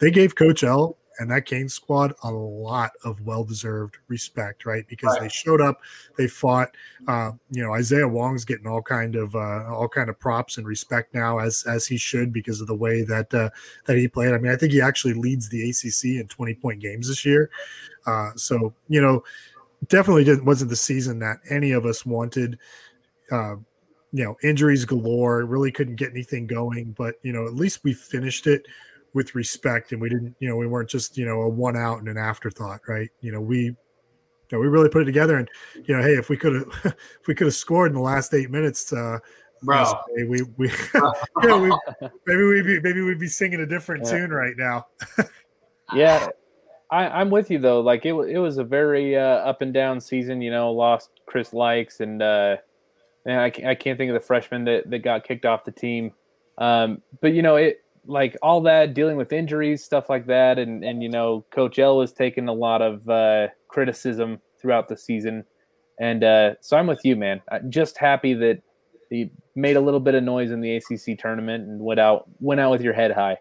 [0.00, 4.86] they gave Coach L and that Kane squad a lot of well-deserved respect, right?
[4.88, 5.22] Because Right.
[5.22, 5.80] they showed up,
[6.16, 6.76] they fought.
[7.08, 10.66] Uh, you know, Isaiah Wong's getting all kind of uh, all kind of props and
[10.66, 13.50] respect now, as as he should, because of the way that uh,
[13.86, 14.34] that he played.
[14.34, 17.50] I mean, I think he actually leads the ACC in twenty-point games this year.
[18.06, 19.24] Uh, so you know,
[19.88, 22.58] definitely didn't wasn't the season that any of us wanted.
[23.30, 23.56] Uh,
[24.12, 25.44] you know, injuries galore.
[25.44, 28.66] Really couldn't get anything going, but you know, at least we finished it
[29.16, 30.36] with respect, and we didn't.
[30.38, 33.10] You know, we weren't just you know a one out and an afterthought, right?
[33.20, 33.74] You know, we.
[34.48, 35.48] You know, we really put it together, and
[35.86, 36.68] you know, hey, if we could have,
[37.20, 39.18] if we could have scored in the last eight minutes, uh,
[39.64, 39.92] Bro.
[40.28, 40.70] we we,
[41.42, 41.72] yeah, we
[42.26, 44.10] maybe we'd be maybe we'd be singing a different Yeah.
[44.12, 44.86] tune right now.
[45.94, 46.28] Yeah,
[46.90, 47.80] I, I'm with you though.
[47.80, 50.42] Like it, it was a very uh, up and down season.
[50.42, 52.56] You know, lost Chris Lykes and uh,
[53.24, 55.70] man, I can't, I can't think of the freshman that, that got kicked off the
[55.70, 56.12] team.
[56.58, 60.84] Um, but you know, it like all that dealing with injuries, stuff like that, and
[60.84, 65.44] and you know, Coach L was taking a lot of uh, criticism throughout the season,
[66.00, 67.40] and uh, so I'm with you, man.
[67.50, 68.62] I'm just happy that
[69.10, 72.60] he made a little bit of noise in the ACC tournament and went out went
[72.60, 73.38] out with your head high.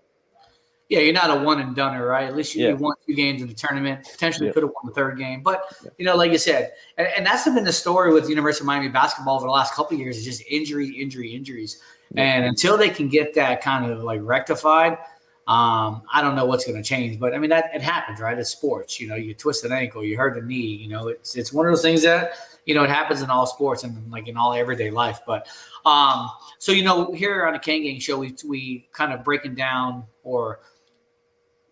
[0.87, 2.27] yeah, you're not a one and done, right?
[2.27, 2.73] At least you, Yeah.
[2.73, 4.07] won two games in the tournament.
[4.11, 4.53] Potentially Yeah.
[4.53, 5.63] could have won the third game, but
[5.97, 8.67] you know, like you said, and, and that's been the story with the University of
[8.67, 10.17] Miami basketball over the last couple of years.
[10.17, 11.81] Is just injury, injury, injuries,
[12.15, 14.97] and until they can get that kind of like rectified,
[15.47, 17.19] um, I don't know what's going to change.
[17.19, 18.37] But I mean, that it happens, right?
[18.37, 18.99] It's sports.
[18.99, 20.75] You know, you twist an ankle, you hurt a knee.
[20.75, 22.33] You know, it's it's one of those things that
[22.65, 25.19] you know it happens in all sports and like in all everyday life.
[25.27, 25.47] But
[25.85, 29.55] um, so you know, here on the Kane Gang Show, we we kind of breaking
[29.55, 30.61] down or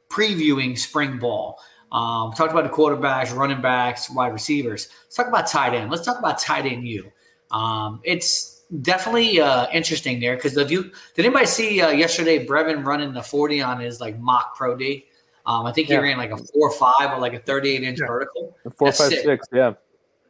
[0.09, 1.59] previewing spring ball.
[1.91, 4.89] Um, talked about the quarterbacks, running backs, wide receivers.
[5.05, 5.91] Let's talk about tight end.
[5.91, 7.11] Let's talk about tight end You,
[7.51, 12.85] Um, it's definitely uh, interesting there because if you did anybody see uh, yesterday Brevin
[12.85, 15.05] running the 40 on his like mock pro D?
[15.45, 15.99] Um, I think he Yeah.
[15.99, 18.55] ran like a four five or like a 38 inch vertical.
[18.77, 19.23] Four, That's five, sick.
[19.25, 19.73] six, yeah.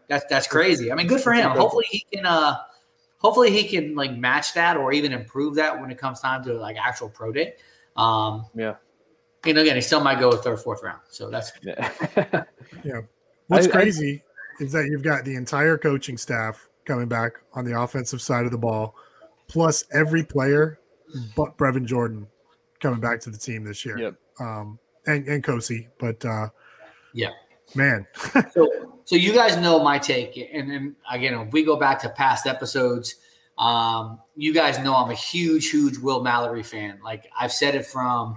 [0.08, 0.92] That's that's crazy.
[0.92, 1.52] I mean, good for him.
[1.52, 2.58] Hopefully he can uh
[3.20, 6.54] hopefully he can like match that or even improve that when it comes time to
[6.54, 7.54] like actual pro day.
[7.96, 8.76] Um yeah.
[9.46, 11.00] You know, again, he still might go third, fourth round.
[11.10, 11.92] So that's yeah.
[12.84, 13.02] Yeah.
[13.48, 14.24] What's I- I- crazy
[14.60, 18.52] is that you've got the entire coaching staff coming back on the offensive side of
[18.52, 18.96] the ball,
[19.48, 20.80] plus every player
[21.36, 22.28] but Brevin Jordan
[22.80, 23.98] coming back to the team this year.
[23.98, 24.16] Yep.
[24.40, 26.48] Um, and and Kosi, but uh,
[27.14, 27.32] yeah.
[27.76, 28.08] man,
[28.54, 28.70] so
[29.06, 32.48] so you guys know my take and then again if we go back to past
[32.48, 33.16] episodes
[33.58, 37.86] um you guys know i'm a huge huge will mallory fan like i've said it
[37.86, 38.36] from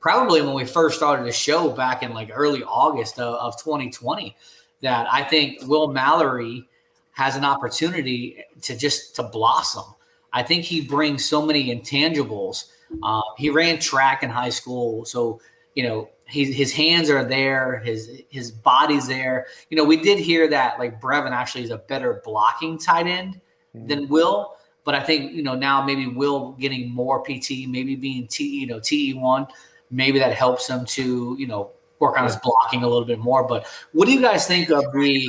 [0.00, 4.34] probably when we first started the show back in like early august of, of 2020
[4.80, 6.66] that i think will mallory
[7.14, 9.84] has an opportunity to just to blossom
[10.32, 12.70] i think he brings so many intangibles
[13.02, 15.40] uh, he ran track in high school so
[15.74, 19.46] you know his his hands are there, his his body's there.
[19.70, 23.40] You know, we did hear that like Brevin actually is a better blocking tight end
[23.74, 28.26] than Will, but I think you know now maybe Will getting more PT, maybe being
[28.26, 29.46] T you know TE one,
[29.90, 33.46] maybe that helps him to you know work on his blocking a little bit more.
[33.46, 35.28] But what do you guys think of the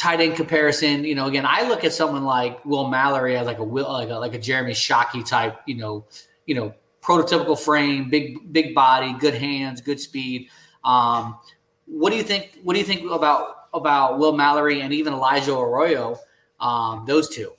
[0.00, 1.04] tight end comparison?
[1.04, 4.08] You know, again, I look at someone like Will Mallory as like a Will like
[4.08, 5.60] a, like a Jeremy Shockey type.
[5.66, 6.06] You know,
[6.46, 10.48] you know prototypical frame, big big body, good hands, good speed.
[10.84, 11.38] Um,
[11.86, 12.58] what do you think?
[12.62, 16.18] What do you think about about Will Mallory and even Elijah Arroyo?
[16.58, 17.52] Um, those two.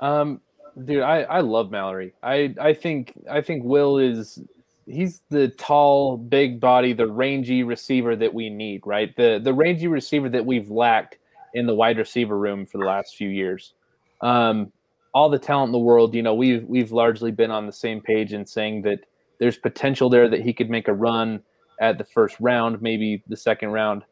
[0.00, 0.40] Um,
[0.84, 2.14] dude, I, I love Mallory.
[2.22, 4.40] I, I think I think Will is
[4.88, 9.14] he's the tall, big body, the rangy receiver that we need, right?
[9.16, 11.18] The the rangy receiver that we've lacked
[11.54, 13.74] in the wide receiver room for the last few years.
[14.20, 14.72] Um,
[15.14, 18.00] all the talent in the world, you know, we've we've largely been on the same
[18.00, 19.00] page in saying that
[19.38, 21.40] there's potential there that he could make a run
[21.80, 24.04] at the first round, maybe the second round.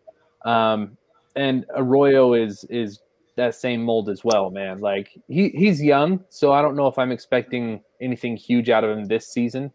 [0.44, 0.96] Um,
[1.34, 3.00] and Arroyo is is
[3.36, 4.80] that same mold as well, man.
[4.80, 8.96] Like he he's young, so I don't know if I'm expecting anything huge out of
[8.96, 9.72] him this season.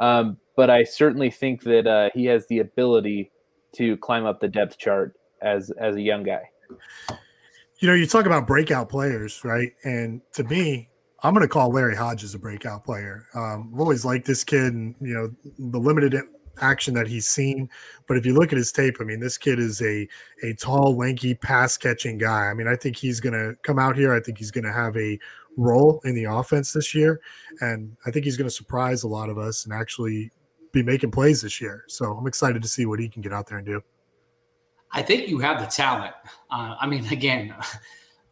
[0.00, 3.30] Um, but I certainly think that uh, he has the ability
[3.72, 6.42] to climb up the depth chart as as a young guy.
[7.78, 9.72] you know, you talk about breakout players, right?
[9.84, 10.88] And to me,
[11.22, 13.26] I'm going to call Larry Hodges a breakout player.
[13.34, 15.30] Um, I've always liked this kid, and you know,
[15.70, 16.16] the limited
[16.60, 17.68] action that he's seen.
[18.06, 20.08] But if you look at his tape, I mean, this kid is a
[20.42, 22.48] a tall, lanky, pass catching guy.
[22.48, 24.14] I mean, I think he's going to come out here.
[24.14, 25.18] I think he's going to have a
[25.60, 27.20] role in the offense this year,
[27.60, 30.30] and I think he's going to surprise a lot of us and actually
[30.72, 31.84] be making plays this year.
[31.88, 33.82] So I'm excited to see what he can get out there and do.
[34.92, 36.14] I think you have the talent.
[36.50, 37.54] Uh, I mean, again,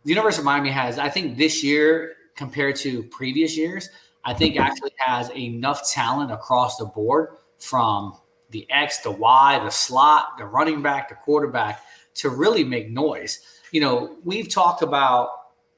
[0.05, 3.91] the University of Miami has, I think this year compared to previous years,
[4.25, 8.19] I think actually has enough talent across the board from
[8.51, 11.83] the X, the Y, the slot, the running back, the quarterback
[12.15, 13.41] to really make noise.
[13.73, 15.31] You know, we've talked about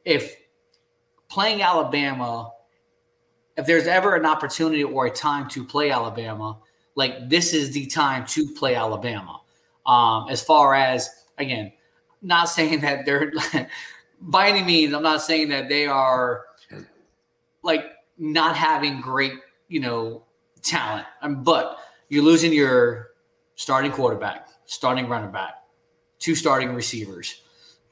[0.05, 0.36] if
[1.31, 2.52] playing Alabama,
[3.57, 6.59] if there's ever an opportunity or a time to play Alabama,
[6.97, 9.40] like this is the time to play Alabama.
[9.86, 11.09] Um, as far as
[11.39, 11.73] again,
[12.20, 13.32] not saying that they're
[14.20, 16.44] by any means, I'm not saying that they are
[17.62, 19.32] like not having great,
[19.69, 20.24] you know,
[20.62, 21.07] talent.
[21.23, 21.78] Um, but
[22.09, 23.11] you're losing your
[23.55, 25.55] starting quarterback, starting running back,
[26.19, 27.43] two starting receivers,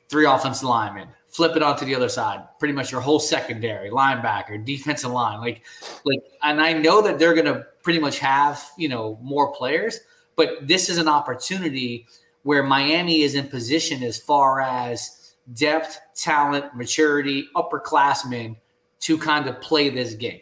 [0.08, 2.42] three offensive linemen, flip it onto the other side.
[2.58, 5.62] Pretty much your whole secondary, linebacker, defensive line, like,
[6.04, 10.00] like, and I know that they're gonna pretty much have you know more players,
[10.36, 12.06] but this is an opportunity
[12.42, 18.56] where Miami is in position as far as depth, talent, maturity, upperclassmen
[19.00, 20.40] to kind of play this game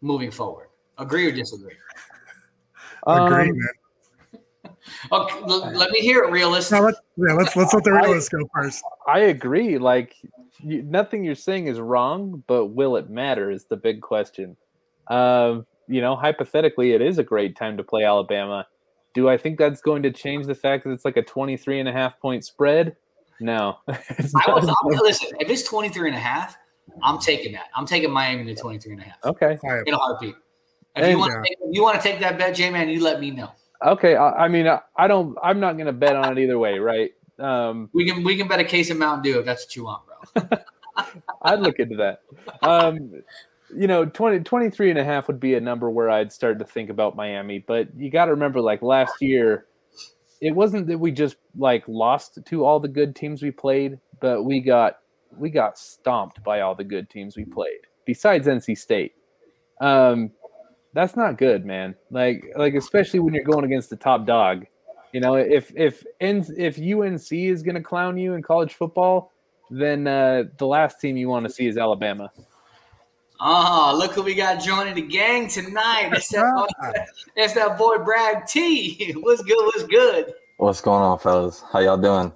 [0.00, 0.68] moving forward.
[0.98, 1.74] Agree or disagree?
[3.06, 3.68] Agree, Um, man.
[5.12, 6.72] Okay, let me hear it, realist.
[6.72, 8.82] Now let's, yeah, let's let's let the realists go first.
[9.06, 9.78] I agree.
[9.78, 10.14] Like
[10.60, 14.56] you, nothing you're saying is wrong, but will it matter is the big question.
[15.08, 18.66] Um, you know, hypothetically, it is a great time to play Alabama.
[19.14, 21.88] Do I think that's going to change the fact that it's like a 23 and
[21.88, 22.96] a half point spread?
[23.40, 23.78] No.
[23.88, 23.98] I
[24.48, 26.56] was, I'm, listen, if it's 23 and a half,
[27.02, 27.66] I'm taking that.
[27.74, 29.58] I'm taking Miami to 23 and a half okay.
[29.86, 30.34] in a heartbeat.
[30.96, 33.02] If you want to take, if you want to take that bet, J man, you
[33.02, 33.50] let me know.
[33.84, 34.16] Okay.
[34.16, 35.36] I, I mean, I, I don't.
[35.42, 37.10] I'm not going to bet on it either way, right?
[37.38, 39.84] Um, We can we can bet a case of Mountain Dew if that's what you
[39.84, 40.58] want, bro.
[41.42, 42.22] I'd look into that.
[42.66, 43.22] Um,
[43.74, 46.64] you know, 20, 23 and a half would be a number where I'd start to
[46.64, 47.58] think about Miami.
[47.58, 49.66] But you got to remember, like last year,
[50.40, 54.44] it wasn't that we just like lost to all the good teams we played, but
[54.44, 54.98] we got
[55.36, 57.80] we got stomped by all the good teams we played.
[58.04, 59.14] Besides NC State,
[59.80, 60.30] um,
[60.96, 61.94] that's not good, man.
[62.10, 64.66] Like like especially when you're going against the top dog.
[65.12, 69.30] You know, if if if UNC is going to clown you in college football,
[69.70, 72.32] then uh, the last team you want to see is Alabama.
[73.38, 76.08] Oh, look who we got joining the gang tonight.
[76.12, 77.06] It's that,
[77.36, 79.12] it's that boy Brad T.
[79.20, 79.64] What's good?
[79.66, 80.32] What's good?
[80.56, 81.62] What's going on, fellas?
[81.70, 82.32] How y'all doing?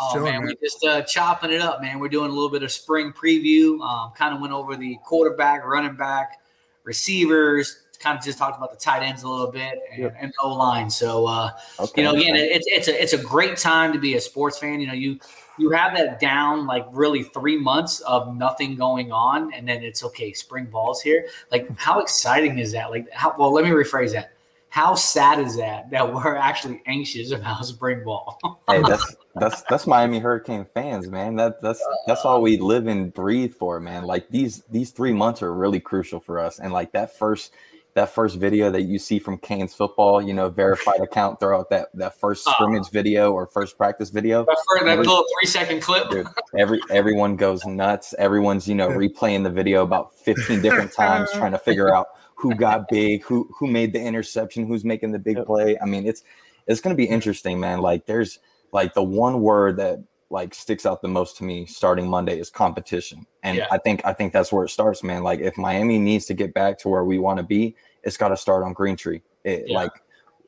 [0.00, 0.46] Oh Chilling, man, man.
[0.46, 1.98] we just uh, chopping it up, man.
[1.98, 3.80] We're doing a little bit of spring preview.
[3.82, 6.40] Um, kind of went over the quarterback, running back,
[6.84, 7.82] receivers.
[7.98, 10.16] Kind of just talked about the tight ends a little bit and, Yep.
[10.20, 10.88] and O line.
[10.88, 11.50] So uh,
[11.80, 12.02] Okay.
[12.02, 14.56] you know, again, it, it's it's a it's a great time to be a sports
[14.58, 14.80] fan.
[14.80, 15.18] You know, you
[15.58, 20.04] you have that down like really three months of nothing going on, and then it's
[20.04, 20.32] okay.
[20.32, 21.26] Spring ball's here.
[21.50, 22.90] Like, how exciting is that?
[22.90, 23.52] Like, how well?
[23.52, 24.30] Let me rephrase that.
[24.70, 28.38] How sad is that that we're actually anxious about spring ball?
[28.68, 31.34] hey, that's that's that's Miami Hurricane fans, man.
[31.34, 34.04] That that's that's all we live and breathe for, man.
[34.04, 36.60] Like these these three months are really crucial for us.
[36.60, 37.52] And like that first
[37.98, 41.68] that first video that you see from Canes football, you know, verified account, throw out
[41.70, 42.52] that that first Oh.
[42.52, 44.44] scrimmage video or first practice video.
[44.44, 46.08] that, first, that Every- little three second clip.
[46.10, 46.26] Dude,
[46.56, 48.14] every everyone goes nuts.
[48.18, 52.06] Everyone's you know replaying the video about 15 different times, trying to figure out
[52.36, 55.76] who got big, who who made the interception, who's making the big play.
[55.82, 56.22] I mean, it's
[56.68, 57.80] it's gonna be interesting, man.
[57.80, 58.38] Like there's
[58.70, 59.98] like the one word that
[60.30, 63.26] like sticks out the most to me starting Monday is competition.
[63.42, 63.66] And Yeah.
[63.72, 65.22] I think I think that's where it starts, man.
[65.24, 68.28] Like if Miami needs to get back to where we want to be, it's got
[68.28, 69.22] to start on Greentree.
[69.44, 69.78] It, Yeah.
[69.78, 69.92] Like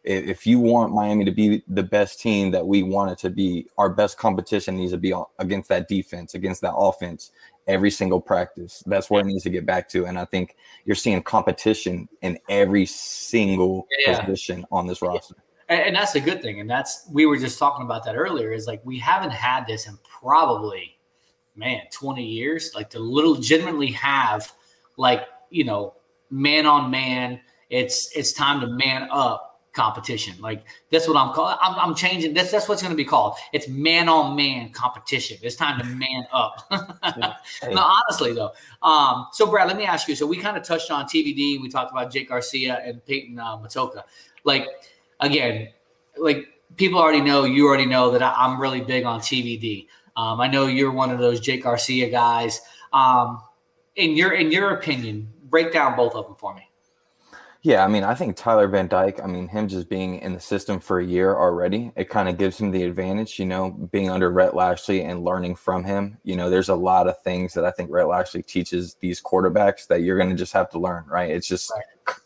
[0.02, 3.66] if you want Miami to be the best team that we want it to be,
[3.76, 7.32] our best competition needs to be against that defense, against that offense,
[7.66, 8.82] every single practice.
[8.86, 10.06] That's where it needs to get back to.
[10.06, 10.56] And I think
[10.86, 14.24] you're seeing competition in every single Yeah.
[14.24, 15.34] position on this roster.
[15.68, 16.60] and, that's a good thing.
[16.60, 18.52] And that's we were just talking about that earlier.
[18.52, 20.98] Is like we haven't had this in probably,
[21.54, 22.72] man, twenty years.
[22.74, 24.50] Like to legitimately have,
[24.96, 25.94] like you know,
[26.30, 27.40] man on man.
[27.68, 30.34] It's it's time to man up competition.
[30.40, 31.56] Like that's what I'm calling.
[31.60, 32.34] I'm, I'm changing.
[32.34, 33.36] That's that's what's going to be called.
[33.52, 35.38] It's man on man competition.
[35.42, 36.66] It's time to man up.
[37.70, 38.52] no, honestly though.
[38.82, 40.16] Um, so Brad, let me ask you.
[40.16, 41.60] So we kind of touched on TVD.
[41.60, 44.02] We talked about Jake Garcia and Peyton uh, Matocha.
[44.44, 44.66] Like
[45.20, 45.68] again,
[46.16, 46.46] like
[46.76, 49.86] people already know, you already know that I, I'm really big on TVD.
[50.16, 52.60] Um, I know you're one of those Jake Garcia guys.
[52.92, 53.40] Um,
[53.96, 56.70] in your in your opinion, break down both of them for me.
[57.62, 60.40] Yeah, I mean, I think Tyler Van Dyke, I mean, him just being in the
[60.40, 64.08] system for a year already, it kind of gives him the advantage, you know, being
[64.08, 66.16] under Rhett Lashlee and learning from him.
[66.24, 69.86] You know, there's a lot of things that I think Rhett Lashlee teaches these quarterbacks
[69.88, 71.28] that you're going to just have to learn, right?
[71.28, 71.70] It's just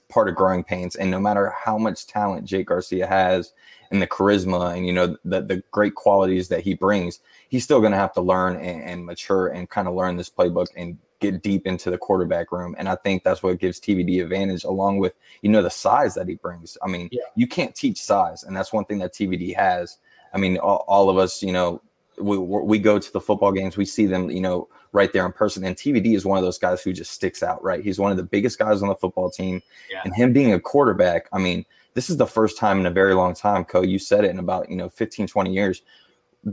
[0.08, 0.94] part of growing pains.
[0.94, 3.54] And no matter how much talent Jake Garcia has
[3.90, 7.18] and the charisma and, you know, the, the great qualities that he brings,
[7.48, 10.30] he's still going to have to learn and, and mature and kind of learn this
[10.30, 10.96] playbook and
[11.30, 12.74] get deep into the quarterback room.
[12.78, 16.28] And I think that's what gives TVD advantage, along with you know the size that
[16.28, 16.76] he brings.
[16.82, 19.98] I mean, you can't teach size, and that's one thing that TVD has.
[20.32, 21.80] I mean, all, all of us, you know,
[22.18, 25.32] we we go to the football games, we see them, you know, right there in
[25.32, 25.64] person.
[25.64, 27.82] And TVD is one of those guys who just sticks out, right?
[27.82, 30.02] He's one of the biggest guys on the football team, Yeah.
[30.04, 31.26] and him being a quarterback.
[31.32, 31.64] I mean,
[31.94, 33.82] this is the first time in a very long time, Co.
[33.82, 35.82] You said it in about you know 15, 20 years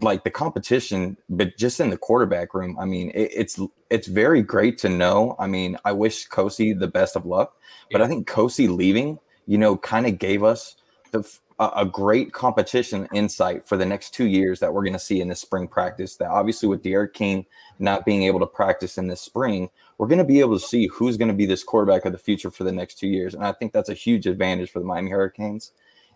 [0.02, 3.60] like the competition, but just in the quarterback room, I mean, it, it's
[3.90, 5.36] it's very great to know.
[5.40, 7.56] I mean, I wish Kosi the best of luck,
[7.92, 10.76] but I think Kosi leaving, you know, kind of gave us
[11.12, 11.24] the
[11.62, 15.22] a, a great competition insight for the next two years that we're going to see
[15.22, 16.16] in this spring practice.
[16.16, 17.46] That obviously with D'Eriq King
[17.80, 20.88] not being able to practice in this spring, we're going to be able to see
[20.88, 23.36] who's going to be this quarterback of the future for the next two years.
[23.36, 25.72] And I think that's a huge advantage for the Miami Hurricanes.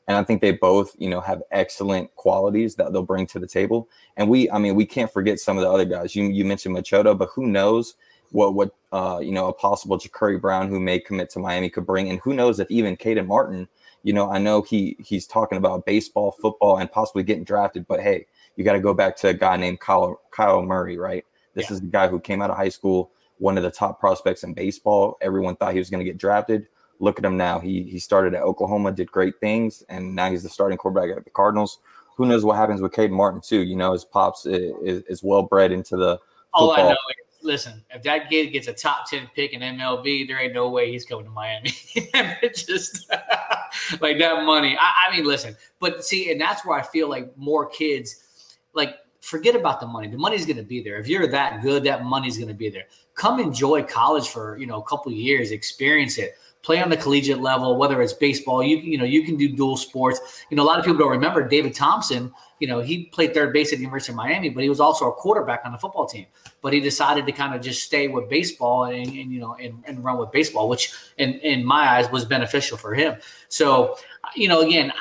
[0.07, 3.47] And I think they both, you know, have excellent qualities that they'll bring to the
[3.47, 3.89] table.
[4.17, 6.15] And we, I mean, we can't forget some of the other guys.
[6.15, 7.95] You you mentioned Machado, but who knows
[8.31, 11.85] what what uh, you know a possible Jacurri Brown who may commit to Miami could
[11.85, 13.67] bring, and who knows if even Caden Martin,
[14.03, 17.99] you know, I know he he's talking about baseball, football, and possibly getting drafted, but
[17.99, 21.25] hey, you got to go back to a guy named Kyle Kyle Murray, right?
[21.55, 21.75] This Yeah.
[21.75, 24.53] is the guy who came out of high school, one of the top prospects in
[24.53, 25.17] baseball.
[25.21, 26.67] Everyone thought he was going to get drafted.
[26.99, 27.59] Look at him now.
[27.59, 31.23] He he started at Oklahoma, did great things, and now he's the starting quarterback at
[31.23, 31.79] the Cardinals.
[32.15, 33.61] Who knows what happens with Caden Martin too?
[33.61, 36.17] You know, his pops is, is, well bred into the
[36.53, 40.27] All I know is, listen, if that kid gets a top 10 pick in MLB,
[40.27, 41.71] there ain't no way he's coming to Miami.
[42.53, 43.09] Just
[44.01, 44.77] like that money.
[44.79, 48.95] I, I mean, listen, but see, and that's where I feel like more kids, like,
[49.21, 50.07] forget about the money.
[50.07, 50.97] The money's going to be there.
[50.97, 52.85] If you're that good, that money's going to be there.
[53.15, 56.35] Come enjoy college for, you know, a couple of years, experience it.
[56.65, 59.77] Play on the collegiate level, whether it's baseball, you you know, you can do dual
[59.77, 60.43] sports.
[60.49, 62.33] You know, a lot of people don't remember David Thompson.
[62.59, 65.07] You know, he played third base at the University of Miami, but he was also
[65.07, 66.25] a quarterback on the football team.
[66.63, 69.83] But he decided to kind of just stay with baseball and, and you know and,
[69.85, 73.17] and run with baseball, which in in my eyes was beneficial for him.
[73.47, 73.97] So,
[74.35, 74.91] you know, again,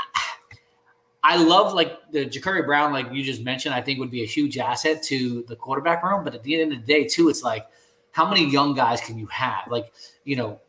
[1.23, 4.27] I love like the Jacurri Brown, like you just mentioned, I think would be a
[4.27, 6.25] huge asset to the quarterback room.
[6.25, 7.67] But at the end of the day, too, it's like
[8.13, 9.65] how many young guys can you have?
[9.71, 9.91] Like,
[10.25, 10.61] you know,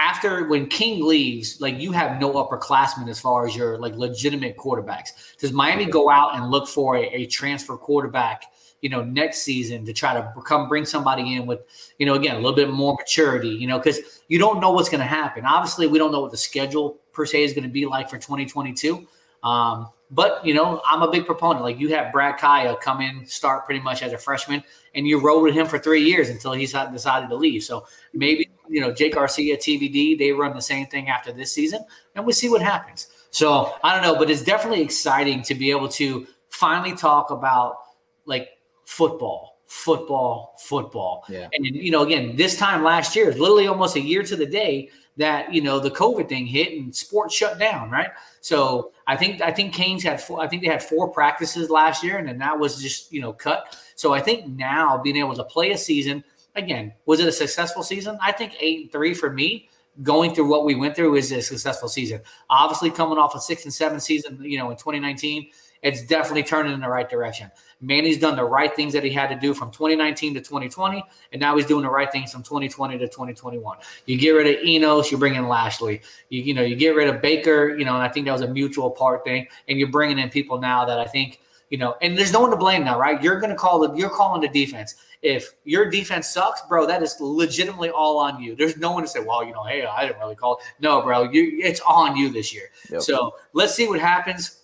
[0.00, 4.56] after when King leaves, like you have no upperclassmen as far as your like legitimate
[4.56, 5.36] quarterbacks.
[5.38, 8.44] Does Miami go out and look for a, a transfer quarterback,
[8.80, 11.60] you know, next season to try to come bring somebody in with,
[11.98, 14.88] you know, again, a little bit more maturity, you know, because you don't know what's
[14.88, 15.44] going to happen.
[15.44, 18.16] Obviously, we don't know what the schedule per se is going to be like for
[18.16, 19.06] 2022.
[19.42, 21.62] Um, but you know, I'm a big proponent.
[21.62, 24.62] Like you have Brad Kaaya come in, start pretty much as a freshman,
[24.94, 27.62] and you rode with him for three years until he decided decided to leave.
[27.62, 31.84] So maybe you know Jake Garcia, TVD, they run the same thing after this season,
[32.14, 33.08] and we see what happens.
[33.30, 37.76] So I don't know, but it's definitely exciting to be able to finally talk about
[38.24, 38.50] like
[38.84, 41.24] football, football, football.
[41.28, 41.48] Yeah.
[41.52, 44.46] And you know, again, this time last year, is literally almost a year to the
[44.46, 48.10] day that you know the COVID thing hit and sports shut down, right?
[48.40, 52.02] So I think I think Canes had four, I think they had four practices last
[52.02, 53.76] year, and then that was just you know cut.
[53.94, 56.24] So I think now being able to play a season
[56.54, 58.18] again, was it a successful season?
[58.20, 59.68] I think eight and three for me.
[60.04, 62.20] Going through what we went through is a successful season.
[62.48, 65.50] Obviously, coming off a six and seven season, you know, in 2019,
[65.82, 67.50] it's definitely turning in the right direction.
[67.80, 71.02] Manny's done the right things that he had to do from 2019 to 2020,
[71.32, 73.78] and now he's doing the right things from 2020 to 2021.
[74.04, 76.00] You get rid of Enos, you bring in Lashlee.
[76.28, 78.42] You, you know, you get rid of Baker, you know, and I think that was
[78.42, 81.40] a mutual part thing, and you're bringing in people now that I think,
[81.70, 83.22] you know, and there's no one to blame now, right?
[83.22, 84.96] You're going to call the, you're calling the defense.
[85.22, 88.56] If your defense sucks, bro, that is legitimately all on you.
[88.56, 90.64] There's no one to say, well, you know, hey, I didn't really call it.
[90.80, 92.70] No, bro, you, it's on you this year.
[92.90, 93.02] Yep.
[93.02, 94.62] So let's see what happens.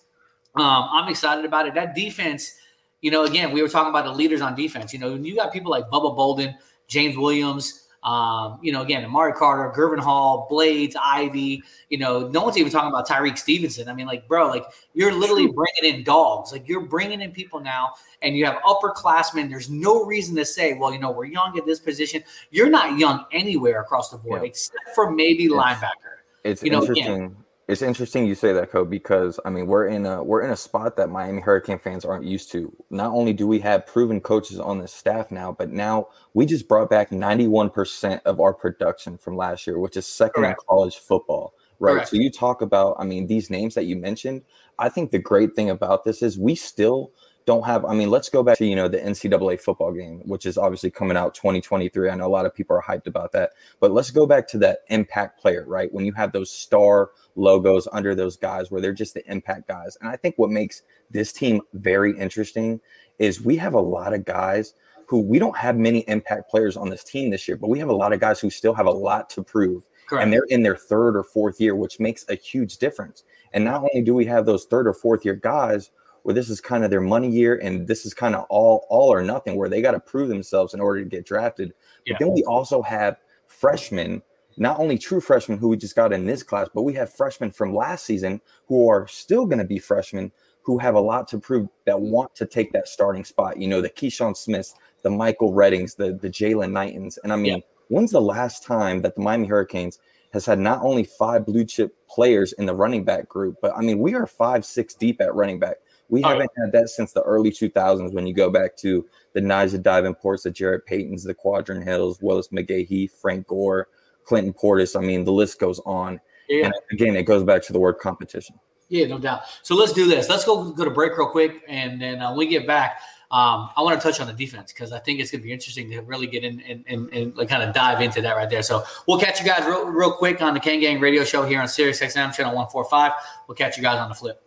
[0.55, 1.75] Um, I'm excited about it.
[1.75, 2.55] That defense,
[3.01, 4.91] you know, again, we were talking about the leaders on defense.
[4.91, 6.55] You know, when you got people like Bubba Bolden,
[6.87, 12.43] James Williams, um, you know, again, Amari Carter, Gurvan Hall, Blades, Ivy, you know, no
[12.43, 13.89] one's even talking about Tyrique Stevenson.
[13.89, 16.51] I mean, like, bro, like you're literally bringing in dogs.
[16.51, 19.49] Like you're bringing in people now and you have upperclassmen.
[19.49, 22.23] There's no reason to say, well, you know, we're young at this position.
[22.51, 24.47] You're not young anywhere across the board, Yeah.
[24.49, 26.21] except for maybe linebacker.
[26.43, 27.43] It's You know, again- interesting.
[27.67, 30.55] It's interesting you say that, Code, because I mean we're in a we're in a
[30.55, 32.73] spot that Miami Hurricane fans aren't used to.
[32.89, 36.69] Not only do we have proven coaches on the staff now, but now we just
[36.69, 40.61] brought back 91% of our production from last year, which is second Correct.
[40.61, 41.53] in college football.
[41.79, 41.93] Right.
[41.93, 42.09] Correct.
[42.09, 44.43] So you talk about, I mean, these names that you mentioned.
[44.79, 47.11] I think the great thing about this is we still
[47.47, 47.85] don't have.
[47.85, 50.91] I mean, let's go back to you know the NCAA football game, which is obviously
[50.91, 52.09] coming out 2023.
[52.09, 54.57] I know a lot of people are hyped about that, but let's go back to
[54.59, 55.91] that impact player, right?
[55.91, 59.97] When you have those star logos under those guys, where they're just the impact guys,
[60.01, 62.81] and I think what makes this team very interesting
[63.17, 64.73] is we have a lot of guys
[65.07, 67.87] who we don't have many impact players on this team this year, but we have
[67.87, 69.87] a lot of guys who still have a lot to prove.
[70.07, 70.21] Correct.
[70.21, 73.23] And they're in their third or fourth year, which makes a huge difference.
[73.53, 75.91] And not only do we have those third or fourth year guys
[76.27, 79.13] where this is kind of their money year and this is kind of all all
[79.13, 81.73] or nothing where they got to prove themselves in order to get drafted.
[82.05, 82.15] Yeah.
[82.15, 83.15] But then we also have
[83.47, 84.21] freshmen,
[84.57, 87.51] not only true freshmen who we just got in this class, but we have freshmen
[87.51, 90.33] from last season who are still going to be freshmen
[90.63, 93.57] who have a lot to prove that want to take that starting spot.
[93.57, 97.17] You know, the Keyshawn Smiths, the Michael Reddings, the the Jaylan Knightons.
[97.23, 99.97] And I mean, when's the last time that the Miami Hurricanes
[100.33, 103.81] has had not only five blue chip players in the running back group, but I
[103.81, 105.77] mean, we are five, six deep at running back.
[106.09, 109.41] We Oh, haven't had that since the early 2000s when you go back to the
[109.41, 113.89] Najeh Davenports, the Jarrett Paytons, the Quadtrine Hills, Willis McGahee, Frank Gore,
[114.23, 114.97] Clinton Portis.
[114.97, 116.19] I mean, the list goes on.
[116.47, 116.65] Yeah.
[116.65, 118.57] And again, it goes back to the word competition.
[118.89, 119.41] Yeah, no doubt.
[119.63, 120.29] So let's do this.
[120.29, 123.01] Let's go go to break real quick, and then uh, when we get back,
[123.31, 125.51] um, I want to touch on the defense because I think it's going to be
[125.51, 128.49] interesting to really get in and, and, and like kind of dive into that right
[128.49, 128.63] there.
[128.63, 131.59] So we'll catch you guys real, real quick on the Kane Gang Radio Show here
[131.59, 133.11] on Sirius XM channel one four five.
[133.45, 134.41] We'll catch you guys on the flip.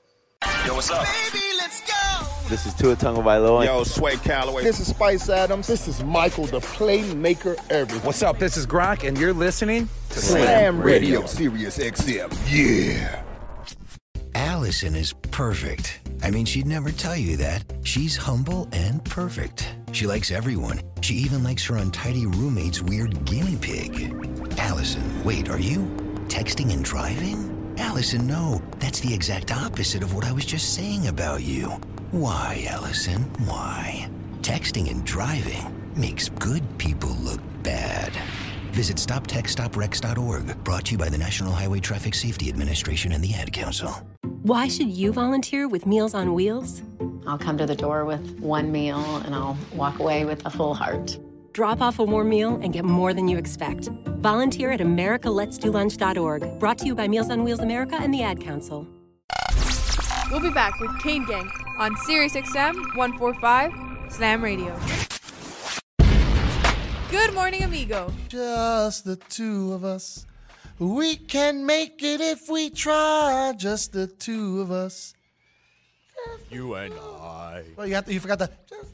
[0.67, 1.05] Yo, what's up?
[1.33, 1.45] baby
[2.49, 3.65] This is Tua Tonga Vailoa.
[3.65, 4.65] Yo, Sway Calloway.
[4.65, 5.67] This is Spice Adams.
[5.67, 8.07] This is Michael, the playmaker everything.
[8.07, 8.39] What's up?
[8.39, 12.33] This is Gronk, and you're listening to Slam Radio, Sirius XM.
[12.49, 13.23] Yeah.
[14.35, 16.01] Allison is perfect.
[16.23, 17.65] I mean, she'd never tell you that.
[17.83, 19.75] She's humble and perfect.
[19.93, 20.81] She likes everyone.
[21.03, 24.15] She even likes her untidy roommate's weird guinea pig.
[24.59, 25.81] Allison, wait, are you
[26.29, 27.60] texting and driving?
[27.79, 28.63] Allison, no.
[28.79, 31.67] That's the exact opposite of what I was just saying about you.
[32.11, 33.23] Why, Allison?
[33.45, 34.09] Why?
[34.43, 38.13] Texting and driving makes good people look bad.
[38.73, 43.53] Visit StopTextsStopWrecks.org, brought to you by the National Highway Traffic Safety Administration and the Ad
[43.53, 43.91] Council.
[44.43, 46.83] Why should you volunteer with Meals on Wheels?
[47.27, 50.75] I'll come to the door with one meal and I'll walk away with a full
[50.75, 51.19] heart.
[51.53, 53.89] Drop off a warm meal and get more than you expect.
[54.21, 58.87] Volunteer at americaletsdolunch.org, brought to you by Meals on Wheels America and the Ad Council.
[60.31, 64.79] We'll be back with Kane Gang on Sirius XM 145 Slam Radio.
[67.11, 68.13] Good morning, amigo.
[68.29, 70.27] Just the two of us.
[70.79, 73.53] We can make it if we try.
[73.57, 75.15] Just the two of us.
[76.51, 77.65] You and I.
[77.77, 78.15] Well, you have to.
[78.15, 78.51] You forgot the.
[78.69, 78.90] Just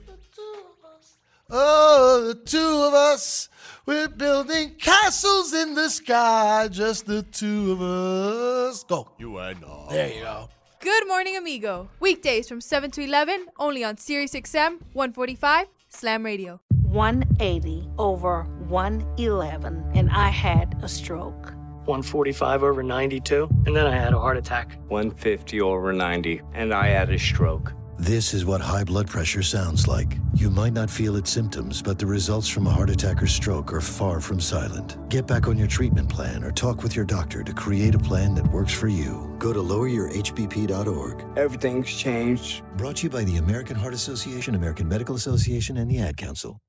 [1.49, 3.49] Oh, the two of us.
[3.87, 6.67] We're building castles in the sky.
[6.69, 8.83] Just the two of us.
[8.83, 9.09] Go.
[9.17, 9.87] You and I.
[9.91, 10.49] There you go.
[10.81, 11.89] Good morning, amigo.
[12.01, 16.61] Weekdays from 7 to 11, only on Sirius XM 145 Slam Radio.
[16.83, 21.53] 180 over 111, and I had a stroke.
[21.85, 24.79] 145 over 92, and then I had a heart attack.
[24.89, 27.73] 150 over 90, and I had a stroke.
[27.99, 30.19] This is what high blood pressure sounds like.
[30.35, 33.73] You might not feel its symptoms, but the results from a heart attack or stroke
[33.73, 34.99] are far from silent.
[35.09, 38.35] Get back on your treatment plan or talk with your doctor to create a plan
[38.35, 39.35] that works for you.
[39.39, 41.25] Go to loweryourhbp.org.
[41.39, 42.63] Everything's changed.
[42.77, 46.61] Brought to you by the American Heart Association, American Medical Association, and the Ad Council.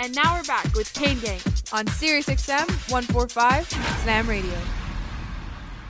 [0.00, 3.68] And now we're back with Kane Gang on Sirius XM 145
[4.04, 4.58] Slam Radio.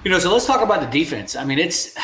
[0.03, 1.37] You know, so let's talk about the defense.
[1.37, 1.95] I mean, it's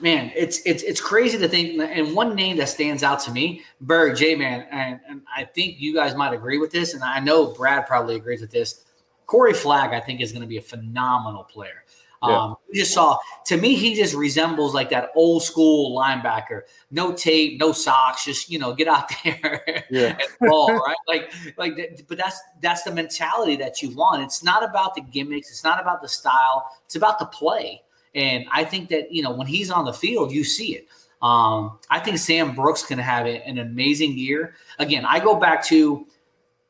[0.00, 1.80] man, it's it's it's crazy to think.
[1.80, 5.80] And one name that stands out to me, Berg J Man, and, and I think
[5.80, 8.84] you guys might agree with this, and I know Brad probably agrees with this.
[9.26, 11.84] Corey Flagg, I think, is going to be a phenomenal player.
[12.22, 12.38] Yeah.
[12.38, 13.16] Um, we just saw
[13.46, 16.62] to me, he just resembles like that old school linebacker.
[16.90, 20.18] No tape, no socks, just you know, get out there Yeah.
[20.18, 20.96] and ball, right?
[21.08, 24.22] Like, like, but that's that's the mentality that you want.
[24.22, 25.50] It's not about the gimmicks.
[25.50, 26.70] It's not about the style.
[26.84, 27.82] It's about the play.
[28.14, 30.88] And I think that you know when he's on the field, you see it.
[31.22, 34.54] Um, I think Sam Brooks can have an amazing year.
[34.78, 36.06] Again, I go back to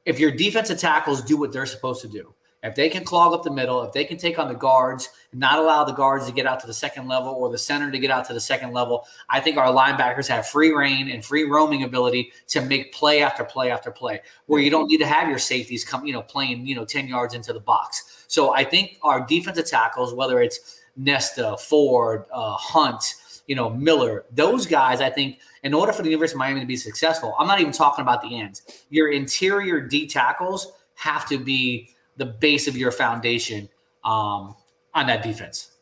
[0.04, 3.42] if your defensive tackles do what they're supposed to do, if they can clog up
[3.42, 6.46] the middle, if they can take on the guards, not allow the guards to get
[6.46, 9.06] out to the second level or the center to get out to the second level,
[9.30, 13.44] I think our linebackers have free reign and free roaming ability to make play after
[13.44, 16.66] play after play, where you don't need to have your safeties come, you know, playing,
[16.66, 18.24] you know, 10 yards into the box.
[18.28, 23.14] So I think our defensive tackles, whether it's Nesta, Ford, uh, Hunt,
[23.46, 26.66] you know, Miller, those guys, I think, in order for the University of Miami to
[26.66, 28.84] be successful, I'm not even talking about the ends.
[28.90, 33.68] Your interior D tackles have to be the base of your foundation
[34.04, 34.54] um,
[34.94, 35.72] on that defense.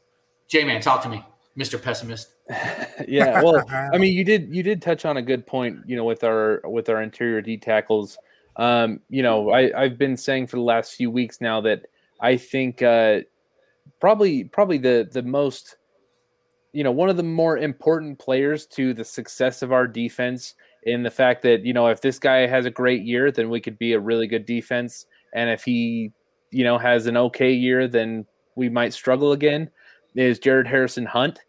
[0.47, 1.24] J man, talk to me,
[1.59, 1.82] Mr.
[1.82, 2.28] Pessimist.
[3.07, 3.62] yeah well
[3.93, 6.62] i mean you did you did touch on a good point you know with our
[6.65, 8.16] with our interior d tackles
[8.57, 11.82] um you know i i've been saying for the last few weeks now that
[12.20, 13.20] i think uh
[14.00, 15.76] probably probably the the most
[16.72, 20.54] you know one of the more important players to the success of our defense
[20.84, 23.60] in the fact that you know if this guy has a great year then we
[23.60, 26.12] could be a really good defense and if he
[26.50, 29.68] you know has an okay year then we might struggle again
[30.14, 31.40] is jared harrison hunt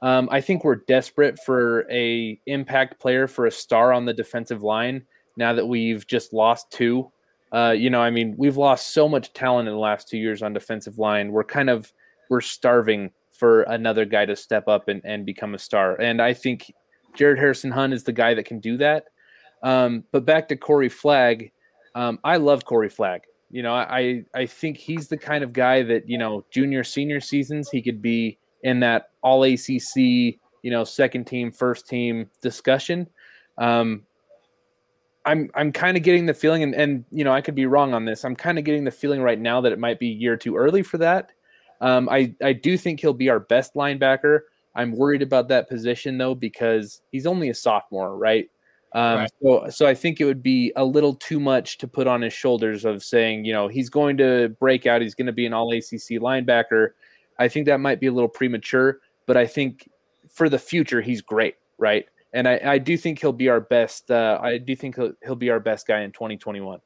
[0.00, 4.62] um, I think we're desperate for a impact player for a star on the defensive
[4.62, 5.04] line.
[5.36, 7.10] Now that we've just lost two,
[7.52, 10.42] uh, you know, I mean, we've lost so much talent in the last two years
[10.42, 11.32] on defensive line.
[11.32, 11.92] We're kind of
[12.28, 15.94] we're starving for another guy to step up and, and become a star.
[16.00, 16.72] And I think
[17.14, 19.04] Jared Harrison Hunt is the guy that can do that.
[19.62, 21.52] Um, but back to Corey Flagg,
[21.94, 23.22] um, I love Corey Flagg.
[23.50, 27.20] You know, I I think he's the kind of guy that you know, junior senior
[27.20, 33.08] seasons he could be in that All ACC, you know, second team, first team discussion.
[33.56, 34.04] Um,
[35.24, 37.94] I'm I'm kind of getting the feeling, and, and you know, I could be wrong
[37.94, 38.24] on this.
[38.24, 40.82] I'm kind of getting the feeling right now that it might be year too early
[40.82, 41.30] for that.
[41.80, 44.40] Um, I I do think he'll be our best linebacker.
[44.74, 48.48] I'm worried about that position though because he's only a sophomore, right?
[48.92, 49.30] Um, right.
[49.42, 52.32] So, so I think it would be a little too much to put on his
[52.32, 55.02] shoulders of saying, you know, he's going to break out.
[55.02, 56.90] He's going to be an All ACC linebacker.
[57.38, 59.90] I think that might be a little premature, but I think
[60.30, 62.06] for the future he's great, right?
[62.32, 64.10] And I, I do think he'll be our best.
[64.10, 66.80] Uh, I do think he'll, he'll be our best guy in 2021.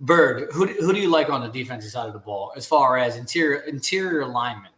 [0.00, 2.98] Bird, who, who do you like on the defensive side of the ball as far
[2.98, 4.74] as interior interior alignment?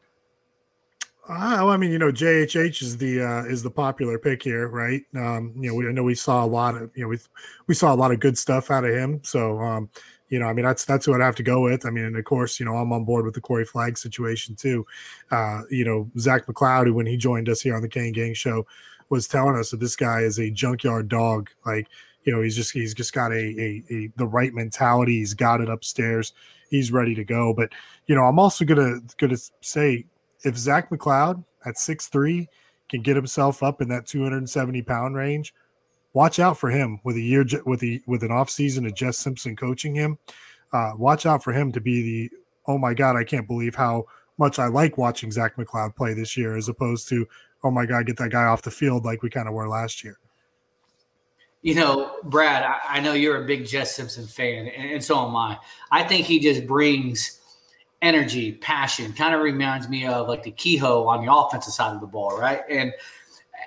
[1.28, 5.02] Uh, I mean, you know, JHH is the uh, is the popular pick here, right?
[5.14, 7.18] Um, you know, we I know we saw a lot of you know we
[7.66, 9.20] we saw a lot of good stuff out of him.
[9.22, 9.90] So, um,
[10.28, 11.86] you know, I mean, that's that's who I'd have to go with.
[11.86, 14.56] I mean, and of course, you know, I'm on board with the Corey Flagg situation
[14.56, 14.84] too.
[15.30, 18.66] Uh, you know, Zach McCloud, when he joined us here on the Kane Gang Show,
[19.10, 21.50] was telling us that this guy is a junkyard dog.
[21.64, 21.88] Like,
[22.30, 25.18] you know, he's just he's just got a, a, a the right mentality.
[25.18, 26.32] He's got it upstairs.
[26.68, 27.52] He's ready to go.
[27.52, 27.70] But
[28.06, 30.06] you know, I'm also gonna gonna say
[30.44, 32.48] if Zach McCloud at six three
[32.88, 35.52] can get himself up in that 270 pound range,
[36.12, 39.18] watch out for him with a year with the with an off season of Jess
[39.18, 40.16] Simpson coaching him.
[40.72, 42.36] Uh, watch out for him to be the
[42.68, 44.04] oh my god, I can't believe how
[44.38, 47.26] much I like watching Zach McCloud play this year, as opposed to
[47.64, 50.04] oh my god, get that guy off the field like we kind of were last
[50.04, 50.19] year.
[51.62, 55.26] You know, Brad, I, I know you're a big Jess Simpson fan, and, and so
[55.26, 55.58] am I.
[55.90, 57.40] I think he just brings
[58.02, 59.12] energy, passion.
[59.12, 62.38] Kind of reminds me of like the Kehoe on the offensive side of the ball,
[62.38, 62.62] right?
[62.70, 62.92] And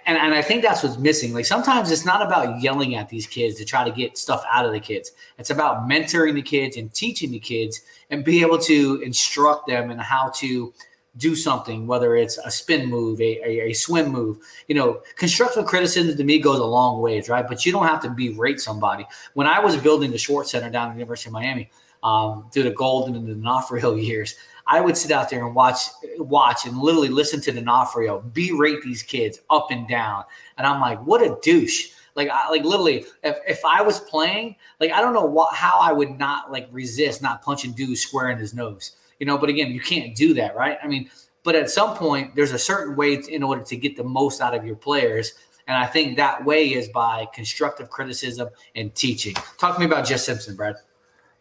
[0.05, 1.33] and, and I think that's what's missing.
[1.33, 4.65] Like sometimes it's not about yelling at these kids to try to get stuff out
[4.65, 5.11] of the kids.
[5.37, 9.91] It's about mentoring the kids and teaching the kids and be able to instruct them
[9.91, 10.73] in how to
[11.17, 14.37] do something, whether it's a spin move, a, a, a, swim move.
[14.67, 17.47] You know, constructive criticism to me goes a long ways, right?
[17.47, 19.05] But you don't have to berate somebody.
[19.33, 21.69] When I was building the Schwartz Center down at the University of Miami,
[22.01, 24.35] um, through the Golden and the D'Onofrio years,
[24.65, 25.81] I would sit out there and watch,
[26.17, 30.23] watch, and literally listen to D'Onofrio berate these kids up and down,
[30.57, 31.89] and I'm like, what a douche.
[32.15, 35.79] Like, I, like literally, if, if I was playing, like, I don't know what, how
[35.79, 39.37] I would not like resist not punching dude square in his nose, you know.
[39.37, 40.77] But again, you can't do that, right?
[40.83, 41.09] I mean,
[41.43, 44.41] but at some point, there's a certain way to, in order to get the most
[44.41, 45.33] out of your players.
[45.65, 49.33] And I think that way is by constructive criticism and teaching.
[49.57, 50.75] Talk to me about Jess Simpson, Brad.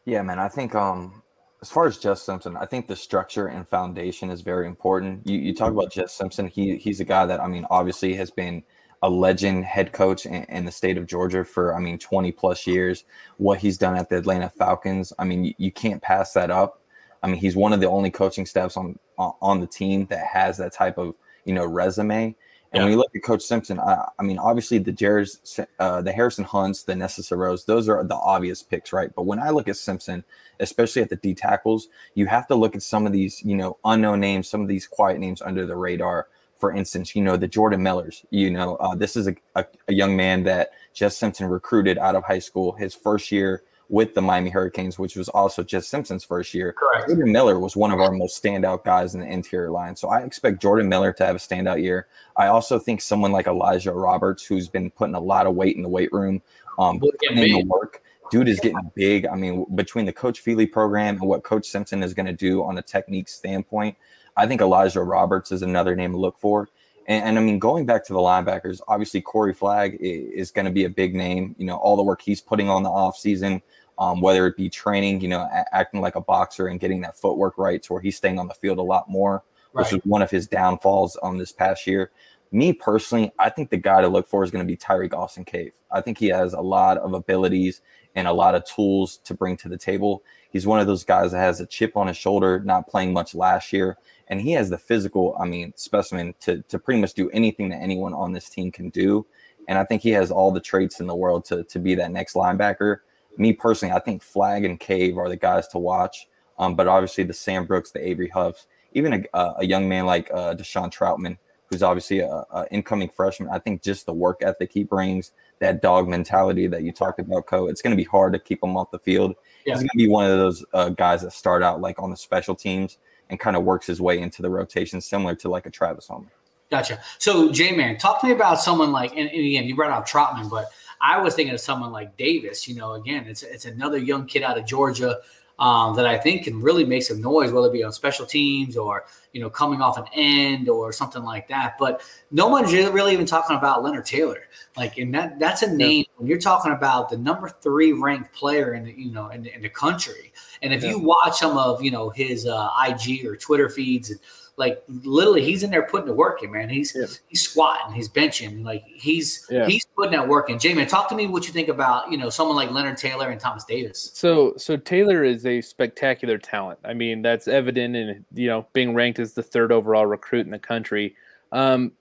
[0.04, 0.38] Yeah, man.
[0.38, 1.24] I think um
[1.60, 5.26] as far as Jess Simpson, I think the structure and foundation is very important.
[5.26, 8.30] You you talk about Jess Simpson, he he's a guy that I mean obviously has
[8.30, 8.62] been
[9.04, 12.68] a legend head coach in, in, the state of Georgia for I mean 20 plus
[12.68, 13.02] years.
[13.38, 16.81] What he's done at the Atlanta Falcons, I mean you, you can't pass that up.
[17.22, 20.56] I mean he's one of the only coaching staffs on on the team that has
[20.58, 22.34] that type of you know resume.
[22.72, 22.84] And yeah.
[22.84, 26.44] when you look at Coach Simpson, I, I mean, obviously the Jares, uh, the Harrison
[26.44, 29.14] Hunts, the Nessa Rose, those are the obvious picks, right?
[29.14, 30.24] But when I look at Simpson,
[30.58, 33.76] especially at the D tackles, you have to look at some of these, you know,
[33.84, 36.28] unknown names, some of these quiet names under the radar.
[36.56, 39.92] For instance, you know, the Jordan Millers, you know, uh, this is a, a, a
[39.92, 42.72] young man that Jess Simpson recruited out of high school.
[42.72, 46.72] His first year with the Miami Hurricanes, which was also Jess Simpson's first year.
[46.72, 47.08] Correct.
[47.08, 49.94] Jordan Miller was one of our most standout guys in the interior line.
[49.94, 52.06] So I expect Jordan Miller to have a standout year.
[52.38, 55.82] I also think someone like Elijah Roberts, who's been putting a lot of weight in
[55.82, 56.40] the weight room,
[56.78, 58.02] um, putting in the work.
[58.30, 59.26] Dude is getting big.
[59.26, 62.64] I mean, between the Coach Feeley program and what Coach Simpson is going to do
[62.64, 63.94] on a technique standpoint,
[64.38, 66.70] I think Elijah Roberts is another name to look for.
[67.08, 70.64] And, and, I mean, going back to the linebackers, obviously Corey Flagg is, is going
[70.64, 71.54] to be a big name.
[71.58, 73.60] You know, all the work he's putting on the offseason,
[73.98, 77.16] um, whether it be training, you know, a- acting like a boxer and getting that
[77.16, 79.42] footwork right to where he's staying on the field a lot more,
[79.72, 79.84] right.
[79.84, 82.10] which was one of his downfalls on this past year.
[82.50, 85.44] Me personally, I think the guy to look for is going to be Tirek Austin
[85.44, 85.72] Cave.
[85.90, 87.80] I think he has a lot of abilities
[88.14, 90.22] and a lot of tools to bring to the table.
[90.50, 93.34] He's one of those guys that has a chip on his shoulder, not playing much
[93.34, 93.96] last year,
[94.28, 97.80] and he has the physical, I mean, specimen to to pretty much do anything that
[97.80, 99.26] anyone on this team can do.
[99.68, 102.10] And I think he has all the traits in the world to to be that
[102.10, 102.98] next linebacker
[103.36, 106.28] me personally, I think Flagg and Cave are the guys to watch.
[106.58, 110.30] Um, but obviously the Sam Brooks, the Avery Huffs, even a, a young man like
[110.32, 111.38] uh, Deshaun Troutman,
[111.70, 113.48] who's obviously a, a, incoming freshman.
[113.48, 117.46] I think just the work ethic he brings, that dog mentality that you talked about,
[117.46, 117.68] Co.
[117.68, 119.34] It's going to be hard to keep him off the field.
[119.64, 119.74] Yeah.
[119.74, 122.16] He's going to be one of those uh, guys that start out like on the
[122.16, 122.98] special teams
[123.30, 126.30] and kind of works his way into the rotation, similar to like a Travis Homer.
[126.70, 127.00] Gotcha.
[127.18, 130.06] So, J Man, talk to me about someone like, and, and again, you brought out
[130.06, 130.70] Troutman, but
[131.02, 132.66] I was thinking of someone like Davis.
[132.68, 135.18] You know, again, it's it's another young kid out of Georgia.
[135.58, 138.76] um, that I think can really make some noise, whether it be on special teams
[138.76, 141.76] or you know coming off an end or something like that.
[141.78, 144.44] But no one's really even talking about Leonard Taylor.
[144.76, 148.74] Like, and that that's a name when you're talking about the number three ranked player
[148.74, 150.32] in the you know in the, in the country.
[150.62, 150.92] And if Yeah.
[150.92, 154.18] you watch some of you know his uh, IG or Twitter feeds and
[154.56, 156.68] like literally he's in there putting the work in, man.
[156.68, 156.92] He's
[157.28, 159.66] he's squatting, he's benching, like he's Yeah.
[159.66, 160.58] he's putting that work in.
[160.58, 163.30] J man, talk to me what you think about you know someone like Leonard Taylor
[163.30, 164.10] and Thomas Davis.
[164.14, 166.78] So so Taylor is a spectacular talent.
[166.84, 170.50] I mean, that's evident in you know being ranked as the third overall recruit in
[170.50, 171.16] the country.
[171.52, 171.92] Um,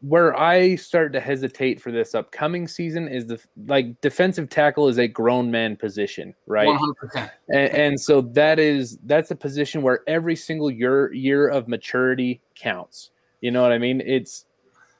[0.00, 4.98] where I start to hesitate for this upcoming season is the like defensive tackle is
[4.98, 6.66] a grown man position, right?
[6.66, 7.30] One hundred percent.
[7.48, 12.40] and, and so that is that's a position where every single year year of maturity
[12.54, 13.10] counts
[13.42, 14.46] you know what i mean it's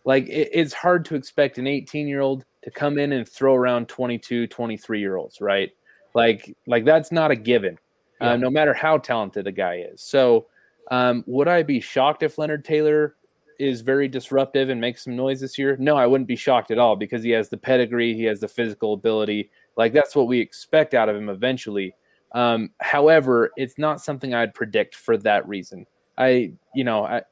[0.04, 3.54] like it, it's hard to expect an 18 year old to come in and throw
[3.54, 5.70] around 22 23 year olds right
[6.14, 7.78] like like that's not a given
[8.20, 8.32] Yeah.
[8.32, 10.46] uh, no matter how talented a guy is so
[10.90, 13.16] um, would i be shocked if leonard taylor
[13.58, 16.78] is very disruptive and makes some noise this year no i wouldn't be shocked at
[16.78, 20.40] all because he has the pedigree he has the physical ability like that's what we
[20.40, 21.94] expect out of him eventually
[22.36, 25.86] um, however, it's not something I'd predict for that reason.
[26.18, 27.22] I, you know, I,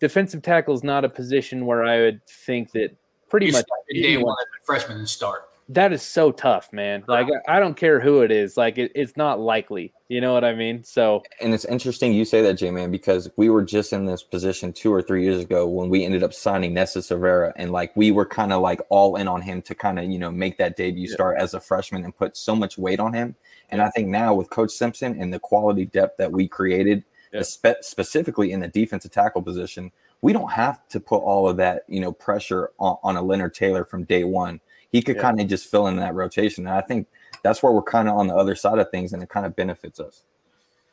[0.00, 2.96] defensive tackle is not a position where I would think that
[3.28, 5.45] pretty You much day one as a freshman and start.
[5.68, 7.02] That is so tough, man.
[7.08, 8.56] Like I I don't care who it is.
[8.56, 9.92] Like it, it's not likely.
[10.08, 10.84] You know what I mean?
[10.84, 14.22] So And it's interesting you say that, J Man, because we were just in this
[14.22, 17.90] position two or three years ago when we ended up signing Nesta Silvera, and like
[17.96, 20.56] we were kind of like all in on him to kind of you know make
[20.58, 23.34] that debut start as a freshman and put so much weight on him.
[23.70, 27.02] And I think now with Coach Simpson and the quality depth that we created,
[27.42, 29.90] spe- specifically in the defensive tackle position,
[30.22, 33.54] we don't have to put all of that you know pressure on, on a Leonard
[33.54, 34.60] Taylor from day one.
[34.92, 35.22] He could Yeah.
[35.22, 37.08] kind of just fill in that rotation, and I think
[37.42, 39.54] that's where we're kind of on the other side of things, and it kind of
[39.56, 40.22] benefits us.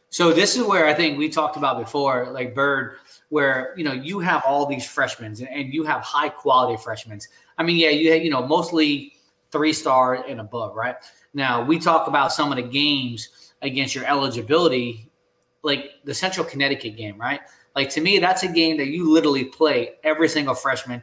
[0.09, 2.97] So this is where I think we talked about before, like Bird,
[3.29, 7.19] where you know you have all these freshmen and, and you have high quality freshmen.
[7.57, 9.13] I mean, yeah, you have, you know mostly
[9.51, 10.95] three star and above, right?
[11.33, 15.09] Now we talk about some of the games against your eligibility,
[15.63, 17.39] like the Central Connecticut game, right?
[17.75, 21.01] Like to me, that's a game that you literally play every single freshman.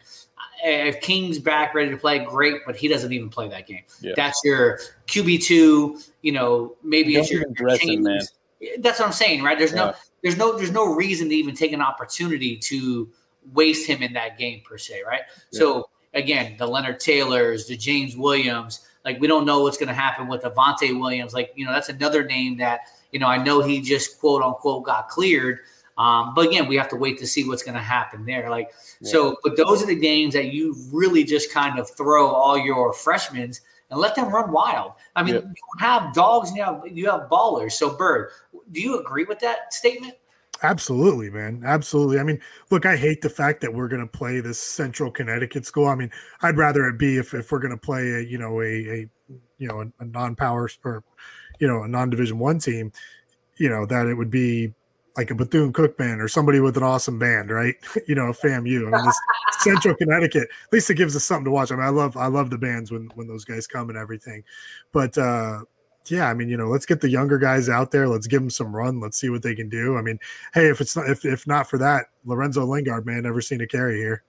[0.63, 3.83] If King's back ready to play, great, but he doesn't even play that game.
[4.01, 4.13] Yeah.
[4.17, 5.99] That's your QB two.
[6.23, 8.21] You know, maybe Don't it's your even dress him, man.
[8.79, 9.59] that's what I'm saying, right?
[9.59, 13.09] There's no there's no there's no reason to even take an opportunity to
[13.53, 15.23] waste him in that game per se, right?
[15.51, 19.95] So again, the Leonard Taylors, the James Williams, like we don't know what's going to
[19.95, 21.33] happen with Avante Williams.
[21.33, 22.81] Like you know, that's another name that
[23.13, 25.61] you know I know he just quote unquote got cleared.
[26.01, 28.49] Um, but again, we have to wait to see what's going to happen there.
[28.49, 28.71] Like
[29.03, 32.95] so, but those are the games that you really just kind of throw all your
[32.95, 33.53] freshmen
[33.91, 34.93] and let them run wild.
[35.15, 35.45] I mean, Yep.
[35.45, 37.73] you have dogs and you have you have ballers.
[37.73, 38.31] So, Bird,
[38.73, 40.15] do you agree with that statement?
[40.63, 41.63] Absolutely, man.
[41.67, 42.19] Absolutely.
[42.19, 42.41] I mean,
[42.71, 45.87] look, I hate the fact that we're going to play this Central Connecticut school.
[45.87, 46.11] I mean,
[46.41, 49.09] I'd rather it be if, if we're going to play a, you know, a, a
[49.59, 51.05] you know, a, a non-power or,
[51.59, 52.93] you know, a non-division one team,
[53.57, 54.73] you know, that it would be
[55.21, 57.75] like a Bethune Cook band or somebody with an awesome band, right?
[58.09, 58.89] you know, FAMU.
[58.89, 59.21] I mean, this
[59.61, 61.71] Central Connecticut, at least it gives us something to watch.
[61.71, 64.43] I mean, I love, I love the bands when, when those guys come and everything,
[64.93, 65.61] but, uh,
[66.07, 68.09] yeah, I mean, you know, let's get the younger guys out there.
[68.09, 68.99] Let's give them some run.
[69.01, 69.99] Let's see what they can do.
[69.99, 70.19] I mean,
[70.55, 73.67] hey, if it's not if, if not for that, Lorenzo Lingard, man, never seen a
[73.67, 74.25] carry here.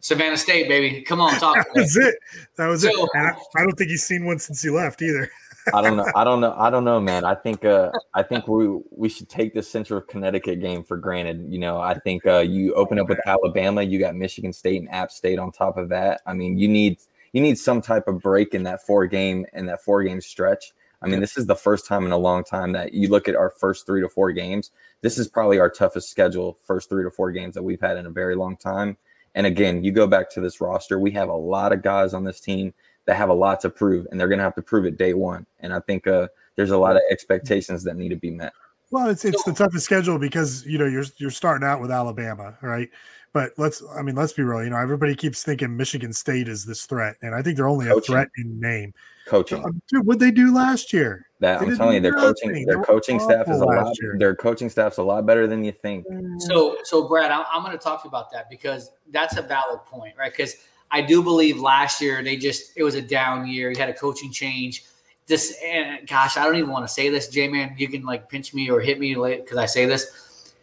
[0.00, 1.56] Savannah State, baby, come on, talk.
[1.74, 2.14] That was it.
[2.56, 2.94] That was it.
[2.94, 5.28] So- And I, I don't think he's seen one since he left either.
[5.74, 6.06] I don't know.
[6.14, 6.54] I don't know.
[6.56, 7.24] I don't know, man.
[7.24, 11.46] I think uh I think we we should take the Central Connecticut game for granted.
[11.48, 14.90] You know, I think uh you open up with Alabama, you got Michigan State and
[14.90, 16.20] App State on top of that.
[16.26, 16.98] I mean, you need
[17.32, 20.72] you need some type of break in that four game in that four game stretch.
[21.02, 23.36] I mean, this is the first time in a long time that you look at
[23.36, 24.70] our first three to four games.
[25.02, 28.06] This is probably our toughest schedule, first three to four games that we've had in
[28.06, 28.96] a very long time.
[29.34, 32.24] And again, you go back to this roster, we have a lot of guys on
[32.24, 32.72] this team
[33.06, 35.14] that have a lot to prove, and they're going to have to prove it day
[35.14, 35.46] one.
[35.60, 38.52] And I think uh, there's a lot of expectations that need to be met.
[38.90, 42.56] Well, it's it's the toughest schedule because you know you're you're starting out with Alabama,
[42.62, 42.88] right?
[43.32, 44.62] But let's I mean let's be real.
[44.62, 47.86] You know everybody keeps thinking Michigan State is this threat, and I think they're only
[47.86, 47.98] Coaching.
[47.98, 48.94] a threat in name.
[49.26, 49.64] Coaching.
[49.64, 51.26] Um, Dude, what they do last year?
[51.40, 52.66] That They I'm telling you, do their coaching, nothing.
[52.66, 53.92] their coaching staff is a lot.
[54.00, 54.14] year.
[54.18, 56.06] Their coaching staff's a lot better than you think.
[56.38, 59.42] So, so Brad, I'm, I'm going to talk to you about that because that's a
[59.42, 60.32] valid point, right?
[60.32, 60.54] Because
[60.90, 63.70] I do believe last year they just it was a down year.
[63.70, 64.84] You had a coaching change.
[65.26, 67.74] This and gosh, I don't even want to say this, J man.
[67.76, 70.54] You can like pinch me or hit me because I say this.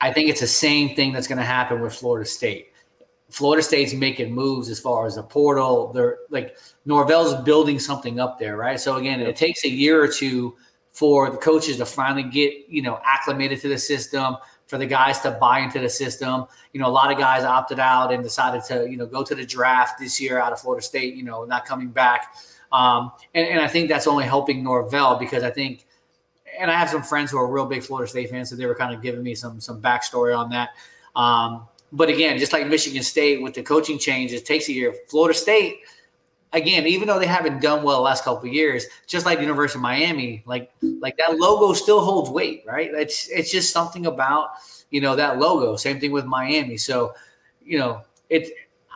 [0.00, 2.68] I think it's the same thing that's going to happen with Florida State.
[3.30, 5.92] Florida State's making moves as far as the portal.
[5.92, 8.78] They're like Norvell's building something up there, right?
[8.78, 10.56] So again, it takes a year or two
[10.92, 14.36] for the coaches to finally get you know acclimated to the system,
[14.70, 16.46] for the guys to buy into the system.
[16.72, 19.34] You know, a lot of guys opted out and decided to, you know, go to
[19.34, 22.36] the draft this year out of Florida State, you know, not coming back.
[22.70, 25.86] Um, and, and I think that's only helping Norvell because I think,
[26.56, 28.76] and I have some friends who are real big Florida State fans, so they were
[28.76, 30.70] kind of giving me some some backstory on that.
[31.16, 34.94] Um, but again, just like Michigan State with the coaching change, it takes a year.
[35.08, 35.80] Florida State,
[36.52, 39.44] again, even though they haven't done well the last couple of years, just like the
[39.44, 42.90] University of Miami, like like that logo still holds weight, right?
[42.92, 44.50] It's it's just something about
[44.90, 45.76] you know that logo.
[45.76, 46.76] Same thing with Miami.
[46.76, 47.14] So,
[47.64, 48.50] you know, it's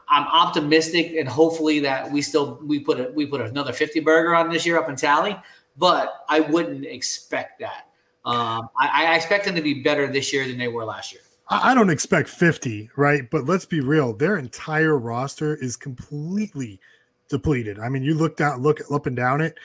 [0.08, 4.34] I'm optimistic and hopefully that we still we put a, we put another 50 burger
[4.34, 5.36] on this year up in Tally,
[5.76, 7.88] but I wouldn't expect that.
[8.24, 11.20] Um, I, I expect them to be better this year than they were last year.
[11.48, 13.30] I don't expect 50, right?
[13.30, 14.14] But let's be real.
[14.14, 16.80] Their entire roster is completely
[17.28, 17.78] depleted.
[17.78, 19.58] I mean, you look down, look up and down it.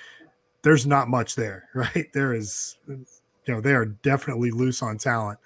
[0.62, 2.08] There's not much there, right?
[2.14, 3.06] There is, you
[3.48, 5.40] know, they are definitely loose on talent.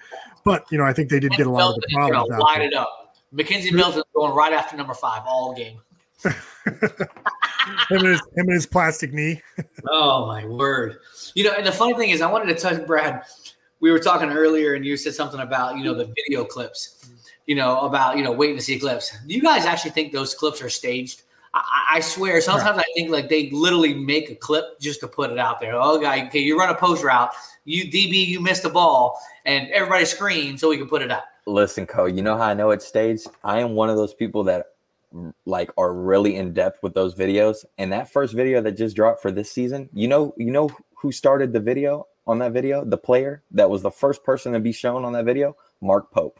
[0.43, 2.29] But you know, I think they did get a lot of the problems.
[2.29, 3.15] Know, light it up.
[3.33, 5.79] McKenzie Milton going right after number five all game.
[7.89, 9.41] him, and his, him and his plastic knee.
[9.89, 10.97] oh my word!
[11.33, 13.23] You know, and the funny thing is, I wanted to touch Brad.
[13.79, 17.09] We were talking earlier, and you said something about you know the video clips.
[17.45, 19.17] You know about you know waiting to see clips.
[19.27, 21.23] Do you guys actually think those clips are staged?
[21.89, 22.85] I, swear, sometimes right.
[22.87, 25.73] I think like they literally make a clip just to put it out there.
[25.75, 27.31] Oh, guy, okay, you run a post route,
[27.65, 31.23] you DB, you missed the ball, and everybody screams so we can put it out.
[31.45, 33.27] Listen, Co, you know how I know it's staged?
[33.43, 34.67] I am one of those people that
[35.45, 37.65] like are really in depth with those videos.
[37.77, 41.11] And that first video that just dropped for this season, you know, you know who
[41.11, 42.83] started the video on that video?
[42.85, 46.39] The player that was the first person to be shown on that video, Mark Pope.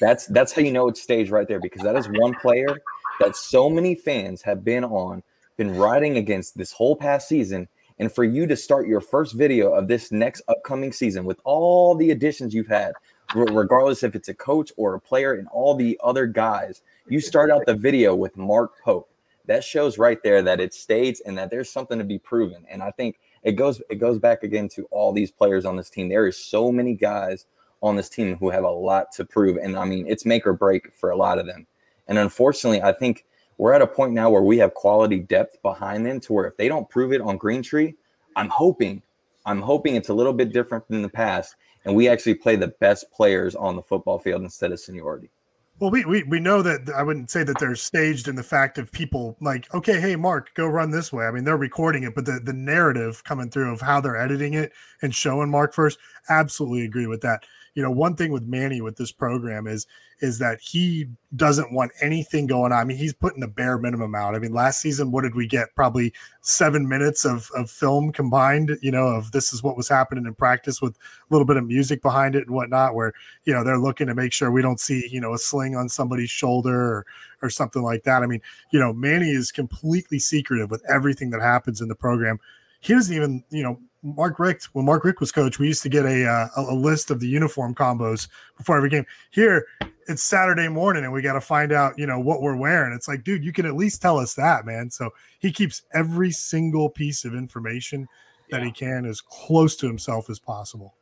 [0.00, 2.80] That's that's how you know it's staged right there because that is one player
[3.20, 5.22] that so many fans have been on,
[5.56, 7.68] been riding against this whole past season.
[7.98, 11.94] And for you to start your first video of this next upcoming season with all
[11.94, 12.94] the additions you've had,
[13.34, 17.50] regardless if it's a coach or a player and all the other guys, you start
[17.50, 19.10] out the video with Mark Pope.
[19.46, 22.64] That shows right there that it states and that there's something to be proven.
[22.70, 25.90] And I think it goes it goes back again to all these players on this
[25.90, 26.08] team.
[26.08, 27.46] There is so many guys
[27.82, 29.56] on this team who have a lot to prove.
[29.56, 31.66] And I mean, it's make or break for a lot of them.
[32.10, 33.24] And unfortunately, I think
[33.56, 36.56] we're at a point now where we have quality depth behind them to where if
[36.56, 37.94] they don't prove it on Greentree,
[38.34, 39.00] I'm hoping,
[39.46, 41.54] I'm hoping it's a little bit different than the past,
[41.84, 45.30] and we actually play the best players on the football field instead of seniority.
[45.78, 48.76] Well, we, we we know that I wouldn't say that they're staged in the fact
[48.76, 51.24] of people like, okay, hey, Mark, go run this way.
[51.24, 54.54] I mean, they're recording it, but the, the narrative coming through of how they're editing
[54.54, 57.44] it and showing Mark first, absolutely agree with that
[57.74, 59.86] you know, one thing with Manny with this program is
[60.20, 61.06] is that he
[61.36, 62.78] doesn't want anything going on.
[62.78, 64.34] I mean, he's putting the bare minimum out.
[64.34, 65.74] I mean, last season, what did we get?
[65.74, 70.26] Probably seven minutes of, of film combined, you know, of this is what was happening
[70.26, 70.98] in practice with a
[71.30, 73.14] little bit of music behind it and whatnot, where,
[73.44, 75.88] you know, they're looking to make sure we don't see, you know, a sling on
[75.88, 77.06] somebody's shoulder or,
[77.40, 78.22] or something like that.
[78.22, 78.42] I mean,
[78.72, 82.38] you know, Manny is completely secretive with everything that happens in the program.
[82.80, 85.88] He doesn't even, you know, Mark Richt, when Mark Richt was coach, we used to
[85.88, 89.04] get a, uh, a list of the uniform combos before every game.
[89.30, 89.66] Here,
[90.08, 92.94] it's Saturday morning, and we got to find out, you know, what we're wearing.
[92.94, 94.90] It's like, dude, you can at least tell us that, man.
[94.90, 98.08] So he keeps every single piece of information
[98.50, 98.66] that yeah.
[98.66, 100.94] he can as close to himself as possible.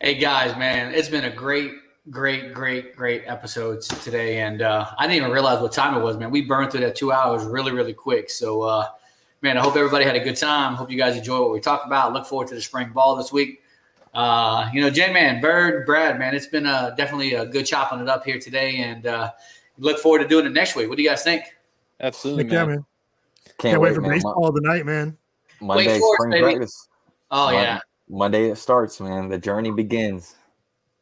[0.00, 1.72] Hey guys, man, it's been a great,
[2.10, 6.16] great, great, great episodes today, and uh, I didn't even realize what time it was,
[6.16, 6.30] man.
[6.30, 8.30] We burned through that two hours really, really quick.
[8.30, 8.62] So.
[8.62, 8.88] uh
[9.42, 10.74] man, I hope everybody had a good time.
[10.74, 12.12] Hope you guys enjoy what we talked about.
[12.12, 13.62] Look forward to the spring ball this week.
[14.14, 18.00] Uh, you know, J Man, Bird, Brad, man, it's been a, definitely a good chopping
[18.00, 19.30] it up here today, and uh,
[19.78, 20.88] look forward to doing it next week.
[20.88, 21.44] What do you guys think?
[22.00, 22.52] Absolutely, man.
[22.52, 22.84] Yeah, man.
[23.44, 24.10] Can't, Can't wait, wait, for man.
[24.12, 25.16] baseball tonight, man.
[25.60, 26.42] Monday, spring baby.
[26.42, 26.88] practice.
[27.30, 29.28] Oh Monday, yeah, Monday it starts, man.
[29.28, 30.34] The journey begins.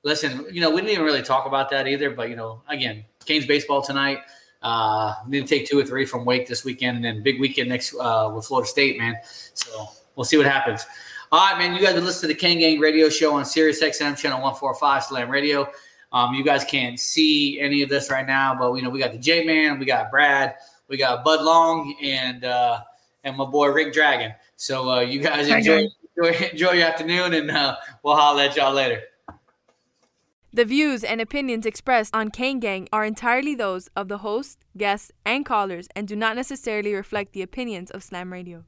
[0.02, 3.04] Listen, you know, we didn't even really talk about that either, but you know, again,
[3.24, 4.18] Canes baseball tonight.
[4.64, 7.68] Uh, need to take two or three from Wake this weekend, and then big weekend
[7.68, 9.14] next uh, with Florida State, man.
[9.52, 10.86] So we'll see what happens.
[11.30, 11.74] All right, man.
[11.74, 14.54] You guys been listening to the Kane Gang Radio Show on Sirius XM channel one
[14.54, 15.68] four five Slam Radio.
[16.12, 19.12] Um, you guys can't see any of this right now, but you know we got
[19.12, 20.54] the J Man, we got Brad,
[20.88, 22.80] we got Bud Long, and uh,
[23.24, 24.32] and my boy Rick Dragon.
[24.56, 28.72] So uh, you guys enjoy, enjoy, enjoy your afternoon, and uh, we'll holler at y'all
[28.72, 29.02] later.
[30.54, 35.10] The views and opinions expressed on Kane Gang are entirely those of the host, guests,
[35.24, 38.64] and callers and do not necessarily reflect the opinions of Slam Radio.